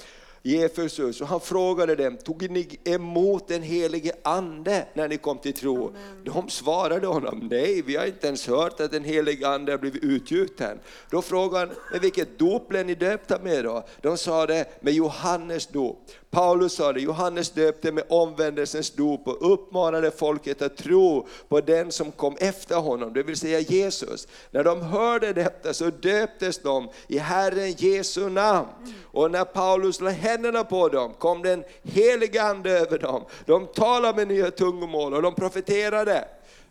i 0.48 0.62
Efesus 0.62 1.20
och 1.20 1.28
han 1.28 1.40
frågade 1.40 1.94
dem, 1.94 2.16
tog 2.16 2.50
ni 2.50 2.78
emot 2.84 3.48
den 3.48 3.62
helige 3.62 4.12
Ande 4.22 4.86
när 4.94 5.08
ni 5.08 5.16
kom 5.16 5.38
till 5.38 5.52
tro? 5.52 5.88
Amen. 5.88 6.24
De 6.24 6.48
svarade 6.48 7.06
honom, 7.06 7.48
nej 7.50 7.82
vi 7.82 7.96
har 7.96 8.06
inte 8.06 8.26
ens 8.26 8.46
hört 8.46 8.80
att 8.80 8.90
den 8.90 9.04
helige 9.04 9.48
Ande 9.48 9.72
har 9.72 9.78
blivit 9.78 10.02
utgjuten. 10.02 10.78
Då 11.10 11.22
frågade 11.22 11.66
han, 11.66 11.76
men 11.92 12.00
vilket 12.00 12.38
dop 12.38 12.68
blev 12.68 12.86
ni 12.86 12.94
döpta 12.94 13.38
med 13.38 13.64
då? 13.64 13.84
De 14.00 14.18
sa 14.18 14.46
det, 14.46 14.64
med 14.80 14.92
Johannes 14.92 15.66
dop. 15.66 16.10
Paulus 16.30 16.72
sa 16.72 16.92
det, 16.92 17.00
Johannes 17.00 17.50
döpte 17.50 17.92
med 17.92 18.04
omvändelsens 18.08 18.90
dop 18.90 19.28
och 19.28 19.52
uppmanade 19.52 20.10
folket 20.10 20.62
att 20.62 20.76
tro 20.76 21.26
på 21.48 21.60
den 21.60 21.92
som 21.92 22.12
kom 22.12 22.36
efter 22.40 22.76
honom, 22.76 23.12
det 23.12 23.22
vill 23.22 23.36
säga 23.36 23.60
Jesus. 23.60 24.28
När 24.50 24.64
de 24.64 24.82
hörde 24.82 25.32
detta 25.32 25.74
så 25.74 25.90
döptes 25.90 26.58
de 26.58 26.88
i 27.06 27.18
Herren 27.18 27.72
Jesu 27.72 28.28
namn. 28.28 28.68
Och 29.02 29.30
när 29.30 29.44
Paulus 29.44 30.00
la 30.00 30.10
händerna 30.38 30.64
på 30.64 30.88
dem 30.88 31.14
kom 31.18 31.42
den 31.42 31.64
heliga 31.82 32.42
Ande 32.42 32.70
över 32.70 32.98
dem. 32.98 33.24
De 33.46 33.66
talade 33.66 34.16
med 34.16 34.28
nya 34.28 34.50
tungomål 34.50 35.14
och 35.14 35.22
de 35.22 35.34
profeterade. 35.34 36.24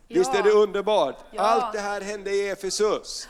Ja. 0.08 0.20
Visst 0.20 0.36
är 0.36 0.44
det 0.44 0.52
underbart? 0.52 1.16
Ja. 1.32 1.42
Allt 1.42 1.74
det 1.74 1.80
här 1.80 2.02
hände 2.02 2.32
i 2.32 2.50
Efesus 2.50 3.28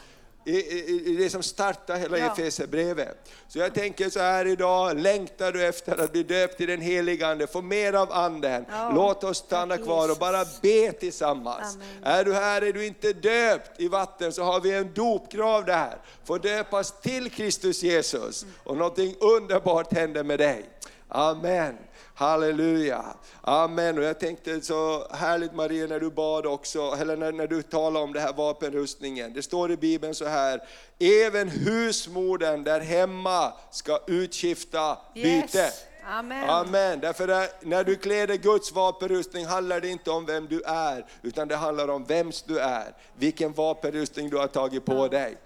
i, 0.52 1.16
det 1.20 1.30
som 1.30 1.43
startar 1.43 1.98
hela 1.98 2.18
ja. 2.18 2.32
Efesierbrevet. 2.32 3.30
Så 3.48 3.60
jag 3.60 3.74
tänker 3.74 4.10
så 4.10 4.20
här 4.20 4.45
idag, 4.45 4.98
längtar 4.98 5.52
du 5.52 5.66
efter 5.66 6.04
att 6.04 6.12
bli 6.12 6.24
döpt 6.24 6.62
i 6.62 6.66
den 6.66 6.82
heliga 6.82 7.28
Ande, 7.28 7.48
få 7.48 7.62
mer 7.62 7.93
av 7.93 8.12
Anden. 8.12 8.66
Ja. 8.70 8.91
Låt 8.95 9.24
oss 9.24 9.38
stanna 9.38 9.78
kvar 9.78 10.12
och 10.12 10.18
bara 10.18 10.45
be 10.62 10.91
tillsammans. 10.91 11.76
Amen. 11.76 12.04
Är 12.04 12.24
du 12.24 12.34
här, 12.34 12.62
är 12.62 12.74
du 12.74 12.86
inte 12.86 13.14
döpt 13.14 13.80
i 13.80 13.88
vatten 13.88 14.34
så 14.34 14.43
har 14.43 14.62
vi 14.62 14.74
en 14.74 14.93
dopgrav 14.93 15.66
där. 15.66 15.98
Få 16.26 16.38
döpas 16.38 17.02
till 17.02 17.32
Kristus 17.32 17.84
Jesus 17.84 18.45
och 18.64 18.78
någonting 18.78 19.16
underbart 19.20 19.93
händer 19.93 20.24
med 20.24 20.39
dig. 20.39 20.66
Amen. 21.08 21.78
Halleluja. 22.18 23.05
Amen. 23.41 23.97
Och 23.97 24.03
jag 24.03 24.20
tänkte 24.20 24.61
så 24.61 25.07
härligt 25.11 25.53
Maria 25.53 25.88
när 25.88 25.99
du 25.99 26.09
bad 26.09 26.45
också, 26.45 26.95
eller 27.01 27.18
när, 27.18 27.32
när 27.32 27.47
du 27.47 27.61
talade 27.61 28.05
om 28.05 28.13
det 28.13 28.20
här 28.20 28.34
vapenrustningen. 28.34 29.34
Det 29.34 29.43
står 29.43 29.72
i 29.72 29.78
Bibeln 29.78 30.15
så 30.15 30.26
här, 30.26 30.61
även 30.99 31.49
husmodern 31.49 32.63
där 32.63 32.80
hemma 32.80 33.53
ska 33.72 33.99
utskifta 34.07 34.97
byte. 35.13 35.57
Yes. 35.57 35.84
Amen. 36.09 36.49
Amen. 36.49 36.99
Därför 36.99 37.47
när 37.65 37.84
du 37.84 37.95
kläder 37.95 38.36
Guds 38.36 38.72
vapenrustning 38.72 39.45
handlar 39.45 39.82
det 39.82 39.89
inte 39.89 40.11
om 40.11 40.26
vem 40.26 40.47
du 40.47 40.61
är, 40.65 41.05
utan 41.22 41.47
det 41.47 41.55
handlar 41.55 41.88
om 41.88 42.03
vems 42.03 42.41
du 42.41 42.59
är. 42.59 42.93
Vilken 43.15 43.53
vapenrustning 43.53 44.30
du 44.30 44.38
har 44.38 44.47
tagit 44.47 44.86
på 44.86 45.07
dig. 45.07 45.38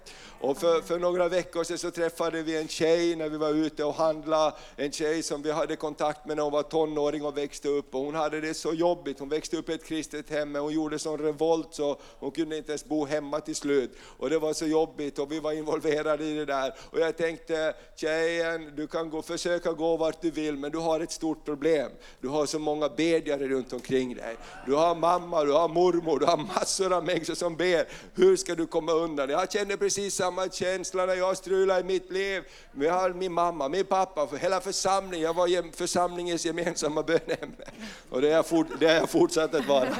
Och 0.42 0.58
för, 0.58 0.80
för 0.80 0.98
några 0.98 1.28
veckor 1.28 1.64
sedan 1.64 1.78
så 1.78 1.90
träffade 1.90 2.42
vi 2.42 2.56
en 2.56 2.68
tjej 2.68 3.16
när 3.16 3.28
vi 3.28 3.36
var 3.36 3.50
ute 3.50 3.84
och 3.84 3.94
handlade, 3.94 4.56
en 4.76 4.92
tjej 4.92 5.22
som 5.22 5.42
vi 5.42 5.50
hade 5.50 5.76
kontakt 5.76 6.26
med 6.26 6.36
när 6.36 6.42
hon 6.42 6.52
var 6.52 6.62
tonåring 6.62 7.24
och 7.24 7.38
växte 7.38 7.68
upp. 7.68 7.94
Och 7.94 8.00
hon 8.00 8.14
hade 8.14 8.40
det 8.40 8.54
så 8.54 8.72
jobbigt, 8.72 9.18
hon 9.18 9.28
växte 9.28 9.56
upp 9.56 9.68
i 9.68 9.72
ett 9.72 9.84
kristet 9.84 10.30
hem 10.30 10.52
men 10.52 10.62
hon 10.62 10.72
gjorde 10.72 10.98
sån 10.98 11.18
revolt 11.18 11.74
så 11.74 11.96
hon 12.18 12.30
kunde 12.30 12.56
inte 12.56 12.72
ens 12.72 12.84
bo 12.84 13.06
hemma 13.06 13.40
till 13.40 13.56
slut. 13.56 13.90
Och 14.18 14.30
det 14.30 14.38
var 14.38 14.52
så 14.52 14.66
jobbigt 14.66 15.18
och 15.18 15.32
vi 15.32 15.40
var 15.40 15.52
involverade 15.52 16.24
i 16.24 16.34
det 16.34 16.44
där. 16.44 16.74
Och 16.90 17.00
jag 17.00 17.16
tänkte, 17.16 17.74
tjejen 17.96 18.72
du 18.76 18.86
kan 18.86 19.10
gå, 19.10 19.22
försöka 19.22 19.72
gå 19.72 19.96
vart 19.96 20.22
du 20.22 20.30
vill 20.30 20.56
men 20.56 20.70
du 20.70 20.78
har 20.78 21.00
ett 21.00 21.12
stort 21.12 21.44
problem. 21.44 21.90
Du 22.20 22.28
har 22.28 22.46
så 22.46 22.58
många 22.58 22.88
bedjare 22.88 23.48
runt 23.48 23.72
omkring 23.72 24.14
dig. 24.14 24.36
Du 24.66 24.74
har 24.74 24.94
mamma, 24.94 25.44
du 25.44 25.52
har 25.52 25.68
mormor, 25.68 26.18
du 26.18 26.26
har 26.26 26.36
massor 26.36 26.92
av 26.92 27.04
människor 27.04 27.34
som 27.34 27.56
ber. 27.56 27.88
Hur 28.14 28.36
ska 28.36 28.54
du 28.54 28.66
komma 28.66 28.92
undan? 28.92 29.30
Jag 29.30 29.52
känner 29.52 29.76
precis 29.76 30.14
samma 30.14 30.31
samma 30.32 30.48
känsla 30.48 31.06
när 31.06 31.14
jag 31.14 31.36
strulade 31.36 31.80
i 31.80 31.84
mitt 31.84 32.10
liv. 32.10 32.42
Vi 32.72 32.88
har 32.88 33.10
min 33.10 33.32
mamma, 33.32 33.68
min 33.68 33.84
pappa, 33.84 34.26
för 34.26 34.36
hela 34.36 34.60
församlingen. 34.60 35.26
Jag 35.26 35.34
var 35.34 35.76
församlingens 35.76 36.44
gemensamma 36.44 37.02
bönämne. 37.02 37.64
Och 38.10 38.20
det 38.20 38.26
har 38.26 38.34
jag, 38.34 38.46
fort, 38.46 38.66
det 38.80 38.94
jag 38.94 39.10
fortsatt 39.10 39.54
att 39.54 39.66
vara. 39.66 39.88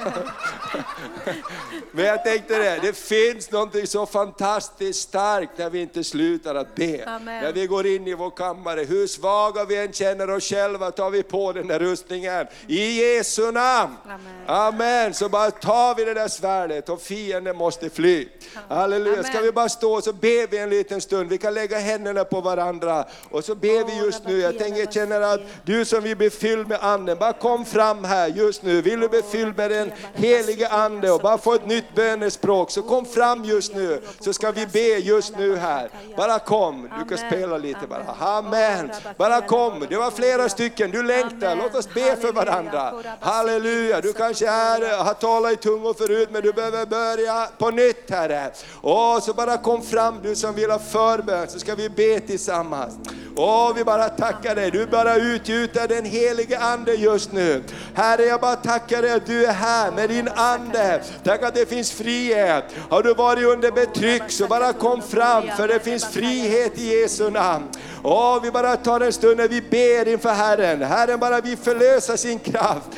Men 1.93 2.05
jag 2.05 2.25
tänkte 2.25 2.59
det, 2.59 2.79
det 2.83 2.97
finns 2.97 3.51
något 3.51 3.89
så 3.89 4.07
fantastiskt 4.07 5.09
starkt 5.09 5.59
när 5.59 5.71
vi 5.71 5.81
inte 5.81 6.05
slutar 6.05 6.55
att 6.55 6.75
be. 6.75 7.05
Amen. 7.07 7.45
När 7.45 7.53
vi 7.53 7.67
går 7.67 7.87
in 7.87 8.07
i 8.07 8.15
vår 8.15 8.31
kammare, 8.31 8.85
hur 8.85 9.07
svaga 9.07 9.65
vi 9.65 9.77
än 9.77 9.93
känner 9.93 10.31
oss 10.31 10.45
själva 10.45 10.91
tar 10.91 11.11
vi 11.11 11.23
på 11.23 11.53
den 11.53 11.67
där 11.67 11.79
rustningen. 11.79 12.47
I 12.67 13.01
Jesu 13.01 13.53
namn! 13.53 13.97
Amen. 14.05 14.21
Amen. 14.47 15.15
Så 15.15 15.29
bara 15.29 15.51
tar 15.51 15.95
vi 15.95 16.05
det 16.05 16.15
där 16.15 16.29
svärdet 16.29 16.89
och 16.89 17.01
fienden 17.01 17.57
måste 17.57 17.91
fly. 17.91 18.29
Halleluja. 18.69 19.13
Amen. 19.13 19.25
Ska 19.25 19.41
vi 19.41 19.53
bara 19.53 19.69
stå 19.69 19.95
och 19.95 20.05
så 20.05 20.13
ber 20.23 20.47
vi 20.51 20.59
en 20.59 20.71
liten 20.71 21.01
stund. 21.01 21.29
Vi 21.29 21.39
kan 21.39 21.55
lägga 21.55 21.79
händerna 21.79 22.25
på 22.25 22.41
varandra 22.41 23.05
och 23.31 23.45
så 23.45 23.55
ber 23.55 23.87
vi 23.87 24.07
just 24.07 24.25
nu. 24.27 24.41
Jag 24.41 24.59
tänker 24.59 24.81
jag 24.81 24.93
känner 24.93 25.21
att 25.21 25.41
du 25.65 25.85
som 25.85 26.03
vill 26.03 26.17
bli 26.17 26.31
fylld 26.31 26.69
med 26.69 26.79
anden, 26.81 27.19
bara 27.19 27.33
kom 27.33 27.65
fram 27.65 28.05
här 28.05 28.29
just 28.29 28.63
nu. 28.63 28.83
Vill 28.83 29.01
du 29.01 29.09
bli 29.09 29.23
fylld 29.23 29.57
med 29.57 29.71
den 29.71 29.93
helige 30.15 30.69
ande 30.69 31.11
och 31.11 31.21
bara 31.21 31.39
få 31.39 31.55
ett 31.55 31.67
nytt 31.67 31.95
bönespråk 31.95 32.71
så 32.71 32.83
kom 32.83 33.05
fram 33.05 33.45
just 33.45 33.75
nu 33.75 34.03
så 34.21 34.33
ska 34.33 34.51
vi 34.51 34.67
be 34.67 34.99
just 34.99 35.37
nu 35.39 35.57
här. 35.57 35.91
Bara 36.17 36.39
kom, 36.39 36.89
du 36.99 37.17
kan 37.17 37.29
spela 37.29 37.59
lite 37.59 37.87
bara. 37.89 38.17
Amen. 38.19 38.91
Bara 39.17 39.41
kom, 39.41 39.87
det 39.89 39.97
var 39.97 40.11
flera 40.11 40.49
stycken, 40.49 40.91
du 40.91 41.03
längtar. 41.03 41.57
Låt 41.57 41.75
oss 41.75 41.95
be 41.95 42.17
för 42.17 42.33
varandra. 42.33 42.95
Halleluja, 43.21 44.01
du 44.01 44.13
kanske 44.13 44.49
är, 44.49 45.05
har 45.05 45.15
talat 45.15 45.53
i 45.53 45.57
tungor 45.57 45.95
förut 45.95 46.29
men 46.33 46.43
du 46.43 46.53
behöver 46.53 46.87
börja 46.87 47.49
på 47.59 47.71
nytt 47.71 48.11
Herre. 48.11 48.51
Och 48.81 49.23
så 49.23 49.35
bara 49.35 49.57
kom 49.57 49.83
fram 49.83 50.12
du 50.23 50.37
som 50.37 50.55
vill 50.55 50.71
ha 50.71 50.79
förbön 50.79 51.49
så 51.49 51.59
ska 51.59 51.75
vi 51.75 51.89
be 51.89 52.21
tillsammans. 52.21 52.95
Åh, 53.37 53.73
vi 53.75 53.85
bara 53.85 54.09
tackar 54.09 54.55
dig, 54.55 54.71
du 54.71 54.87
bara 54.87 55.17
utgjuter 55.17 55.89
den 55.89 56.05
helige 56.05 56.59
Ande 56.59 56.95
just 56.95 57.33
nu. 57.33 57.63
Herre, 57.95 58.23
jag 58.23 58.41
bara 58.41 58.57
tackar 58.57 59.03
dig 59.03 59.13
att 59.13 59.27
du 59.27 59.47
är 59.47 59.53
här 59.53 59.91
med 59.91 60.09
din 60.09 60.29
Ande. 60.29 61.03
Tack 61.25 61.43
att 61.43 61.55
det 61.55 61.69
finns 61.69 61.93
frihet. 61.93 62.65
Har 62.91 63.03
du 63.03 63.15
varit 63.15 63.45
under 63.45 63.71
betryck 63.71 64.23
så 64.29 64.47
bara 64.47 64.73
kom 64.73 65.03
fram 65.03 65.45
för 65.57 65.69
det 65.69 65.81
finns 65.81 66.05
frihet 66.05 66.79
i 66.79 67.01
Jesu 67.01 67.31
namn. 67.31 67.65
Åh, 68.05 68.43
vi 68.43 68.51
bara 68.51 68.77
tar 68.77 69.01
en 69.01 69.13
stund 69.13 69.37
när 69.37 69.49
vi 69.49 69.61
ber 69.61 70.09
inför 70.09 70.31
Herren. 70.31 70.83
Herren 70.83 71.19
bara 71.19 71.41
vill 71.41 71.57
förlösa 71.57 72.17
sin 72.17 72.39
kraft. 72.39 72.89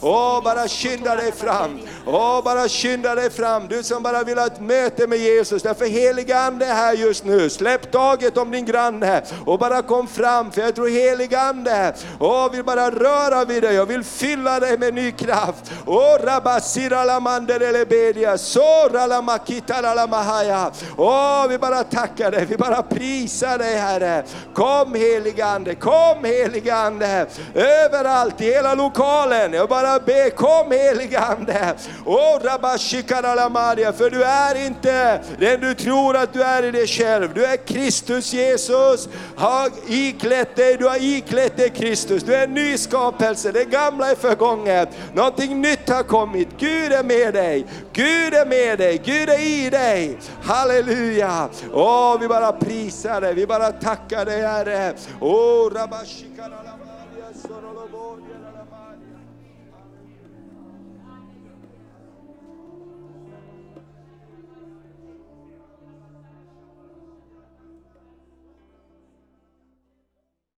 Åh, 0.00 0.42
bara 0.44 0.68
skynda 0.68 1.16
dig 1.16 1.32
fram. 1.32 1.65
come 1.66 1.95
Åh, 2.08 2.42
bara 2.44 2.68
skynda 2.68 3.14
dig 3.14 3.30
fram. 3.30 3.68
Du 3.68 3.82
som 3.82 4.02
bara 4.02 4.24
vill 4.24 4.38
ha 4.38 4.46
ett 4.46 4.60
möte 4.60 5.06
med 5.06 5.18
Jesus. 5.18 5.62
Därför 5.62 5.84
heliga 5.84 6.38
Ande 6.38 6.66
är 6.66 6.74
här 6.74 6.92
just 6.92 7.24
nu. 7.24 7.50
Släpp 7.50 7.92
taget 7.92 8.36
om 8.36 8.50
din 8.50 8.64
granne 8.64 9.22
och 9.46 9.58
bara 9.58 9.82
kom 9.82 10.08
fram. 10.08 10.52
För 10.52 10.60
jag 10.60 10.74
tror 10.74 10.88
heliga 10.88 11.40
Ande, 11.40 11.94
åh, 12.20 12.52
vill 12.52 12.64
bara 12.64 12.90
röra 12.90 13.44
vid 13.44 13.62
dig. 13.62 13.74
Jag 13.74 13.86
vill 13.86 14.04
fylla 14.04 14.60
dig 14.60 14.78
med 14.78 14.94
ny 14.94 15.12
kraft. 15.12 15.72
Åh, 15.86 16.16
rabasira 16.24 17.04
la 17.04 18.38
sora 18.38 19.06
la 19.06 19.22
makita 19.22 19.94
la 19.94 20.06
mahaya. 20.06 20.70
Åh, 20.96 21.46
vi 21.48 21.58
bara 21.58 21.84
tackar 21.84 22.30
dig. 22.30 22.44
Vi 22.44 22.56
bara 22.56 22.82
prisar 22.82 23.58
dig 23.58 23.76
Herre. 23.76 24.24
Kom 24.54 24.94
heliga 24.94 25.46
Ande, 25.46 25.74
kom 25.74 26.24
heliga 26.24 26.76
Ande. 26.76 27.26
Överallt 27.54 28.40
i 28.40 28.44
hela 28.44 28.74
lokalen. 28.74 29.52
Jag 29.52 29.68
bara 29.68 29.98
ber, 29.98 30.30
kom 30.30 30.72
heliga 30.72 31.20
Ande. 31.20 31.74
Oh, 32.04 32.26
Åh, 32.26 32.38
Rabashikaralamaria. 32.42 33.92
För 33.92 34.10
du 34.10 34.22
är 34.22 34.66
inte 34.66 35.20
den 35.38 35.60
du 35.60 35.74
tror 35.74 36.16
att 36.16 36.32
du 36.32 36.42
är 36.42 36.62
i 36.62 36.70
dig 36.70 36.86
själv. 36.86 37.34
Du 37.34 37.44
är 37.44 37.56
Kristus 37.56 38.32
Jesus. 38.32 39.08
Har 39.36 39.70
iklätt 39.86 40.56
dig, 40.56 40.76
du 40.76 40.86
har 40.86 41.04
iklätt 41.04 41.56
dig 41.56 41.70
Kristus. 41.70 42.22
Du 42.22 42.34
är 42.34 42.44
en 42.44 42.54
ny 42.54 42.78
skapelse. 42.78 43.52
Det 43.52 43.64
gamla 43.64 44.10
är 44.10 44.14
förgånget. 44.14 44.88
Någonting 45.14 45.60
nytt 45.60 45.88
har 45.88 46.02
kommit. 46.02 46.48
Gud 46.58 46.92
är 46.92 47.04
med 47.04 47.34
dig. 47.34 47.66
Gud 47.92 48.34
är 48.34 48.46
med 48.46 48.78
dig. 48.78 49.02
Gud 49.04 49.28
är 49.28 49.40
i 49.40 49.70
dig. 49.70 50.18
Halleluja. 50.42 51.48
Åh, 51.72 52.20
vi 52.20 52.28
bara 52.28 52.52
prisar 52.52 53.20
dig. 53.20 53.34
Vi 53.34 53.46
bara 53.46 53.72
tackar 53.72 54.24
dig 54.24 54.42
Herre. 54.42 54.94
Oh, 55.20 55.70
Rabashikaralamaria. 55.74 56.65